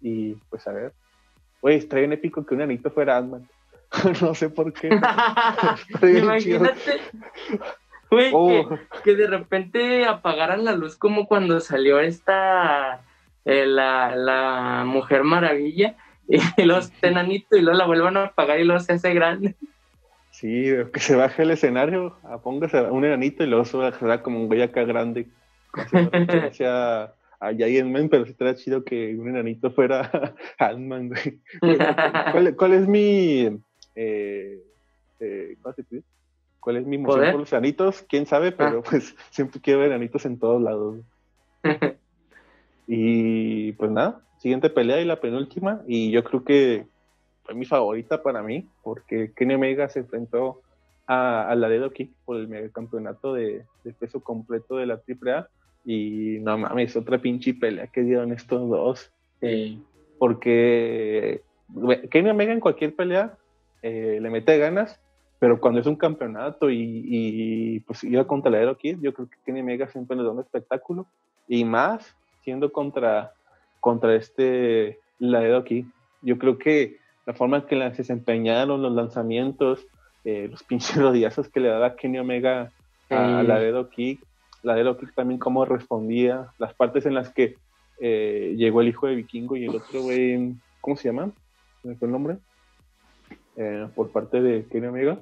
Y 0.01 0.33
pues 0.49 0.67
a 0.67 0.73
ver, 0.73 0.93
güey, 1.61 1.77
estaría 1.77 2.05
en 2.05 2.13
épico 2.13 2.45
que 2.45 2.55
un 2.55 2.61
anito 2.61 2.91
fuera 2.91 3.17
Ant-Man. 3.17 3.47
no 4.21 4.35
sé 4.35 4.49
por 4.49 4.73
qué. 4.73 4.89
Imagínate. 6.01 6.99
Oh. 8.11 8.67
que, 9.03 9.15
de 9.15 9.27
repente 9.27 10.05
apagaran 10.05 10.65
la 10.65 10.71
luz 10.73 10.95
como 10.95 11.27
cuando 11.27 11.59
salió 11.59 11.99
esta, 11.99 13.01
eh, 13.45 13.65
la, 13.65 14.83
Mujer 14.85 15.23
Maravilla, 15.23 15.95
y 16.27 16.63
los 16.63 16.91
enanito 17.01 17.57
y 17.57 17.61
luego 17.61 17.77
la 17.77 17.85
vuelvan 17.85 18.17
a 18.17 18.25
apagar 18.25 18.59
y 18.59 18.63
luego 18.63 18.79
se 18.79 18.93
hace 18.93 19.13
grande. 19.13 19.55
Sí, 20.31 20.71
que 20.93 20.99
se 20.99 21.15
baje 21.15 21.41
el 21.41 21.51
escenario, 21.51 22.17
póngase 22.43 22.81
un 22.81 23.03
enanito 23.03 23.43
y 23.43 23.47
luego 23.47 23.65
se 23.65 24.21
como 24.21 24.39
un 24.39 24.47
güey 24.47 24.61
acá 24.61 24.83
grande. 24.83 25.27
sea 26.53 27.13
a 27.39 27.53
Giant 27.53 27.91
Man, 27.91 28.09
pero 28.09 28.25
sí 28.25 28.31
estaría 28.31 28.55
chido 28.55 28.83
que 28.83 29.15
un 29.15 29.29
enanito 29.29 29.71
fuera 29.71 30.35
Ant-Man, 30.59 31.11
¿Cuál, 32.57 32.73
es 32.73 32.87
mi. 32.87 33.61
Eh, 33.95 34.59
eh, 35.19 35.57
¿Cómo 35.61 35.73
se 35.73 35.83
cuál 36.59 36.77
es 36.77 36.85
mi 36.85 36.97
emoción 36.97 37.31
por 37.31 37.39
los 37.39 37.53
anitos, 37.53 38.05
quién 38.07 38.25
sabe, 38.25 38.51
pero 38.51 38.79
ah. 38.79 38.89
pues 38.89 39.15
siempre 39.29 39.61
quiero 39.61 39.79
ver 39.79 39.93
anitos 39.93 40.25
en 40.25 40.37
todos 40.37 40.61
lados. 40.61 40.97
Y 42.91 43.73
pues 43.73 43.91
nada, 43.91 44.19
siguiente 44.39 44.71
pelea 44.71 44.99
y 44.99 45.05
la 45.05 45.21
penúltima, 45.21 45.83
y 45.85 46.09
yo 46.09 46.23
creo 46.23 46.43
que 46.43 46.87
fue 47.43 47.53
mi 47.53 47.65
favorita 47.65 48.23
para 48.23 48.41
mí, 48.41 48.67
porque 48.81 49.31
Kenny 49.35 49.53
Omega 49.53 49.87
se 49.89 49.99
enfrentó 49.99 50.61
a, 51.05 51.47
a 51.47 51.55
Laredo 51.55 51.91
Kick 51.91 52.11
por 52.25 52.37
el 52.37 52.71
campeonato 52.71 53.35
de, 53.35 53.63
de, 53.83 53.93
peso 53.93 54.21
completo 54.21 54.77
de 54.77 54.87
la 54.87 54.95
AAA, 54.95 55.47
y 55.85 56.39
no 56.41 56.57
mames, 56.57 56.95
otra 56.95 57.19
pinche 57.19 57.53
pelea 57.53 57.85
que 57.87 58.01
dieron 58.01 58.31
estos 58.31 58.67
dos. 58.67 59.11
porque 60.17 61.43
Kenny 62.09 62.31
Omega 62.31 62.53
en 62.53 62.59
cualquier 62.59 62.95
pelea 62.95 63.37
eh, 63.83 64.17
le 64.19 64.31
mete 64.31 64.57
ganas, 64.57 64.99
pero 65.37 65.61
cuando 65.61 65.79
es 65.79 65.85
un 65.85 65.95
campeonato 65.95 66.71
y, 66.71 67.03
y 67.05 67.79
pues 67.81 68.03
iba 68.03 68.25
contra 68.25 68.49
Laredo 68.49 68.77
Kid, 68.77 68.97
yo 68.99 69.13
creo 69.13 69.29
que 69.29 69.37
Kenny 69.45 69.61
Omega 69.61 69.87
siempre 69.89 70.17
le 70.17 70.23
da 70.23 70.31
un 70.31 70.39
espectáculo, 70.39 71.05
y 71.47 71.63
más 71.65 72.15
siendo 72.43 72.71
contra, 72.71 73.33
contra 73.79 74.15
este 74.15 74.99
Laredo 75.19 75.63
Kid. 75.63 75.85
Yo 76.21 76.37
creo 76.37 76.57
que 76.57 76.97
la 77.25 77.33
forma 77.33 77.57
en 77.57 77.63
que 77.63 77.75
se 77.91 77.97
desempeñaron 77.97 78.81
los 78.81 78.91
lanzamientos, 78.91 79.85
eh, 80.25 80.47
los 80.49 80.63
pinches 80.67 80.97
rodillazos 80.97 81.49
que 81.49 81.59
le 81.59 81.69
daba 81.69 81.95
Kenny 81.95 82.19
Omega 82.19 82.71
a, 83.09 83.43
la 83.43 83.59
Dedo 83.59 83.89
Kick, 83.89 84.19
la 84.63 84.75
Dedo 84.75 84.97
Kick 84.97 85.13
también 85.15 85.39
cómo 85.39 85.65
respondía, 85.65 86.47
las 86.57 86.73
partes 86.73 87.05
en 87.05 87.15
las 87.15 87.29
que 87.29 87.55
eh, 87.99 88.55
llegó 88.57 88.81
el 88.81 88.87
hijo 88.87 89.07
de 89.07 89.15
Vikingo 89.15 89.55
y 89.55 89.65
el 89.65 89.75
otro 89.75 90.01
güey, 90.03 90.55
¿cómo 90.81 90.95
se 90.95 91.09
llama? 91.09 91.31
¿Me 91.83 91.95
el 91.99 92.11
nombre? 92.11 92.37
Eh, 93.55 93.87
por 93.95 94.11
parte 94.11 94.41
de 94.41 94.65
Kenny 94.65 94.87
Omega. 94.87 95.19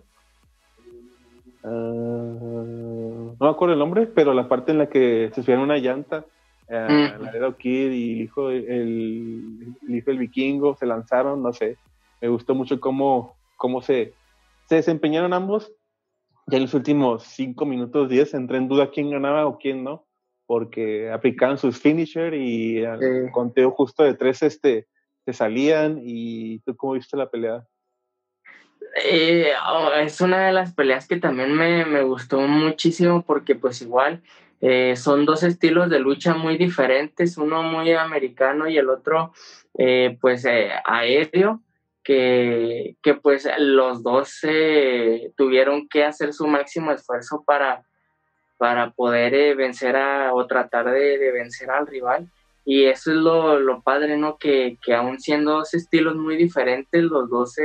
Ah, 1.63 1.69
no 1.69 3.35
me 3.39 3.49
acuerdo 3.49 3.73
el 3.73 3.79
nombre, 3.79 4.07
pero 4.07 4.33
la 4.33 4.47
parte 4.47 4.71
en 4.71 4.77
la 4.77 4.89
que 4.89 5.31
se 5.33 5.41
subieron 5.41 5.63
una 5.63 5.77
llanta, 5.77 6.25
mm. 6.69 7.21
la 7.21 7.31
Dedo 7.31 7.57
Kid 7.57 7.91
y 7.91 8.13
el 8.13 8.21
hijo, 8.21 8.49
el 8.49 9.75
hijo 9.87 10.11
del 10.11 10.19
vikingo 10.19 10.75
se 10.75 10.85
lanzaron, 10.85 11.41
no 11.41 11.53
sé 11.53 11.77
me 12.21 12.27
gustó 12.29 12.55
mucho 12.55 12.79
cómo, 12.79 13.37
cómo 13.57 13.81
se, 13.81 14.13
se 14.67 14.75
desempeñaron 14.75 15.33
ambos. 15.33 15.71
Ya 16.47 16.57
en 16.57 16.63
los 16.63 16.73
últimos 16.73 17.23
5 17.23 17.65
minutos 17.65 18.09
10 18.09 18.33
entré 18.33 18.57
en 18.57 18.67
duda 18.67 18.89
quién 18.91 19.11
ganaba 19.11 19.45
o 19.45 19.57
quién 19.57 19.83
no, 19.83 20.05
porque 20.45 21.11
aplicaban 21.11 21.57
sus 21.57 21.79
finisher 21.79 22.33
y 22.33 22.77
el 22.77 23.31
conteo 23.31 23.71
justo 23.71 24.03
de 24.03 24.13
tres 24.13 24.41
este, 24.43 24.87
se 25.25 25.33
salían. 25.33 25.99
¿Y 26.01 26.59
tú 26.59 26.75
cómo 26.75 26.93
viste 26.93 27.17
la 27.17 27.29
pelea? 27.29 27.65
Eh, 29.03 29.49
oh, 29.69 29.91
es 29.91 30.21
una 30.21 30.47
de 30.47 30.53
las 30.53 30.73
peleas 30.73 31.07
que 31.07 31.17
también 31.17 31.53
me, 31.53 31.85
me 31.85 32.03
gustó 32.03 32.39
muchísimo 32.39 33.23
porque 33.23 33.53
pues 33.53 33.81
igual 33.81 34.23
eh, 34.61 34.95
son 34.95 35.25
dos 35.25 35.43
estilos 35.43 35.89
de 35.89 35.99
lucha 35.99 36.33
muy 36.33 36.57
diferentes, 36.57 37.37
uno 37.37 37.61
muy 37.61 37.91
americano 37.91 38.67
y 38.67 38.77
el 38.77 38.89
otro 38.89 39.33
eh, 39.77 40.17
pues 40.19 40.45
aéreo 40.85 41.61
que, 42.03 42.95
que 43.03 43.13
pues 43.13 43.47
los 43.59 44.01
dos 44.01 44.39
eh, 44.43 45.31
tuvieron 45.35 45.87
que 45.87 46.03
hacer 46.03 46.33
su 46.33 46.47
máximo 46.47 46.91
esfuerzo 46.91 47.43
para, 47.45 47.85
para 48.57 48.91
poder 48.91 49.35
eh, 49.35 49.53
vencer 49.53 49.95
a, 49.95 50.33
o 50.33 50.47
tratar 50.47 50.89
de, 50.89 51.31
vencer 51.31 51.69
al 51.69 51.85
rival. 51.85 52.27
Y 52.65 52.85
eso 52.85 53.11
es 53.11 53.17
lo, 53.17 53.59
lo 53.59 53.81
padre, 53.81 54.17
¿no? 54.17 54.37
Que, 54.37 54.77
que, 54.83 54.93
aún 54.93 55.19
siendo 55.19 55.53
dos 55.53 55.73
estilos 55.73 56.15
muy 56.15 56.35
diferentes, 56.35 57.01
los 57.03 57.29
dos 57.29 57.55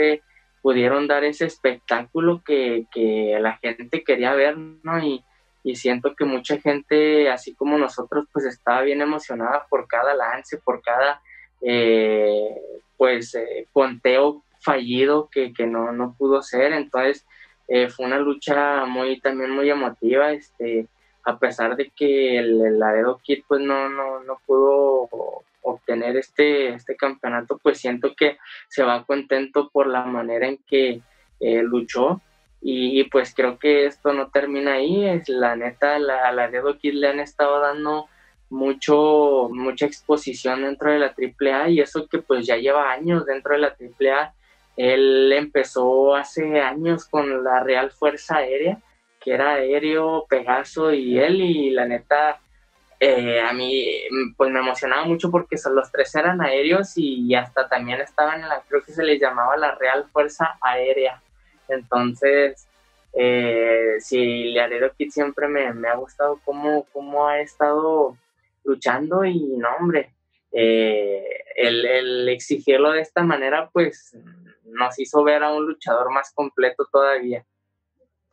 pudieron 0.61 1.09
dar 1.09 1.25
ese 1.25 1.47
espectáculo 1.47 2.43
que, 2.45 2.87
que 2.93 3.37
la 3.41 3.57
gente 3.57 4.05
quería 4.05 4.35
ver, 4.35 4.57
¿no? 4.59 4.99
Y, 5.03 5.25
y 5.65 5.77
siento 5.77 6.15
que 6.17 6.25
mucha 6.25 6.59
gente, 6.59 7.31
así 7.31 7.55
como 7.55 7.79
nosotros, 7.79 8.27
pues 8.33 8.45
estaba 8.47 8.83
bien 8.83 9.01
emocionada 9.01 9.67
por 9.69 9.87
cada 9.87 10.15
lance, 10.15 10.59
por 10.59 10.83
cada 10.83 11.21
eh, 11.61 12.61
pues 12.97 13.35
eh, 13.37 13.69
conteo 13.73 14.43
fallido 14.61 15.29
que, 15.31 15.53
que 15.53 15.67
no, 15.67 15.93
no, 15.93 16.15
pudo 16.19 16.43
ser. 16.43 16.73
Entonces 16.73 17.25
eh, 17.69 17.89
fue 17.89 18.07
una 18.07 18.19
lucha 18.19 18.85
muy 18.87 19.21
también 19.21 19.51
muy 19.51 19.71
emotiva, 19.71 20.33
este, 20.33 20.89
a 21.25 21.39
pesar 21.39 21.77
de 21.77 21.91
que 21.91 22.39
el, 22.39 22.79
Laredo 22.79 23.21
Kid 23.23 23.45
pues 23.47 23.61
no, 23.61 23.89
no, 23.89 24.23
no 24.25 24.39
pudo 24.47 25.09
obtener 25.63 26.17
este, 26.17 26.75
este 26.75 26.97
campeonato, 26.97 27.59
pues 27.63 27.79
siento 27.79 28.15
que 28.17 28.39
se 28.69 28.83
va 28.83 29.05
contento 29.05 29.71
por 29.71 29.87
la 29.87 30.05
manera 30.05 30.49
en 30.49 30.59
que 30.67 31.01
luchó. 31.41 32.21
Y, 32.65 33.05
pues 33.05 33.35
creo 33.35 33.59
que 33.59 33.87
esto 33.87 34.13
no 34.13 34.29
termina 34.29 34.75
ahí. 34.75 35.05
Es 35.09 35.29
la 35.29 35.57
neta, 35.57 35.99
la, 35.99 36.29
a 36.29 36.33
Laredo 36.33 36.79
Kid 36.79 36.95
le 36.95 37.09
han 37.09 37.21
estado 37.21 37.61
dando 37.61 38.07
mucho, 38.51 39.49
mucha 39.53 39.87
exposición 39.87 40.63
dentro 40.63 40.93
de 40.93 40.99
la 40.99 41.15
AAA 41.17 41.71
y 41.71 41.81
eso 41.81 42.07
que 42.07 42.19
pues 42.19 42.47
ya 42.47 42.57
lleva 42.57 42.93
años 42.93 43.27
dentro 43.27 43.55
de 43.55 43.61
la 43.61 43.69
AAA. 43.69 44.35
Él 44.77 45.33
empezó 45.33 46.15
hace 46.15 46.61
años 46.61 47.07
con 47.07 47.43
la 47.43 47.61
Real 47.61 47.91
Fuerza 47.91 48.37
Aérea, 48.37 48.79
que 49.21 49.33
era 49.33 49.55
aéreo, 49.55 50.27
Pegaso 50.29 50.93
y 50.93 51.19
él, 51.19 51.41
y 51.41 51.71
la 51.71 51.87
neta, 51.87 52.41
eh, 53.01 53.41
a 53.41 53.53
mí 53.53 53.87
pues 54.37 54.51
me 54.51 54.61
emocionaba 54.61 55.05
mucho 55.05 55.31
porque 55.31 55.59
son, 55.59 55.75
los 55.75 55.91
tres 55.91 56.15
eran 56.15 56.41
aéreos 56.41 56.93
y 56.97 57.35
hasta 57.35 57.69
también 57.69 58.01
estaban 58.01 58.43
en 58.43 58.49
la, 58.49 58.63
creo 58.69 58.83
que 58.83 58.93
se 58.93 59.03
les 59.03 59.21
llamaba 59.21 59.57
la 59.57 59.75
Real 59.75 60.07
Fuerza 60.13 60.57
Aérea. 60.61 61.21
Entonces, 61.73 62.69
eh, 63.13 63.97
sí, 63.99 64.53
Laredo 64.53 64.93
Kid 64.97 65.11
siempre 65.11 65.49
me, 65.49 65.73
me, 65.75 65.89
ha 65.89 65.97
gustado 65.97 66.41
cómo, 66.45 66.87
cómo 66.93 67.27
ha 67.27 67.41
estado 67.41 68.17
luchando 68.65 69.25
y 69.25 69.39
no, 69.57 69.69
hombre, 69.79 70.13
eh, 70.53 71.25
el, 71.57 72.29
exigirlo 72.29 72.93
de 72.93 73.01
esta 73.01 73.23
manera, 73.23 73.71
pues 73.73 74.17
nos 74.65 74.99
hizo 74.99 75.23
ver 75.25 75.43
a 75.43 75.53
un 75.53 75.67
luchador 75.67 76.13
más 76.13 76.33
completo 76.35 76.87
todavía. 76.91 77.45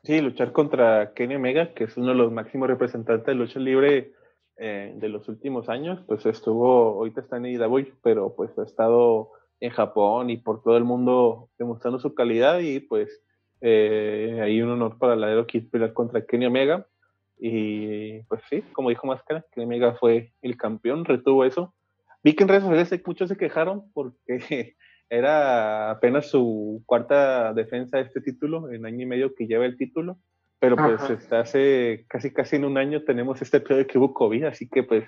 Sí, 0.04 0.22
luchar 0.22 0.54
contra 0.54 1.14
Kenny 1.14 1.36
Omega, 1.36 1.74
que 1.74 1.86
es 1.86 1.98
uno 1.98 2.10
de 2.10 2.16
los 2.16 2.32
máximos 2.32 2.70
representantes 2.70 3.26
de 3.26 3.36
lucha 3.36 3.60
libre 3.60 4.14
eh, 4.58 4.94
de 4.96 5.10
los 5.10 5.28
últimos 5.28 5.68
años, 5.68 6.00
pues 6.08 6.26
estuvo, 6.26 7.00
ahorita 7.00 7.22
está 7.22 7.38
en 7.38 7.48
IW, 7.48 7.94
pero 8.02 8.34
pues 8.36 8.58
ha 8.58 8.64
estado 8.64 9.32
en 9.60 9.72
Japón 9.72 10.30
y 10.30 10.38
por 10.38 10.64
todo 10.64 10.78
el 10.78 10.86
mundo 10.86 11.50
demostrando 11.58 12.00
su 12.00 12.14
calidad 12.16 12.60
y 12.60 12.80
pues 12.80 13.22
eh, 13.62 14.40
ahí 14.42 14.62
un 14.62 14.72
honor 14.72 14.98
para 14.98 15.16
la 15.16 15.28
Aero 15.28 15.48
Kid 15.48 15.70
pelear 15.70 15.94
contra 15.94 16.26
Kenny 16.26 16.46
Omega. 16.46 16.88
Y 17.38 18.22
pues 18.24 18.42
sí, 18.50 18.62
como 18.74 18.90
dijo 18.90 19.08
Máscara, 19.08 19.46
que 19.52 19.62
Omega 19.62 19.96
fue 19.96 20.34
el 20.42 20.58
campeón, 20.58 21.06
retuvo 21.06 21.46
eso. 21.46 21.74
Vi 22.24 22.36
que 22.36 22.44
en 22.44 22.50
redes 22.50 22.64
sociales 22.64 23.02
muchos 23.06 23.30
se 23.30 23.38
quejaron 23.38 23.92
porque 23.94 24.76
era 25.10 25.90
apenas 25.92 26.30
su 26.30 26.84
cuarta 26.86 27.54
defensa 27.54 27.98
de 27.98 28.04
este 28.04 28.22
título, 28.22 28.72
en 28.72 28.86
año 28.86 29.04
y 29.04 29.06
medio 29.06 29.34
que 29.36 29.48
lleva 29.48 29.66
el 29.66 29.78
título, 29.78 30.20
pero 30.60 30.76
pues 30.76 31.10
este, 31.10 31.36
hace 31.38 32.06
casi 32.10 32.34
casi 32.34 32.58
en 32.58 32.66
un 32.66 32.78
año 32.78 33.04
tenemos 33.04 33.42
este 33.42 33.62
periodo 33.62 33.80
de 33.80 33.88
que 33.88 33.98
hubo 33.98 34.14
COVID, 34.14 34.44
así 34.44 34.68
que 34.68 34.84
pues 34.84 35.06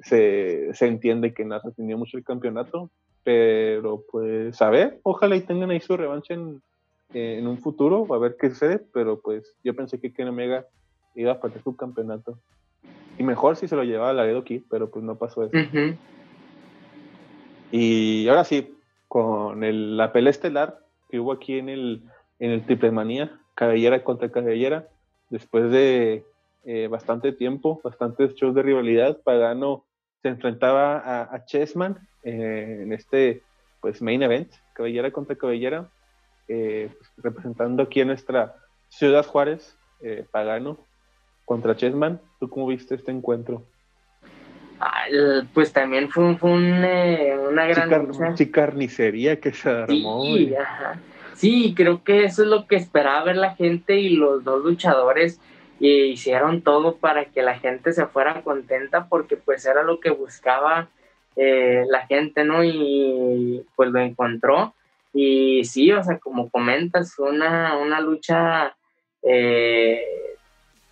se, 0.00 0.68
se 0.74 0.86
entiende 0.86 1.32
que 1.32 1.46
no 1.46 1.54
ha 1.54 1.62
tenido 1.74 1.96
mucho 1.96 2.18
el 2.18 2.24
campeonato, 2.24 2.90
pero 3.22 4.04
pues 4.12 4.60
a 4.60 4.68
ver, 4.68 5.00
ojalá 5.02 5.36
y 5.36 5.40
tengan 5.40 5.70
ahí 5.70 5.80
su 5.80 5.96
revancha 5.96 6.34
en, 6.34 6.60
en 7.12 7.46
un 7.46 7.58
futuro, 7.58 8.12
a 8.12 8.18
ver 8.18 8.36
qué 8.40 8.50
sucede, 8.50 8.80
pero 8.92 9.20
pues 9.20 9.54
yo 9.62 9.74
pensé 9.74 10.00
que 10.00 10.12
Ken 10.12 10.28
Omega 10.28 10.66
iba 11.14 11.32
a 11.32 11.40
perder 11.40 11.62
su 11.62 11.76
campeonato. 11.76 12.38
Y 13.18 13.22
mejor 13.22 13.56
si 13.56 13.68
se 13.68 13.76
lo 13.76 13.84
llevaba 13.84 14.10
a 14.10 14.14
Laredo 14.14 14.40
aquí, 14.40 14.64
pero 14.68 14.90
pues 14.90 15.04
no 15.04 15.16
pasó 15.16 15.44
eso. 15.44 15.56
Y 17.70 18.26
ahora 18.28 18.44
sí, 18.44 18.74
con 19.08 19.62
el, 19.64 19.96
la 19.96 20.12
pelea 20.12 20.30
estelar 20.30 20.78
que 21.08 21.20
hubo 21.20 21.32
aquí 21.32 21.58
en 21.58 21.68
el, 21.68 22.02
en 22.40 22.50
el 22.50 22.64
Triple 22.64 22.90
Manía, 22.90 23.38
cabellera 23.54 24.02
contra 24.02 24.30
cabellera, 24.30 24.88
después 25.30 25.70
de 25.70 26.24
eh, 26.64 26.88
bastante 26.88 27.32
tiempo, 27.32 27.80
bastantes 27.84 28.34
shows 28.34 28.54
de 28.54 28.62
rivalidad, 28.62 29.20
Pagano 29.22 29.84
se 30.22 30.28
enfrentaba 30.28 30.98
a, 30.98 31.34
a 31.34 31.44
Chessman 31.44 31.98
eh, 32.22 32.80
en 32.82 32.92
este 32.92 33.42
pues 33.80 34.00
main 34.00 34.22
event, 34.22 34.50
cabellera 34.72 35.10
contra 35.10 35.36
cabellera, 35.36 35.90
eh, 36.48 36.90
pues, 36.96 37.10
representando 37.18 37.82
aquí 37.82 38.00
en 38.00 38.08
nuestra 38.08 38.56
Ciudad 38.88 39.26
Juárez, 39.26 39.76
Pagano 40.30 40.78
contra 41.44 41.76
Chessman. 41.76 42.20
¿Tú 42.38 42.48
cómo 42.50 42.66
viste 42.66 42.94
este 42.94 43.10
encuentro? 43.10 43.62
Ah, 44.80 45.04
pues 45.54 45.72
también 45.72 46.10
fue, 46.10 46.36
eh, 46.42 47.38
una 47.50 47.66
gran 47.66 48.10
carnicería 48.52 49.40
que 49.40 49.52
se 49.52 49.70
armó. 49.70 50.24
Sí, 51.34 51.74
creo 51.76 52.04
que 52.04 52.24
eso 52.24 52.42
es 52.42 52.48
lo 52.48 52.66
que 52.66 52.76
esperaba 52.76 53.24
ver 53.24 53.36
la 53.36 53.54
gente 53.54 53.98
y 53.98 54.10
los 54.10 54.44
dos 54.44 54.62
luchadores 54.64 55.40
hicieron 55.80 56.62
todo 56.62 56.96
para 56.96 57.26
que 57.26 57.42
la 57.42 57.58
gente 57.58 57.92
se 57.92 58.06
fuera 58.06 58.42
contenta 58.42 59.06
porque 59.08 59.36
pues 59.36 59.66
era 59.66 59.82
lo 59.82 60.00
que 60.00 60.10
buscaba 60.10 60.88
eh, 61.36 61.84
la 61.88 62.06
gente, 62.06 62.44
¿no? 62.44 62.62
Y 62.62 63.64
pues 63.76 63.90
lo 63.90 64.00
encontró. 64.00 64.74
Y 65.14 65.64
sí, 65.64 65.92
o 65.92 66.02
sea, 66.02 66.18
como 66.18 66.50
comentas, 66.50 67.16
una, 67.18 67.78
una 67.78 68.00
lucha 68.00 68.76
eh, 69.22 70.02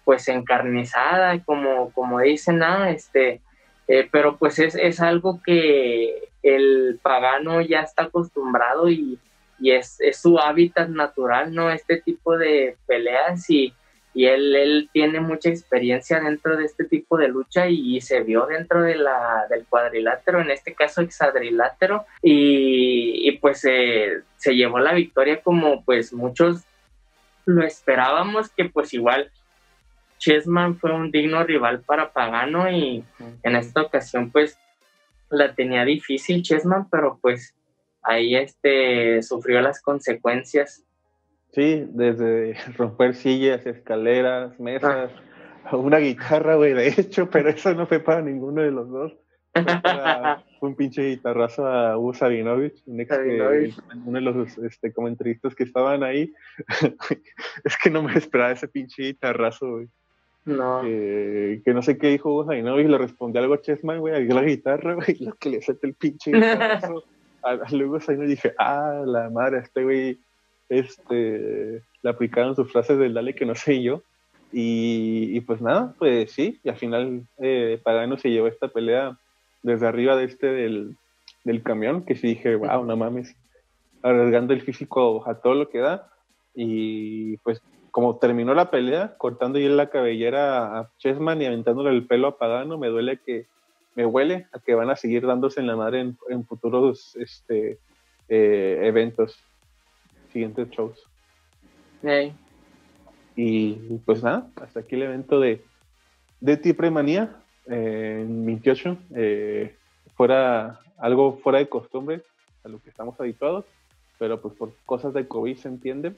pues 0.04 0.28
encarnizada, 0.28 1.42
como, 1.44 1.92
como 1.92 2.20
dicen, 2.20 2.58
¿no? 2.58 2.84
este, 2.84 3.40
eh, 3.88 4.08
pero 4.10 4.36
pues 4.38 4.60
es, 4.60 4.76
es, 4.76 5.00
algo 5.00 5.40
que 5.44 6.28
el 6.42 7.00
pagano 7.02 7.60
ya 7.60 7.80
está 7.80 8.04
acostumbrado 8.04 8.88
y, 8.88 9.18
y 9.58 9.72
es, 9.72 10.00
es, 10.00 10.18
su 10.18 10.38
hábitat 10.38 10.88
natural, 10.88 11.52
¿no? 11.52 11.70
Este 11.70 12.00
tipo 12.00 12.36
de 12.38 12.76
peleas 12.86 13.50
y, 13.50 13.74
y 14.14 14.26
él, 14.26 14.54
él, 14.54 14.90
tiene 14.92 15.20
mucha 15.20 15.48
experiencia 15.48 16.20
dentro 16.20 16.56
de 16.56 16.64
este 16.64 16.84
tipo 16.84 17.16
de 17.16 17.28
lucha 17.28 17.68
y, 17.68 18.00
se 18.00 18.20
vio 18.20 18.46
dentro 18.46 18.82
de 18.82 18.96
la, 18.96 19.46
del 19.48 19.64
cuadrilátero, 19.66 20.40
en 20.40 20.50
este 20.50 20.74
caso 20.74 21.00
hexadrilátero, 21.00 22.04
y, 22.22 23.28
y 23.28 23.38
pues 23.38 23.64
eh, 23.64 24.22
se 24.36 24.54
llevó 24.54 24.78
la 24.78 24.92
victoria 24.92 25.40
como 25.40 25.82
pues 25.84 26.12
muchos 26.12 26.64
lo 27.46 27.64
esperábamos, 27.64 28.50
que 28.50 28.66
pues 28.66 28.92
igual 28.94 29.30
Chessman 30.18 30.78
fue 30.78 30.92
un 30.92 31.10
digno 31.10 31.42
rival 31.42 31.80
para 31.80 32.12
Pagano 32.12 32.70
y 32.70 33.04
en 33.42 33.56
esta 33.56 33.82
ocasión 33.82 34.30
pues 34.30 34.56
la 35.30 35.54
tenía 35.54 35.84
difícil 35.84 36.42
Chessman, 36.42 36.88
pero 36.88 37.18
pues 37.20 37.54
ahí 38.02 38.36
este 38.36 39.22
sufrió 39.22 39.60
las 39.60 39.82
consecuencias. 39.82 40.84
Sí, 41.52 41.86
desde 41.90 42.54
romper 42.76 43.14
sillas, 43.14 43.64
escaleras, 43.66 44.58
mesas, 44.58 45.10
ah. 45.64 45.76
una 45.76 45.98
guitarra, 45.98 46.56
güey, 46.56 46.72
de 46.72 46.88
hecho, 46.88 47.28
pero 47.30 47.50
eso 47.50 47.74
no 47.74 47.86
fue 47.86 48.00
para 48.00 48.22
ninguno 48.22 48.62
de 48.62 48.70
los 48.70 48.88
dos. 48.88 49.12
Fue, 49.52 49.64
un 50.62 50.76
pinche 50.76 51.02
guitarrazo 51.10 51.66
a 51.66 51.98
Hugo 51.98 52.14
Sabinovich, 52.14 52.82
un 52.86 53.00
ex 53.00 53.10
uno 54.06 54.18
de 54.18 54.20
los 54.20 54.58
este, 54.58 54.92
comentaristas 54.94 55.54
que 55.54 55.64
estaban 55.64 56.02
ahí. 56.02 56.32
es 57.64 57.76
que 57.76 57.90
no 57.90 58.02
me 58.02 58.14
esperaba 58.14 58.52
ese 58.52 58.68
pinche 58.68 59.02
guitarrazo, 59.02 59.70
güey. 59.72 59.88
No. 60.44 60.80
que 60.82 61.72
no 61.72 61.82
sé 61.82 61.98
qué 61.98 62.08
dijo 62.08 62.30
Hugo 62.30 62.46
Sabinovich, 62.46 62.88
le 62.88 62.98
respondió 62.98 63.42
algo 63.42 63.54
a 63.54 63.60
Chessman, 63.60 64.00
güey, 64.00 64.14
a 64.14 64.34
la 64.34 64.42
guitarra, 64.42 64.94
güey, 64.94 65.18
lo 65.20 65.34
que 65.34 65.50
le 65.50 65.60
suelta 65.60 65.86
el 65.86 65.94
pinche 65.94 66.32
guitarrazo. 66.32 67.04
a, 67.42 67.54
Hugo 67.54 68.00
Sabinovich 68.00 68.30
dije, 68.30 68.54
ah, 68.58 69.02
la 69.04 69.28
madre, 69.28 69.58
este 69.58 69.84
güey 69.84 70.18
este, 70.72 71.82
le 72.02 72.10
aplicaron 72.10 72.56
sus 72.56 72.72
frases 72.72 72.98
del 72.98 73.14
dale 73.14 73.34
que 73.34 73.46
no 73.46 73.54
sé 73.54 73.82
yo. 73.82 74.02
Y, 74.54 75.40
pues 75.42 75.62
nada, 75.62 75.94
pues 75.98 76.30
sí, 76.30 76.60
y 76.62 76.68
al 76.68 76.76
final 76.76 77.22
eh, 77.38 77.80
Pagano 77.82 78.18
se 78.18 78.30
llevó 78.30 78.48
esta 78.48 78.68
pelea 78.68 79.16
desde 79.62 79.86
arriba 79.86 80.14
de 80.14 80.24
este 80.24 80.46
del, 80.46 80.96
del 81.44 81.62
camión, 81.62 82.04
que 82.04 82.16
sí 82.16 82.26
dije, 82.28 82.56
wow, 82.56 82.84
no 82.84 82.94
mames, 82.94 83.34
arriesgando 84.02 84.52
el 84.52 84.60
físico 84.60 85.26
a 85.26 85.36
todo 85.36 85.54
lo 85.54 85.70
que 85.70 85.78
da. 85.78 86.10
Y 86.54 87.38
pues 87.38 87.62
como 87.90 88.16
terminó 88.16 88.52
la 88.52 88.70
pelea, 88.70 89.14
cortando 89.16 89.58
y 89.58 89.66
la 89.68 89.88
cabellera 89.88 90.78
a 90.78 90.90
Chessman 90.98 91.40
y 91.40 91.46
aventándole 91.46 91.90
el 91.90 92.06
pelo 92.06 92.28
a 92.28 92.36
Pagano, 92.36 92.76
me 92.76 92.88
duele 92.88 93.20
que, 93.24 93.46
me 93.94 94.04
huele 94.04 94.46
a 94.52 94.58
que 94.58 94.74
van 94.74 94.90
a 94.90 94.96
seguir 94.96 95.26
dándose 95.26 95.60
en 95.60 95.66
la 95.66 95.76
madre 95.76 96.14
en, 96.28 96.44
futuros 96.44 97.16
este, 97.16 97.78
eh, 98.28 98.80
eventos 98.82 99.38
siguientes 100.32 100.70
shows. 100.70 100.98
Y 103.36 103.74
pues 104.04 104.22
nada, 104.22 104.48
hasta 104.56 104.80
aquí 104.80 104.94
el 104.94 105.02
evento 105.02 105.40
de, 105.40 105.62
de 106.40 106.56
Tipre 106.56 106.90
Manía 106.90 107.36
eh, 107.66 108.20
en 108.22 108.44
28. 108.44 108.98
Eh, 109.14 109.76
fuera 110.16 110.80
algo 110.98 111.38
fuera 111.42 111.58
de 111.58 111.68
costumbre 111.68 112.22
a 112.64 112.68
lo 112.68 112.80
que 112.80 112.90
estamos 112.90 113.18
habituados, 113.18 113.64
pero 114.18 114.40
pues 114.40 114.54
por 114.54 114.72
cosas 114.84 115.14
de 115.14 115.26
COVID 115.26 115.56
se 115.56 115.68
entiende. 115.68 116.14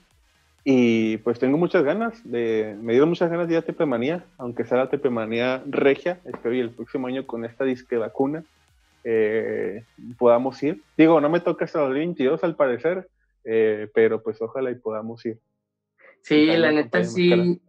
Y 0.65 1.19
pues 1.19 1.39
tengo 1.39 1.59
muchas 1.59 1.85
ganas, 1.85 2.23
de, 2.25 2.75
me 2.81 2.95
dio 2.95 3.07
muchas 3.07 3.31
ganas 3.31 3.49
de 3.49 3.55
ir 3.55 3.59
a 3.59 3.63
Tepemanía, 3.63 4.25
aunque 4.39 4.65
sea 4.65 4.79
la 4.79 4.89
Tepemanía 4.89 5.63
regia, 5.67 6.21
espero 6.25 6.55
y 6.55 6.61
el 6.61 6.71
próximo 6.71 7.07
año 7.07 7.27
con 7.27 7.45
esta 7.45 7.65
disque 7.65 7.99
vacuna 7.99 8.45
eh, 9.05 9.85
podamos 10.19 10.63
ir. 10.63 10.83
Digo, 10.97 11.21
no 11.21 11.29
me 11.29 11.41
toca 11.41 11.67
hasta 11.67 11.85
el 11.87 11.93
22 11.93 12.43
al 12.43 12.57
parecer, 12.57 13.07
eh, 13.45 13.89
pero 13.95 14.23
pues 14.23 14.41
ojalá 14.41 14.71
y 14.71 14.77
podamos 14.77 15.25
ir. 15.27 15.39
Sí, 16.23 16.47
la 16.47 16.73
neta 16.73 17.05
sí, 17.05 17.61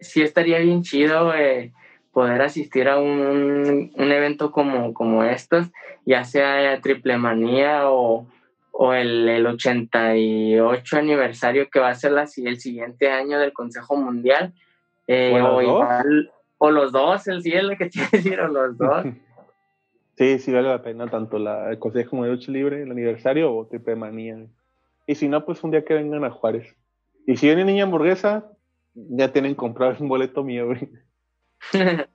sí 0.00 0.22
estaría 0.22 0.58
bien 0.58 0.82
chido 0.82 1.34
eh, 1.34 1.72
poder 2.12 2.42
asistir 2.42 2.88
a 2.88 2.98
un, 2.98 3.92
un, 3.94 4.12
evento 4.12 4.50
como, 4.50 4.92
como 4.92 5.24
estos, 5.24 5.70
ya 6.04 6.24
sea 6.24 6.80
Triple 6.80 7.16
Manía 7.16 7.90
o, 7.90 8.26
o 8.72 8.92
el, 8.92 9.28
el, 9.28 9.46
88 9.46 10.98
aniversario 10.98 11.70
que 11.70 11.80
va 11.80 11.90
a 11.90 11.94
ser 11.94 12.12
la, 12.12 12.22
el 12.36 12.58
siguiente 12.58 13.10
año 13.10 13.38
del 13.38 13.52
Consejo 13.52 13.96
Mundial. 13.96 14.52
Eh, 15.06 15.40
o, 15.40 15.62
igual, 15.62 16.32
o 16.58 16.70
los 16.70 16.92
dos, 16.92 17.26
el 17.28 17.42
sí 17.42 17.52
que 17.78 17.86
tiene 17.90 18.08
que 18.10 18.16
decir, 18.16 18.40
o 18.40 18.48
los 18.48 18.76
dos. 18.76 19.06
Sí, 20.14 20.38
sí 20.38 20.52
vale 20.52 20.68
la 20.68 20.82
pena 20.82 21.08
tanto 21.08 21.38
la, 21.38 21.70
el 21.70 21.78
Consejo 21.78 22.16
Mundial 22.16 22.38
Libre, 22.48 22.82
el 22.82 22.90
aniversario 22.90 23.52
o 23.52 23.66
Triple 23.66 23.96
Manía. 23.96 24.36
Y 25.06 25.14
si 25.14 25.28
no, 25.28 25.44
pues 25.44 25.62
un 25.62 25.70
día 25.70 25.84
que 25.84 25.94
vengan 25.94 26.24
a 26.24 26.30
Juárez. 26.30 26.74
Y 27.26 27.36
si 27.36 27.46
viene 27.46 27.64
niña 27.64 27.84
hamburguesa, 27.84 28.50
ya 28.94 29.32
tienen 29.32 29.54
comprado 29.54 29.96
un 30.00 30.08
boleto 30.08 30.42
mío, 30.44 30.68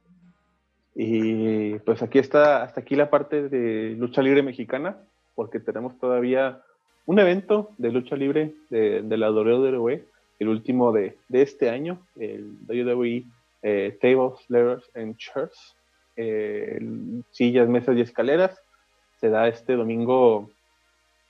y 0.95 1.79
pues 1.79 2.01
aquí 2.01 2.19
está, 2.19 2.63
hasta 2.63 2.81
aquí 2.81 2.95
la 2.95 3.09
parte 3.09 3.49
de 3.49 3.95
lucha 3.97 4.21
libre 4.21 4.43
mexicana, 4.43 4.97
porque 5.35 5.59
tenemos 5.59 5.97
todavía 5.99 6.61
un 7.05 7.19
evento 7.19 7.71
de 7.77 7.91
lucha 7.91 8.15
libre 8.15 8.53
de, 8.69 9.01
de 9.01 9.17
la 9.17 9.31
WWE, 9.31 10.03
el 10.39 10.47
último 10.49 10.91
de, 10.91 11.17
de, 11.29 11.41
este 11.41 11.69
año, 11.69 12.05
el 12.19 12.57
WWE 12.67 13.23
eh, 13.63 13.97
Tables, 14.01 14.39
Letters 14.49 14.89
and 14.95 15.17
Chairs, 15.17 15.75
eh, 16.15 16.79
sillas, 17.31 17.67
mesas 17.67 17.95
y 17.97 18.01
escaleras. 18.01 18.59
Se 19.19 19.29
da 19.29 19.47
este 19.47 19.75
domingo 19.75 20.49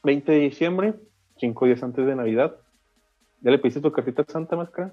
20 0.03 0.31
de 0.31 0.39
diciembre 0.39 0.93
cinco 1.39 1.65
días 1.65 1.83
antes 1.83 2.05
de 2.05 2.15
Navidad. 2.15 2.55
¿Ya 3.41 3.51
le 3.51 3.59
pediste 3.59 3.81
tu 3.81 3.91
cartita 3.91 4.23
Santa 4.27 4.55
Máscara? 4.55 4.91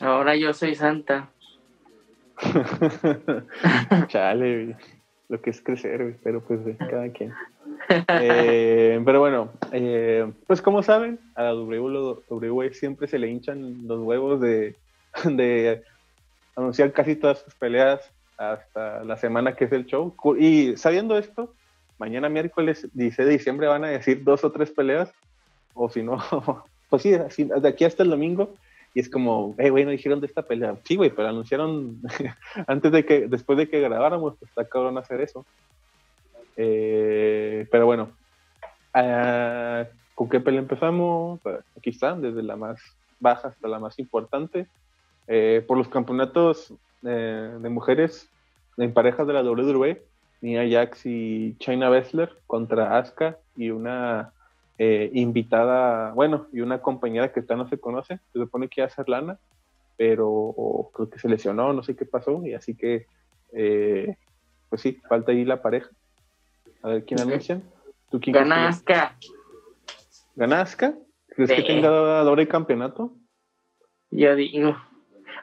Ahora 0.00 0.36
yo 0.36 0.52
soy 0.52 0.74
Santa. 0.74 1.30
Chale, 4.08 4.76
lo 5.28 5.40
que 5.40 5.50
es 5.50 5.60
crecer, 5.60 6.16
pero 6.22 6.40
pues 6.40 6.64
de 6.64 6.76
cada 6.76 7.08
quien. 7.10 7.32
Eh, 8.08 9.00
pero 9.04 9.20
bueno, 9.20 9.50
eh, 9.72 10.30
pues 10.46 10.62
como 10.62 10.82
saben, 10.82 11.18
a 11.34 11.44
la 11.44 11.54
WWE 11.54 12.72
siempre 12.72 13.06
se 13.08 13.18
le 13.18 13.28
hinchan 13.28 13.86
los 13.86 14.00
huevos 14.00 14.40
de, 14.40 14.76
de 15.24 15.82
anunciar 16.56 16.92
casi 16.92 17.16
todas 17.16 17.40
sus 17.40 17.54
peleas 17.54 18.00
hasta 18.36 19.04
la 19.04 19.16
semana 19.16 19.54
que 19.54 19.64
es 19.64 19.72
el 19.72 19.86
show. 19.86 20.14
Y 20.38 20.76
sabiendo 20.76 21.18
esto, 21.18 21.54
mañana 22.00 22.30
miércoles 22.30 22.88
16 22.94 23.28
de 23.28 23.32
diciembre 23.34 23.66
van 23.68 23.84
a 23.84 23.88
decir 23.88 24.24
dos 24.24 24.42
o 24.42 24.50
tres 24.50 24.70
peleas, 24.70 25.12
o 25.74 25.88
si 25.90 26.02
no, 26.02 26.18
pues 26.88 27.02
sí, 27.02 27.10
de 27.10 27.68
aquí 27.68 27.84
hasta 27.84 28.02
el 28.02 28.10
domingo, 28.10 28.54
y 28.94 29.00
es 29.00 29.08
como, 29.08 29.54
hey, 29.58 29.68
güey, 29.68 29.84
no 29.84 29.92
dijeron 29.92 30.20
de 30.20 30.26
esta 30.26 30.42
pelea. 30.42 30.76
Sí, 30.84 30.96
güey, 30.96 31.10
pero 31.10 31.28
anunciaron 31.28 32.00
antes 32.66 32.90
de 32.90 33.04
que, 33.04 33.28
después 33.28 33.56
de 33.58 33.68
que 33.68 33.80
grabáramos, 33.80 34.34
pues 34.38 34.48
está 34.50 34.64
cabrón 34.64 34.98
hacer 34.98 35.20
eso. 35.20 35.46
Eh, 36.56 37.68
pero 37.70 37.86
bueno, 37.86 38.10
ah, 38.94 39.84
¿con 40.16 40.28
qué 40.28 40.40
pelea 40.40 40.60
empezamos? 40.60 41.38
Pues, 41.40 41.60
aquí 41.76 41.90
está, 41.90 42.16
desde 42.16 42.42
la 42.42 42.56
más 42.56 42.80
baja 43.20 43.48
hasta 43.48 43.68
la 43.68 43.78
más 43.78 43.98
importante. 44.00 44.66
Eh, 45.28 45.62
por 45.68 45.78
los 45.78 45.88
campeonatos 45.88 46.74
eh, 47.04 47.56
de 47.60 47.68
mujeres 47.68 48.28
en 48.76 48.92
parejas 48.92 49.26
de 49.28 49.34
la 49.34 49.42
WWE, 49.42 50.02
Nia 50.40 50.68
Jax 50.68 51.06
y 51.06 51.56
China 51.58 51.90
Bessler 51.90 52.30
contra 52.46 52.96
Asuka 52.96 53.38
y 53.56 53.70
una 53.70 54.32
eh, 54.78 55.10
invitada, 55.12 56.12
bueno, 56.12 56.46
y 56.52 56.60
una 56.60 56.80
compañera 56.80 57.32
que 57.32 57.40
está 57.40 57.56
no 57.56 57.68
se 57.68 57.78
conoce, 57.78 58.18
se 58.32 58.38
supone 58.38 58.68
que 58.68 58.80
iba 58.80 58.86
a 58.86 58.90
ser 58.90 59.08
Lana, 59.08 59.38
pero 59.96 60.90
creo 60.94 61.10
que 61.10 61.18
se 61.18 61.28
lesionó, 61.28 61.72
no 61.74 61.82
sé 61.82 61.94
qué 61.94 62.06
pasó, 62.06 62.40
y 62.46 62.54
así 62.54 62.74
que, 62.74 63.06
eh, 63.52 64.16
pues 64.70 64.80
sí, 64.80 64.98
falta 65.08 65.32
ahí 65.32 65.44
la 65.44 65.60
pareja. 65.60 65.90
A 66.82 66.88
ver, 66.88 67.04
¿quién 67.04 67.20
anuncian? 67.20 67.62
¿Tú 68.10 68.18
quién 68.18 68.32
Gana 68.32 68.68
Asuka. 68.68 69.16
¿Gana 70.34 70.62
Asuka? 70.62 70.94
¿Crees 71.28 71.52
que 71.52 71.62
tenga 71.62 71.90
doble 72.24 72.48
campeonato? 72.48 73.14
Yo 74.10 74.34
digo, 74.34 74.76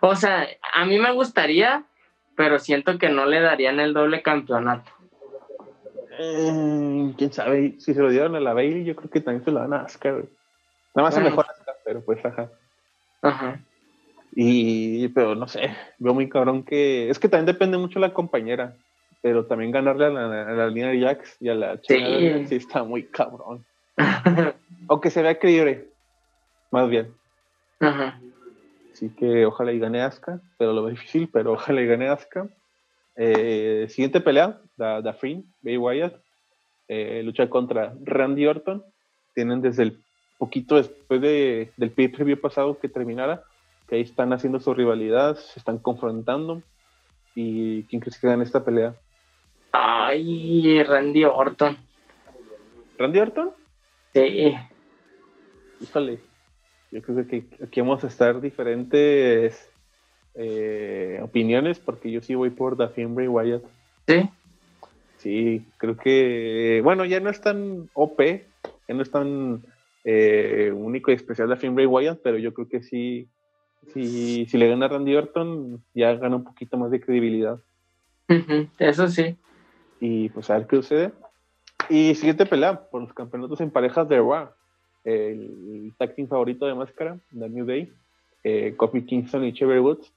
o 0.02 0.16
sea, 0.16 0.48
a 0.74 0.86
mí 0.86 0.98
me 0.98 1.14
gustaría 1.14 1.86
pero 2.38 2.60
siento 2.60 2.98
que 3.00 3.10
no 3.10 3.26
le 3.26 3.42
darían 3.42 3.80
el 3.80 3.94
doble 3.94 4.22
campeonato. 4.22 4.90
Eh, 6.20 7.14
quién 7.18 7.34
sabe, 7.34 7.76
si 7.80 7.94
se 7.94 8.00
lo 8.00 8.10
dieron 8.10 8.36
a 8.36 8.40
la 8.40 8.54
Bailey, 8.54 8.86
yo 8.86 8.96
creo 8.96 9.10
que 9.10 9.22
también 9.22 9.44
se 9.44 9.52
lo 9.52 9.60
dan 9.60 9.74
a 9.74 9.82
Asuka, 9.82 10.12
Nada 10.12 10.24
más 10.94 11.16
bueno. 11.16 11.30
mejor 11.32 11.46
Asuka, 11.50 11.74
pero 11.84 12.02
pues 12.02 12.24
ajá. 12.24 12.50
Ajá. 13.24 13.60
Y, 14.36 15.08
pero 15.10 15.34
no 15.34 15.48
sé, 15.48 15.76
veo 15.98 16.14
muy 16.14 16.30
cabrón 16.30 16.64
que. 16.64 17.10
Es 17.10 17.18
que 17.18 17.28
también 17.28 17.48
depende 17.48 17.78
mucho 17.80 18.00
de 18.00 18.08
la 18.08 18.14
compañera, 18.14 18.76
pero 19.22 19.46
también 19.46 19.72
ganarle 19.72 20.06
a 20.06 20.10
la, 20.10 20.68
línea 20.68 20.90
de 20.90 21.02
Jax 21.02 21.38
y 21.40 21.50
a 21.50 21.56
la 21.56 21.78
sí. 21.78 22.46
sí 22.48 22.56
está 22.56 22.84
muy 22.84 23.04
cabrón. 23.04 23.66
Aunque 24.88 25.10
se 25.10 25.24
vea 25.24 25.40
creíble, 25.40 25.88
más 26.70 26.88
bien. 26.88 27.12
Ajá. 27.80 28.20
Así 28.98 29.10
que 29.10 29.46
ojalá 29.46 29.74
y 29.74 29.78
gane 29.78 30.02
Asuka, 30.02 30.42
pero 30.58 30.74
lo 30.74 30.82
veo 30.82 30.90
difícil, 30.96 31.30
pero 31.32 31.54
ojalá 31.54 31.82
y 31.82 31.86
gane 31.86 32.10
Asuka. 32.10 32.50
Eh, 33.16 33.86
siguiente 33.90 34.22
pelea, 34.22 34.60
Da, 34.76 35.02
da 35.02 35.16
Bay 35.62 35.78
Wyatt, 35.78 36.16
eh, 36.88 37.22
lucha 37.24 37.48
contra 37.48 37.94
Randy 38.04 38.48
Orton. 38.48 38.84
Tienen 39.36 39.62
desde 39.62 39.84
el 39.84 40.00
poquito 40.40 40.78
después 40.78 41.22
de, 41.22 41.72
del 41.78 41.92
pay 41.92 42.08
preview 42.08 42.42
pasado 42.42 42.80
que 42.80 42.90
terminara, 42.90 43.44
que 43.88 43.98
ahí 43.98 44.02
están 44.02 44.34
haciendo 44.34 44.60
su 44.60 44.74
rivalidad, 44.74 45.36
se 45.36 45.60
están 45.60 45.78
confrontando. 45.78 46.64
¿Y 47.36 47.84
quién 47.84 48.02
crees 48.02 48.20
que 48.20 48.28
gana 48.28 48.44
esta 48.44 48.66
pelea? 48.66 48.96
Ay, 49.74 50.82
Randy 50.82 51.24
Orton. 51.24 51.78
¿Randy 52.98 53.20
Orton? 53.20 53.52
Sí. 54.16 54.56
Híjole, 55.82 56.20
yo 56.92 57.02
creo 57.02 57.28
que 57.28 57.46
aquí 57.64 57.82
vamos 57.82 58.04
a 58.04 58.08
estar 58.08 58.40
diferentes 58.42 59.70
eh, 60.36 61.20
opiniones 61.22 61.80
porque 61.80 62.12
yo 62.12 62.22
sí 62.22 62.36
voy 62.36 62.50
por 62.50 62.78
Daphne 62.78 63.08
Bray 63.08 63.28
Wyatt. 63.28 63.64
Sí. 64.08 64.30
Sí, 65.18 65.66
creo 65.78 65.98
que, 65.98 66.82
bueno, 66.84 67.04
ya 67.04 67.20
no 67.20 67.30
es 67.30 67.42
tan 67.42 67.90
OP, 67.94 68.20
ya 68.88 68.94
no 68.94 69.02
es 69.02 69.12
tan 69.12 69.64
eh, 70.04 70.72
único 70.74 71.12
y 71.12 71.16
especial 71.16 71.50
Daphne 71.50 71.72
Bray 71.72 71.86
Wyatt, 71.88 72.20
pero 72.24 72.38
yo 72.38 72.54
creo 72.54 72.70
que 72.70 72.84
sí, 72.84 73.28
sí, 73.94 74.46
si 74.46 74.58
le 74.58 74.70
gana 74.70 74.86
a 74.86 74.90
Randy 74.90 75.16
Orton, 75.16 75.84
ya 75.94 76.14
gana 76.14 76.36
un 76.36 76.44
poquito 76.44 76.78
más 76.78 76.92
de 76.92 77.02
credibilidad. 77.02 77.60
eso 78.80 79.08
sí. 79.10 79.36
Y 80.00 80.30
pues 80.30 80.50
a 80.50 80.58
ver 80.58 80.68
qué 80.68 80.76
sucede. 80.78 81.12
Y 81.90 82.16
siguiente 82.16 82.46
pelea 82.46 82.90
por 82.90 83.02
los 83.02 83.14
campeonatos 83.14 83.60
en 83.62 83.72
parejas 83.72 84.08
de 84.08 84.18
Raw 84.18 84.50
el 85.08 85.94
tag 85.98 86.16
team 86.16 86.28
favorito 86.28 86.66
de 86.66 86.76
máscara, 86.76 87.18
The 87.32 87.48
New 87.48 87.66
Day, 87.66 87.94
eh, 88.44 88.74
Kofi 88.76 89.06
Kingston 89.06 89.46
y 89.46 89.54
Chevy 89.54 89.80
Woods, 89.80 90.12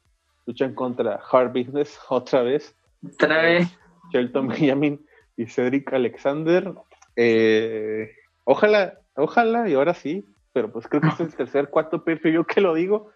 luchan 0.47 0.75
contra 0.75 1.21
Hard 1.31 1.53
Business 1.53 1.97
otra 2.09 2.43
vez. 2.43 2.75
Otra 3.05 3.43
vez. 3.43 3.69
Shelton 4.13 4.49
Benjamin 4.49 5.01
y 5.37 5.47
Cedric 5.47 5.93
Alexander. 5.93 6.73
Eh, 7.15 8.11
ojalá, 8.45 8.99
ojalá, 9.15 9.69
y 9.69 9.75
ahora 9.75 9.95
sí, 9.95 10.25
pero 10.53 10.73
pues 10.73 10.89
creo 10.89 11.01
que 11.01 11.09
es 11.09 11.21
el 11.21 11.35
tercer, 11.35 11.71
cuarto 11.71 12.03
perfil 12.03 12.35
yo 12.35 12.45
que 12.45 12.61
lo 12.61 12.75
digo. 12.75 13.13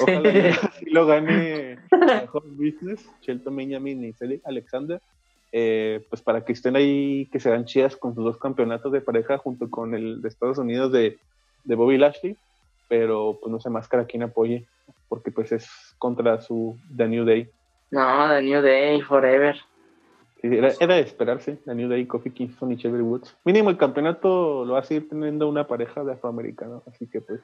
Ojalá 0.00 0.52
sí 0.80 0.86
lo 0.86 1.06
gane 1.06 1.78
Hard 1.92 2.56
Business, 2.56 3.08
Shelton 3.20 3.54
Benjamin 3.54 4.04
y 4.04 4.12
Cedric 4.12 4.42
Alexander. 4.44 5.00
Eh, 5.54 6.06
pues 6.08 6.22
para 6.22 6.46
que 6.46 6.52
estén 6.52 6.76
ahí, 6.76 7.28
que 7.30 7.38
se 7.38 7.50
dan 7.50 7.66
chidas 7.66 7.94
con 7.94 8.14
sus 8.14 8.24
dos 8.24 8.38
campeonatos 8.38 8.90
de 8.90 9.02
pareja 9.02 9.36
junto 9.36 9.68
con 9.68 9.94
el 9.94 10.22
de 10.22 10.28
Estados 10.28 10.56
Unidos 10.56 10.90
de, 10.90 11.18
Bobby 11.64 11.98
Lashley, 11.98 12.36
pero 12.88 13.38
pues 13.40 13.52
no 13.52 13.60
se 13.60 13.68
máscara 13.68 14.06
quien 14.06 14.22
apoye, 14.22 14.66
porque 15.10 15.30
pues 15.30 15.52
es 15.52 15.68
contra 15.98 16.40
su 16.40 16.78
The 16.96 17.06
New 17.06 17.26
Day. 17.26 17.50
No, 17.90 18.28
The 18.30 18.40
New 18.40 18.62
Day, 18.62 19.02
forever. 19.02 19.56
era, 20.42 20.94
de 20.94 21.00
esperarse, 21.00 21.58
The 21.66 21.74
New 21.74 21.88
Day, 21.90 22.06
Kofi 22.06 22.30
Kingston 22.30 22.72
y 22.72 22.78
Chevy 22.78 23.02
Woods. 23.02 23.36
Mínimo 23.44 23.68
el 23.68 23.76
campeonato 23.76 24.64
lo 24.64 24.72
va 24.72 24.80
a 24.80 24.84
seguir 24.84 25.10
teniendo 25.10 25.48
una 25.50 25.66
pareja 25.66 26.02
de 26.02 26.12
afroamericanos, 26.12 26.82
así 26.88 27.06
que 27.06 27.20
pues 27.20 27.42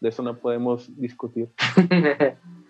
de 0.00 0.10
eso 0.10 0.22
no 0.22 0.36
podemos 0.36 0.94
discutir. 1.00 1.48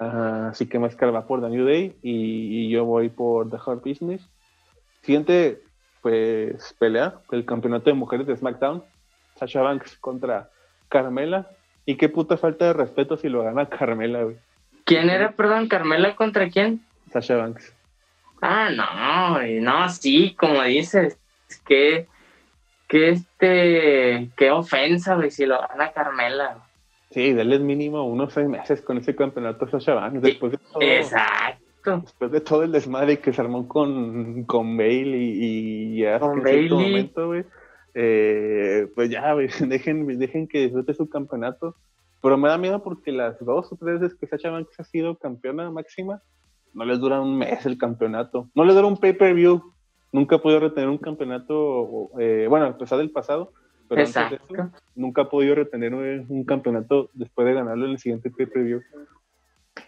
así 0.00 0.66
que 0.66 0.78
Máscara 0.78 1.12
va 1.12 1.26
por 1.26 1.40
The 1.40 1.48
New 1.48 1.64
Day 1.64 1.96
y, 2.02 2.68
yo 2.68 2.84
voy 2.84 3.08
por 3.08 3.50
The 3.50 3.56
Hard 3.56 3.80
Business. 3.80 4.28
Siguiente, 5.02 5.60
pues 6.02 6.74
pelea, 6.78 7.14
el 7.32 7.44
campeonato 7.44 7.90
de 7.90 7.94
mujeres 7.94 8.26
de 8.26 8.36
SmackDown. 8.36 8.82
Sasha 9.36 9.62
Banks 9.62 9.96
contra 9.98 10.50
Carmela. 10.88 11.48
Y 11.86 11.96
qué 11.96 12.08
puta 12.08 12.36
falta 12.36 12.66
de 12.66 12.72
respeto 12.74 13.16
si 13.16 13.28
lo 13.28 13.42
gana 13.42 13.66
Carmela, 13.66 14.24
güey. 14.24 14.36
¿Quién 14.84 15.10
era, 15.10 15.32
perdón, 15.32 15.68
Carmela 15.68 16.16
contra 16.16 16.48
quién? 16.48 16.84
Sasha 17.12 17.36
Banks. 17.36 17.72
Ah, 18.40 18.70
no, 18.70 19.40
no, 19.60 19.88
sí, 19.88 20.34
como 20.38 20.62
dices, 20.62 21.18
que, 21.66 22.06
que 22.86 23.10
este, 23.10 24.30
qué 24.36 24.50
ofensa, 24.50 25.16
güey, 25.16 25.30
si 25.30 25.46
lo 25.46 25.60
gana 25.60 25.92
Carmela. 25.92 26.58
Sí, 27.10 27.32
dale 27.32 27.58
mínimo 27.58 28.04
unos 28.04 28.32
seis 28.32 28.48
meses 28.48 28.82
con 28.82 28.98
ese 28.98 29.16
campeonato 29.16 29.66
Sasha 29.68 29.94
Banks. 29.94 30.22
Después 30.22 30.52
de 30.52 30.58
todo, 30.58 30.82
Exacto. 30.82 32.00
Después 32.02 32.30
de 32.30 32.40
todo 32.40 32.62
el 32.64 32.72
desmadre 32.72 33.18
que 33.20 33.32
se 33.32 33.40
armó 33.40 33.66
con, 33.66 34.44
con 34.44 34.76
Bale 34.76 35.16
y, 35.16 36.00
ya 36.00 36.20
con 36.20 36.46
en 36.46 36.68
momento, 36.68 37.28
güey. 37.28 37.44
Eh, 37.94 38.88
pues 38.94 39.10
ya, 39.10 39.32
güey, 39.32 39.48
dejen, 39.68 40.06
dejen 40.18 40.48
que 40.48 40.60
disfrute 40.60 40.92
su 40.92 41.08
campeonato. 41.08 41.76
Pero 42.20 42.36
me 42.36 42.48
da 42.48 42.58
miedo 42.58 42.82
porque 42.82 43.12
las 43.12 43.38
dos 43.44 43.72
o 43.72 43.76
tres 43.76 44.00
veces 44.00 44.18
que 44.18 44.26
Sasha 44.26 44.50
Banks 44.50 44.78
ha 44.80 44.84
sido 44.84 45.16
campeona 45.16 45.70
máxima, 45.70 46.20
no 46.74 46.84
les 46.84 46.98
dura 46.98 47.20
un 47.20 47.38
mes 47.38 47.64
el 47.64 47.78
campeonato. 47.78 48.48
No 48.54 48.64
les 48.64 48.74
dura 48.74 48.86
un 48.86 48.98
pay-per-view. 48.98 49.62
Nunca 50.12 50.36
ha 50.36 50.42
podido 50.42 50.60
retener 50.60 50.88
un 50.88 50.98
campeonato, 50.98 52.10
eh, 52.18 52.46
bueno, 52.48 52.66
a 52.66 52.76
pesar 52.76 52.98
del 52.98 53.10
pasado, 53.10 53.52
pero 53.88 54.70
nunca 54.94 55.22
ha 55.22 55.28
podido 55.28 55.54
retener 55.54 55.94
un, 55.94 56.44
campeonato 56.44 57.10
después 57.14 57.46
de 57.46 57.54
ganarlo 57.54 57.86
en 57.86 57.92
el 57.92 57.98
siguiente 57.98 58.30
per 58.30 58.50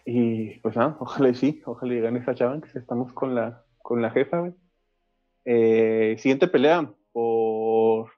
Y 0.05 0.59
pues 0.61 0.77
nada, 0.77 0.97
ojalá 1.01 1.35
sí, 1.35 1.61
ojalá 1.65 1.95
y 1.95 2.01
gane 2.01 2.21
esa 2.21 2.35
chava, 2.35 2.61
que 2.61 2.79
estamos 2.79 3.13
con 3.13 3.35
la, 3.35 3.63
con 3.83 4.01
la 4.01 4.11
jefa, 4.11 4.53
eh, 5.45 6.17
siguiente 6.19 6.49
pelea 6.49 6.91
por, 7.13 8.11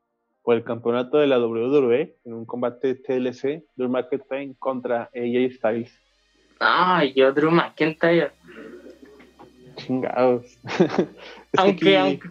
por, 0.42 0.56
el 0.56 0.64
campeonato 0.64 1.18
de 1.18 1.26
la 1.26 1.38
WWE 1.38 2.16
en 2.24 2.32
un 2.32 2.44
combate 2.44 2.94
TLC, 2.94 3.64
Drew 3.76 3.88
McIntyre 3.88 4.54
contra 4.58 5.10
AJ 5.14 5.52
Styles. 5.56 5.98
Ay, 6.60 7.12
yo 7.14 7.32
Drew 7.32 7.50
McIntyre. 7.50 8.30
Chingados. 9.76 10.58
aunque, 11.56 11.96
aunque, 11.96 12.28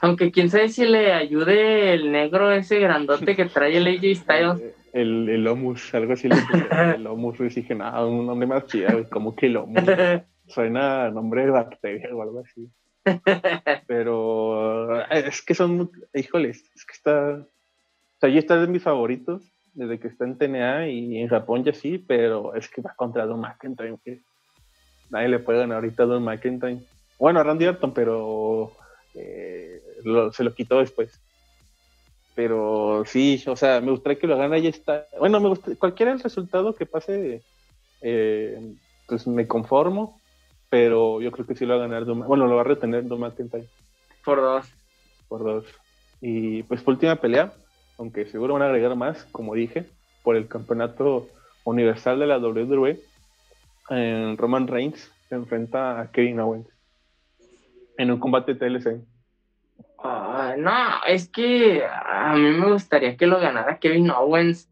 aunque 0.00 0.30
quién 0.30 0.50
sabe 0.50 0.68
si 0.68 0.84
le 0.84 1.12
ayude 1.12 1.94
el 1.94 2.12
negro 2.12 2.50
ese 2.52 2.78
grandote 2.78 3.34
que 3.34 3.46
trae 3.46 3.76
el 3.76 3.86
AJ 3.86 4.22
Styles. 4.22 4.74
El, 4.92 5.28
el 5.28 5.44
Lomus, 5.44 5.94
algo 5.94 6.12
así. 6.12 6.28
el 6.94 7.02
Lomus, 7.02 7.40
y 7.40 7.44
dije, 7.44 7.74
nada, 7.74 8.04
un 8.06 8.26
nombre 8.26 8.46
más 8.46 8.66
chido, 8.66 9.08
como 9.10 9.34
que 9.34 9.48
Lomus. 9.48 9.82
Suena 10.48 11.10
nombre 11.10 11.44
de 11.44 11.50
bacteria 11.50 12.14
o 12.14 12.22
algo 12.22 12.40
así. 12.40 12.68
Pero 13.86 15.06
es 15.08 15.42
que 15.42 15.54
son, 15.54 15.90
híjoles, 16.14 16.64
es 16.74 16.84
que 16.84 16.92
está, 16.92 17.38
o 17.38 18.20
sea, 18.20 18.28
ya 18.28 18.38
está 18.38 18.60
de 18.60 18.66
mis 18.66 18.82
favoritos 18.82 19.42
desde 19.76 19.98
que 20.00 20.08
está 20.08 20.24
en 20.24 20.38
TNA 20.38 20.88
y 20.88 21.18
en 21.18 21.28
Japón 21.28 21.62
ya 21.62 21.72
sí, 21.74 21.98
pero 21.98 22.54
es 22.54 22.68
que 22.68 22.80
va 22.80 22.94
contra 22.96 23.26
Don 23.26 23.40
McIntyre, 23.40 23.98
que 24.02 24.22
nadie 25.10 25.28
le 25.28 25.38
puede 25.38 25.58
ganar 25.58 25.76
ahorita 25.76 26.04
a 26.04 26.06
Don 26.06 26.24
McIntyre. 26.24 26.78
Bueno, 27.18 27.40
a 27.40 27.42
Randy 27.42 27.66
Orton, 27.66 27.92
pero 27.92 28.72
eh, 29.14 29.82
se 30.32 30.44
lo 30.44 30.54
quitó 30.54 30.78
después. 30.78 31.20
Pero 32.34 33.04
sí, 33.06 33.42
o 33.46 33.56
sea, 33.56 33.80
me 33.80 33.90
gustaría 33.90 34.18
que 34.18 34.26
lo 34.26 34.36
gane 34.36 34.60
ya 34.60 34.68
está. 34.68 35.06
Bueno, 35.18 35.40
me 35.40 35.48
gusta, 35.48 35.74
cualquiera 35.76 36.12
el 36.12 36.20
resultado 36.20 36.74
que 36.74 36.86
pase, 36.86 37.42
eh, 38.02 38.74
pues 39.06 39.26
me 39.26 39.46
conformo, 39.46 40.20
pero 40.68 41.20
yo 41.20 41.32
creo 41.32 41.46
que 41.46 41.56
sí 41.56 41.64
lo 41.64 41.78
va 41.78 41.84
a 41.84 41.88
ganar 41.88 42.04
Bueno, 42.04 42.46
lo 42.46 42.56
va 42.56 42.60
a 42.60 42.64
retener 42.64 43.06
Dom 43.06 43.20
McIntyre. 43.20 43.68
Por 44.24 44.40
dos. 44.40 44.66
Por 45.28 45.44
dos. 45.44 45.64
Y 46.20 46.62
pues 46.64 46.82
por 46.82 46.94
última 46.94 47.16
pelea, 47.16 47.52
aunque 47.98 48.26
seguro 48.26 48.54
van 48.54 48.62
a 48.62 48.66
agregar 48.66 48.94
más, 48.96 49.24
como 49.32 49.54
dije, 49.54 49.86
por 50.22 50.36
el 50.36 50.48
campeonato 50.48 51.28
universal 51.64 52.18
de 52.18 52.26
la 52.26 52.38
WWE, 52.38 53.00
en 53.90 54.36
Roman 54.36 54.66
Reigns 54.66 55.10
se 55.28 55.34
enfrenta 55.34 56.00
a 56.00 56.10
Kevin 56.10 56.40
Owens 56.40 56.66
en 57.98 58.10
un 58.10 58.18
combate 58.18 58.54
TLC. 58.54 59.00
No, 60.56 61.04
es 61.06 61.28
que 61.28 61.84
a 61.84 62.34
mí 62.34 62.50
me 62.50 62.70
gustaría 62.70 63.16
que 63.16 63.26
lo 63.26 63.40
ganara 63.40 63.78
Kevin 63.78 64.10
Owens, 64.10 64.70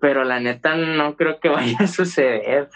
pero 0.00 0.24
la 0.24 0.40
neta 0.40 0.76
no 0.76 1.16
creo 1.16 1.40
que 1.40 1.48
vaya 1.48 1.78
a 1.80 1.86
suceder. 1.86 2.68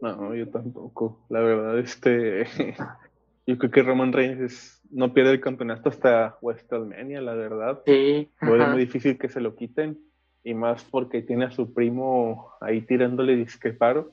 No, 0.00 0.34
yo 0.34 0.48
tampoco. 0.48 1.20
La 1.28 1.40
verdad, 1.40 1.78
este, 1.78 2.46
yo 3.46 3.58
creo 3.58 3.70
que 3.70 3.82
Roman 3.82 4.12
Reigns 4.12 4.80
no 4.90 5.12
pierde 5.12 5.32
el 5.32 5.40
campeonato 5.40 5.88
hasta 5.88 6.38
WrestleMania, 6.40 7.20
la 7.20 7.34
verdad. 7.34 7.82
Sí. 7.86 8.30
Es 8.40 8.48
muy 8.48 8.78
difícil 8.78 9.18
que 9.18 9.28
se 9.28 9.40
lo 9.40 9.54
quiten, 9.54 9.98
y 10.42 10.54
más 10.54 10.84
porque 10.84 11.22
tiene 11.22 11.44
a 11.44 11.50
su 11.50 11.72
primo 11.72 12.52
ahí 12.60 12.80
tirándole 12.80 13.36
disqueparo. 13.36 14.12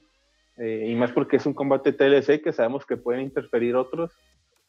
Eh, 0.57 0.87
y 0.89 0.95
más 0.95 1.11
porque 1.11 1.37
es 1.37 1.45
un 1.45 1.53
combate 1.53 1.93
TLC 1.93 2.41
que 2.41 2.51
sabemos 2.51 2.85
que 2.85 2.97
pueden 2.97 3.21
interferir 3.21 3.75
otros 3.75 4.11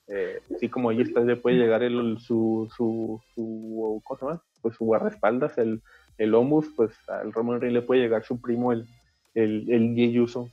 eh, 0.09 0.41
así 0.55 0.69
como 0.69 0.91
ahí 0.91 1.03
está, 1.03 1.21
le 1.21 1.37
puede 1.37 1.57
llegar 1.57 1.83
el, 1.83 2.19
su, 2.19 2.69
su, 2.75 3.21
su, 3.35 4.01
¿cómo 4.05 4.19
se 4.19 4.27
llama? 4.27 4.43
Pues 4.63 4.75
su 4.75 4.85
guardaespaldas, 4.85 5.59
el, 5.59 5.83
el 6.17 6.35
Omus, 6.35 6.67
pues 6.75 6.93
al 7.09 7.33
Roman 7.33 7.61
Reigns 7.61 7.75
le 7.75 7.83
puede 7.83 8.01
llegar 8.01 8.25
su 8.25 8.41
primo, 8.41 8.73
el, 8.73 8.87
el, 9.35 9.71
el 9.71 9.95
Jey 9.95 10.19
Uso. 10.19 10.49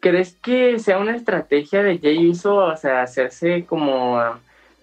¿Crees 0.00 0.36
que 0.36 0.78
sea 0.80 0.98
una 0.98 1.14
estrategia 1.14 1.82
de 1.82 1.98
Jey 1.98 2.28
Uso, 2.28 2.56
o 2.56 2.76
sea, 2.76 3.02
hacerse 3.02 3.64
como 3.66 4.20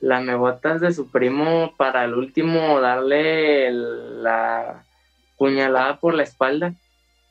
la 0.02 0.22
mebotas 0.22 0.80
de 0.80 0.94
su 0.94 1.12
primo 1.12 1.74
para 1.76 2.06
el 2.06 2.14
último 2.14 2.80
darle 2.80 3.70
la 3.72 4.86
puñalada 5.38 6.00
por 6.00 6.14
la 6.14 6.24
espalda? 6.24 6.74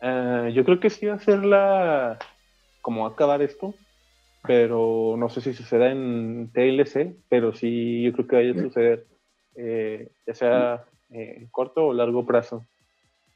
Eh, 0.02 0.52
yo 0.54 0.64
creo 0.64 0.78
que 0.78 0.90
sí 0.90 1.06
va 1.06 1.14
a 1.14 1.18
ser 1.18 1.44
la. 1.44 2.18
como 2.82 3.06
acabar 3.06 3.42
esto, 3.42 3.74
pero 4.42 5.16
no 5.18 5.28
sé 5.28 5.40
si 5.40 5.52
suceda 5.52 5.90
en 5.90 6.50
TLC, 6.52 7.14
pero 7.28 7.52
sí 7.52 8.02
yo 8.02 8.12
creo 8.12 8.26
que 8.26 8.36
vaya 8.36 8.52
a 8.52 8.62
suceder, 8.62 9.06
eh, 9.56 10.08
ya 10.26 10.34
sea 10.34 10.84
en 11.10 11.46
corto 11.48 11.86
o 11.86 11.94
largo 11.94 12.26
plazo. 12.26 12.64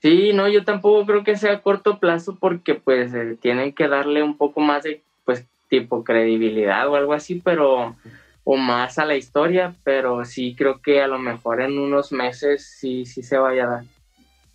Sí, 0.00 0.32
no, 0.32 0.48
yo 0.48 0.64
tampoco 0.64 1.06
creo 1.06 1.22
que 1.22 1.36
sea 1.36 1.52
a 1.52 1.62
corto 1.62 1.98
plazo 1.98 2.36
porque 2.38 2.74
pues 2.74 3.12
tienen 3.40 3.72
que 3.72 3.86
darle 3.86 4.22
un 4.22 4.36
poco 4.36 4.60
más 4.60 4.82
de, 4.82 5.00
pues, 5.24 5.46
tipo 5.68 6.02
credibilidad 6.02 6.88
o 6.88 6.96
algo 6.96 7.12
así, 7.12 7.40
pero, 7.42 7.94
o 8.44 8.56
más 8.56 8.98
a 8.98 9.04
la 9.04 9.14
historia, 9.14 9.74
pero 9.84 10.24
sí 10.24 10.56
creo 10.56 10.80
que 10.82 11.00
a 11.00 11.06
lo 11.06 11.18
mejor 11.18 11.62
en 11.62 11.78
unos 11.78 12.10
meses 12.10 12.66
sí, 12.78 13.06
sí 13.06 13.22
se 13.22 13.38
vaya 13.38 13.64
a 13.64 13.70
dar. 13.70 13.84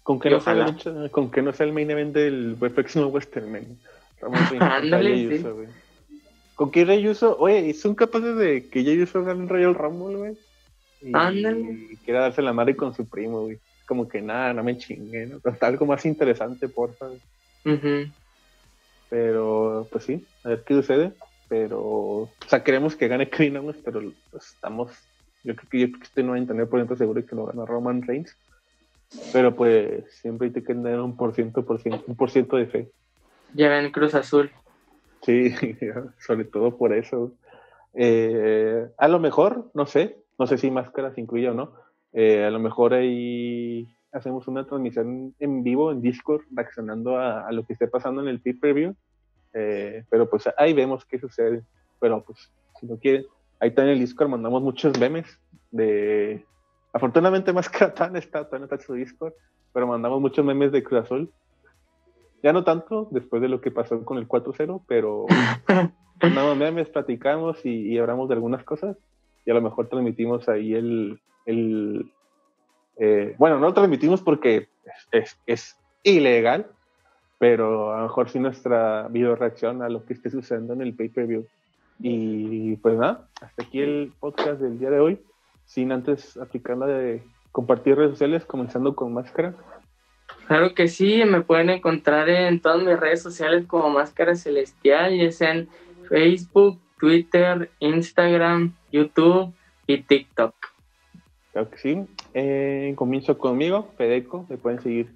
Con 0.03 0.19
que, 0.19 0.29
no 0.29 0.39
sea, 0.41 0.53
el, 0.53 1.11
con 1.11 1.31
que 1.31 1.41
no 1.41 1.53
sea 1.53 1.65
el 1.65 1.73
main 1.73 1.91
event 1.91 2.13
del 2.13 2.55
próximo 2.57 3.07
Western. 3.07 3.77
Ándale, 4.59 5.37
sí. 5.37 5.45
Con 6.57 6.71
que 6.71 6.83
Rey 6.83 7.07
Uso, 7.07 7.37
oye, 7.39 7.73
son 7.73 7.95
capaces 7.95 8.35
de 8.35 8.67
que 8.67 8.83
Jay 8.83 9.01
Uso 9.01 9.23
gane 9.23 9.43
el 9.43 9.49
Royal 9.49 9.73
Rumble, 9.73 10.17
güey. 10.17 10.37
Ándale. 11.13 11.87
Y 11.91 11.95
quiera 12.03 12.23
darse 12.23 12.41
la 12.41 12.51
madre 12.51 12.75
con 12.75 12.93
su 12.93 13.07
primo, 13.07 13.43
güey 13.43 13.57
como 13.87 14.07
que 14.07 14.21
nada, 14.21 14.53
no 14.53 14.63
me 14.63 14.77
chingue, 14.77 15.25
¿no? 15.25 15.39
algo 15.61 15.85
más 15.85 16.05
interesante, 16.05 16.67
porfa. 16.67 17.07
Pero, 19.09 19.87
pues 19.89 20.03
sí, 20.03 20.25
a 20.43 20.49
ver 20.49 20.63
qué 20.63 20.75
sucede. 20.75 21.13
Pero, 21.47 21.79
o 21.79 22.29
sea, 22.45 22.61
queremos 22.61 22.97
que 22.97 23.07
gane 23.07 23.29
Kevin 23.29 23.73
pero 23.83 24.01
pues, 24.29 24.47
estamos, 24.47 24.91
yo 25.45 25.55
creo 25.55 25.69
que 25.69 25.79
yo 25.79 25.87
creo 25.87 25.99
que 25.99 26.05
estoy 26.05 26.23
99% 26.25 26.97
seguro 26.97 27.21
de 27.21 27.25
que 27.25 27.35
lo 27.35 27.45
gana 27.45 27.65
Roman 27.65 28.01
Reigns. 28.01 28.35
Pero 29.31 29.55
pues 29.55 30.03
siempre 30.21 30.47
hay 30.47 30.53
que 30.53 30.59
tener 30.59 30.99
un 30.99 31.15
por 31.15 31.33
ciento, 31.33 31.63
por 31.63 31.81
ciento, 31.81 32.03
un 32.07 32.17
por 32.17 32.29
ciento 32.29 32.57
de 32.57 32.65
fe. 32.65 32.91
Ya 33.53 33.69
ven 33.69 33.89
Cruz 33.91 34.13
Azul. 34.13 34.51
Sí, 35.27 35.53
sobre 36.25 36.45
todo 36.45 36.77
por 36.77 36.93
eso. 36.93 37.33
Eh, 37.93 38.87
a 38.97 39.07
lo 39.09 39.19
mejor, 39.19 39.69
no 39.73 39.85
sé, 39.85 40.23
no 40.39 40.47
sé 40.47 40.57
si 40.57 40.71
máscaras 40.71 41.17
incluye 41.17 41.49
o 41.49 41.53
no, 41.53 41.73
eh, 42.13 42.45
a 42.45 42.49
lo 42.49 42.59
mejor 42.59 42.93
ahí 42.93 43.93
hacemos 44.13 44.47
una 44.47 44.65
transmisión 44.65 45.35
en 45.39 45.63
vivo 45.63 45.91
en 45.91 46.01
Discord 46.01 46.43
reaccionando 46.51 47.19
a, 47.19 47.51
lo 47.51 47.65
que 47.65 47.73
esté 47.73 47.89
pasando 47.89 48.21
en 48.21 48.29
el 48.29 48.39
pay-per-view. 48.39 48.95
Eh, 49.53 50.05
pero 50.09 50.29
pues 50.29 50.49
ahí 50.57 50.71
vemos 50.71 51.03
qué 51.03 51.19
sucede. 51.19 51.61
Pero 51.99 52.23
pues 52.23 52.49
si 52.79 52.85
no 52.87 52.97
quieren, 52.97 53.25
ahí 53.59 53.69
está 53.69 53.83
en 53.83 53.89
el 53.89 53.99
Discord 53.99 54.29
mandamos 54.29 54.61
muchos 54.61 54.97
memes 54.97 55.27
de... 55.71 56.45
Afortunadamente 56.93 57.51
más 57.59 57.67
que 57.67 57.85
tan 57.87 58.15
está, 58.15 58.47
tan 58.47 58.63
está 58.63 58.79
su 58.79 58.93
Discord, 58.93 59.33
pero 59.73 59.87
mandamos 59.87 60.21
muchos 60.21 60.45
memes 60.45 60.71
de 60.71 60.83
Cruz 60.83 61.01
Azul. 61.01 61.33
Ya 62.43 62.53
no 62.53 62.63
tanto 62.63 63.07
después 63.11 63.41
de 63.41 63.49
lo 63.49 63.61
que 63.61 63.71
pasó 63.71 64.03
con 64.05 64.17
el 64.17 64.27
4-0, 64.27 64.81
pero 64.87 65.25
mandamos 66.21 66.57
memes, 66.57 66.89
platicamos 66.89 67.65
y, 67.65 67.93
y 67.93 67.97
hablamos 67.97 68.29
de 68.29 68.35
algunas 68.35 68.63
cosas 68.63 68.97
y 69.45 69.51
a 69.51 69.53
lo 69.53 69.61
mejor 69.61 69.87
transmitimos 69.87 70.49
ahí 70.49 70.73
el, 70.73 71.19
el 71.45 72.11
eh, 72.97 73.35
bueno, 73.37 73.59
no 73.59 73.67
lo 73.67 73.73
transmitimos 73.73 74.21
porque 74.21 74.67
es, 75.11 75.79
ilegal, 76.03 76.67
pero 77.37 77.93
a 77.93 77.97
lo 77.97 78.03
mejor 78.03 78.29
sí 78.29 78.39
nuestra 78.39 79.07
video 79.09 79.35
reacción 79.35 79.81
a 79.81 79.89
lo 79.89 80.05
que 80.05 80.13
esté 80.13 80.29
sucediendo 80.29 80.73
en 80.73 80.81
el 80.81 80.93
pay-per-view. 80.93 81.45
Y 81.99 82.75
pues 82.77 82.97
nada, 82.97 83.27
hasta 83.41 83.63
aquí 83.63 83.81
el 83.81 84.13
podcast 84.19 84.61
del 84.61 84.79
día 84.79 84.89
de 84.89 84.99
hoy, 84.99 85.21
sin 85.65 85.91
antes 85.91 86.37
aplicar 86.37 86.77
la 86.77 86.87
de 86.87 87.23
compartir 87.51 87.95
redes 87.95 88.11
sociales, 88.11 88.45
comenzando 88.45 88.95
con 88.95 89.13
Máscara. 89.13 89.53
Claro 90.47 90.73
que 90.73 90.87
sí, 90.87 91.23
me 91.25 91.41
pueden 91.41 91.69
encontrar 91.69 92.29
en 92.29 92.61
todas 92.61 92.81
mis 92.81 92.97
redes 92.97 93.21
sociales 93.21 93.65
como 93.67 93.89
Máscara 93.89 94.35
Celestial, 94.35 95.17
ya 95.17 95.31
sea 95.31 95.51
en 95.51 95.67
Facebook, 96.07 96.79
Twitter, 96.97 97.69
Instagram, 97.79 98.73
YouTube 98.89 99.53
y 99.87 100.01
TikTok. 100.03 100.55
Claro 101.51 101.69
que 101.69 101.77
sí. 101.77 102.05
Eh, 102.33 102.93
comienzo 102.95 103.37
conmigo, 103.37 103.91
Fedeco. 103.97 104.45
Me 104.47 104.57
pueden 104.57 104.79
seguir 104.81 105.11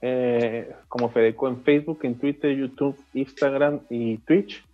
eh, 0.00 0.72
como 0.88 1.10
Fedeco 1.10 1.48
en 1.48 1.62
Facebook, 1.62 1.98
en 2.04 2.18
Twitter, 2.18 2.56
YouTube, 2.56 2.96
Instagram 3.12 3.80
y 3.90 4.16
Twitch. 4.18 4.64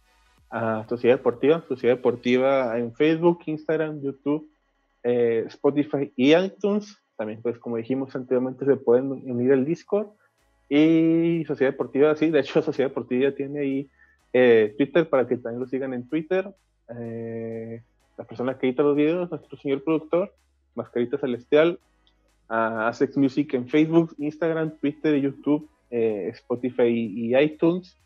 A 0.50 0.86
Sociedad 0.88 1.16
Deportiva. 1.16 1.64
Sociedad 1.66 1.96
Deportiva 1.96 2.78
en 2.78 2.94
Facebook, 2.94 3.40
Instagram, 3.46 4.00
YouTube, 4.00 4.48
eh, 5.02 5.44
Spotify 5.48 6.12
y 6.14 6.32
iTunes. 6.32 6.96
También, 7.17 7.41
pues, 7.43 7.59
como 7.59 7.77
dijimos 7.77 8.14
anteriormente, 8.14 8.64
se 8.64 8.77
pueden 8.77 9.11
unir 9.11 9.53
al 9.53 9.64
Discord. 9.64 10.09
Y 10.69 11.45
Sociedad 11.47 11.73
Deportiva, 11.73 12.14
sí, 12.17 12.31
de 12.31 12.41
hecho, 12.41 12.62
Sociedad 12.62 12.91
Deportiva 12.91 13.31
tiene 13.33 13.61
ahí 13.61 13.91
Twitter 14.77 15.09
para 15.09 15.27
que 15.27 15.39
también 15.39 15.61
lo 15.61 15.67
sigan 15.67 15.95
en 15.95 16.09
Twitter. 16.09 16.55
la 16.89 18.25
persona 18.25 18.59
que 18.59 18.67
edita 18.67 18.83
los 18.83 18.97
videos, 18.97 19.31
nuestro 19.31 19.57
señor 19.59 19.83
productor. 19.83 20.33
Mascarita 20.77 21.19
Celestial, 21.19 21.81
a 22.49 22.89
Asex 22.89 23.17
Music 23.17 23.55
en 23.55 23.69
Facebook, 23.69 24.14
Instagram, 24.19 24.79
Twitter, 24.79 25.17
YouTube, 25.17 25.69
eh, 25.91 26.29
Spotify 26.35 26.89
y, 26.89 27.37
iTunes. 27.37 27.97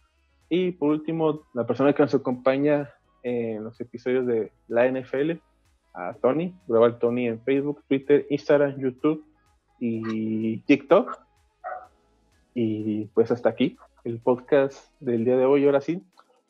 Y 0.49 0.73
por 0.73 0.91
último, 0.91 1.47
la 1.53 1.67
persona 1.67 1.93
que 1.93 2.03
nos 2.03 2.15
acompaña 2.15 2.91
en 3.23 3.63
los 3.63 3.79
episodios 3.81 4.27
de 4.27 4.51
la 4.69 4.87
NFL, 4.87 5.33
a 5.95 6.15
Tony, 6.15 6.55
Global 6.67 6.99
Tony 6.99 7.27
en 7.27 7.41
Facebook, 7.41 7.83
Twitter, 7.89 8.27
Instagram, 8.31 8.79
YouTube 8.79 9.25
y 9.79 10.59
TikTok. 10.59 11.19
Y 12.55 13.07
pues 13.07 13.31
hasta 13.31 13.49
aquí 13.49 13.77
el 14.05 14.19
podcast 14.19 14.91
del 15.01 15.25
día 15.25 15.37
de 15.37 15.47
hoy. 15.47 15.65
Ahora 15.67 15.81
sí, 15.81 16.03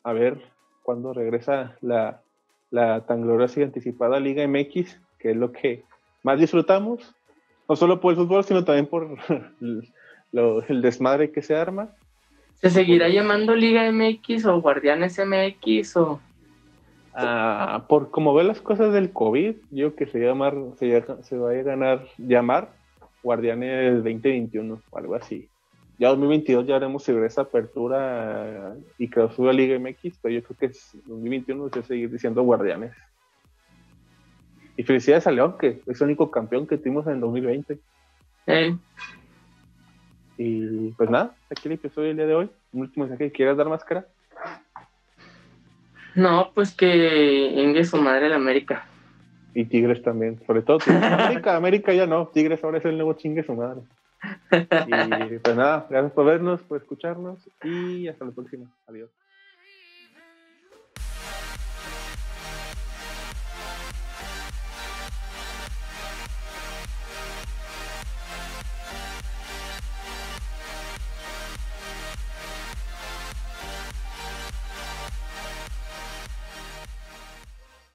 a 0.03 0.13
ver 0.13 0.41
cuándo 0.83 1.13
regresa 1.13 1.77
la, 1.81 2.21
la 2.69 3.05
tan 3.05 3.21
gloriosa 3.21 3.59
y 3.59 3.63
anticipada 3.63 4.19
Liga 4.19 4.47
MX, 4.47 4.99
que 5.19 5.31
es 5.31 5.37
lo 5.37 5.51
que 5.51 5.83
más 6.23 6.39
disfrutamos, 6.39 7.13
no 7.67 7.75
solo 7.75 7.99
por 7.99 8.11
el 8.11 8.17
fútbol, 8.17 8.43
sino 8.43 8.63
también 8.63 8.87
por 8.87 9.17
el 10.67 10.81
desmadre 10.81 11.31
que 11.31 11.41
se 11.41 11.55
arma. 11.55 11.89
¿Se 12.55 12.69
seguirá 12.69 13.09
llamando 13.09 13.55
Liga 13.55 13.91
MX 13.91 14.45
o 14.45 14.61
Guardianes 14.61 15.19
MX 15.19 15.97
o...? 15.97 16.21
Ah, 17.13 17.85
por 17.89 18.09
como 18.09 18.33
ve 18.33 18.43
las 18.43 18.61
cosas 18.61 18.93
del 18.93 19.11
COVID, 19.11 19.55
yo 19.71 19.95
que 19.95 20.05
se, 20.05 20.19
llamar, 20.19 20.55
se, 20.77 21.03
se 21.23 21.37
va 21.37 21.51
a 21.51 21.53
ganar 21.53 22.07
llamar 22.17 22.73
Guardianes 23.21 23.95
2021 23.95 24.81
o 24.89 24.97
algo 24.97 25.15
así. 25.15 25.49
Ya 25.99 26.09
2022 26.09 26.65
ya 26.65 26.77
haremos 26.77 27.07
regresa 27.07 27.41
apertura 27.41 28.75
y 28.97 29.07
clausura 29.07 29.53
Liga 29.53 29.77
MX, 29.77 30.17
pero 30.21 30.33
yo 30.33 30.43
creo 30.43 30.57
que 30.57 30.65
es 30.67 30.97
2021 31.05 31.69
se 31.69 31.75
va 31.79 31.85
a 31.85 31.87
seguir 31.87 32.09
diciendo 32.09 32.41
Guardianes. 32.41 32.93
Y 34.77 34.83
felicidades 34.83 35.27
a 35.27 35.31
León, 35.31 35.57
que 35.59 35.81
es 35.85 36.01
el 36.01 36.07
único 36.07 36.31
campeón 36.31 36.65
que 36.65 36.79
tuvimos 36.79 37.05
en 37.05 37.13
el 37.13 37.19
2020. 37.19 37.77
Y 40.37 40.89
pues 40.93 41.09
nada, 41.09 41.35
aquí 41.51 41.67
el 41.67 41.73
episodio 41.73 42.07
del 42.07 42.17
día 42.17 42.25
de 42.25 42.35
hoy. 42.35 42.49
Un 42.73 42.81
último 42.81 43.05
mensaje 43.05 43.25
que 43.25 43.37
quieras 43.37 43.57
dar 43.57 43.69
máscara. 43.69 44.07
No, 46.15 46.51
pues 46.53 46.73
que 46.73 47.51
Inge 47.55 47.85
su 47.85 47.97
madre 47.97 48.29
la 48.29 48.35
América. 48.35 48.85
Y 49.53 49.65
Tigres 49.65 50.01
también, 50.01 50.39
sobre 50.45 50.61
todo 50.61 50.79
América, 50.87 51.55
América 51.55 51.93
ya 51.93 52.05
no, 52.05 52.27
Tigres 52.27 52.63
ahora 52.63 52.77
es 52.77 52.85
el 52.85 52.95
nuevo 52.95 53.13
chingue 53.13 53.43
su 53.43 53.53
madre. 53.53 53.81
Y 54.51 55.39
pues 55.39 55.55
nada, 55.55 55.87
gracias 55.89 56.11
por 56.13 56.25
vernos, 56.25 56.61
por 56.61 56.77
escucharnos 56.77 57.49
y 57.63 58.07
hasta 58.07 58.25
la 58.25 58.31
próxima. 58.31 58.71
Adiós. 58.87 59.09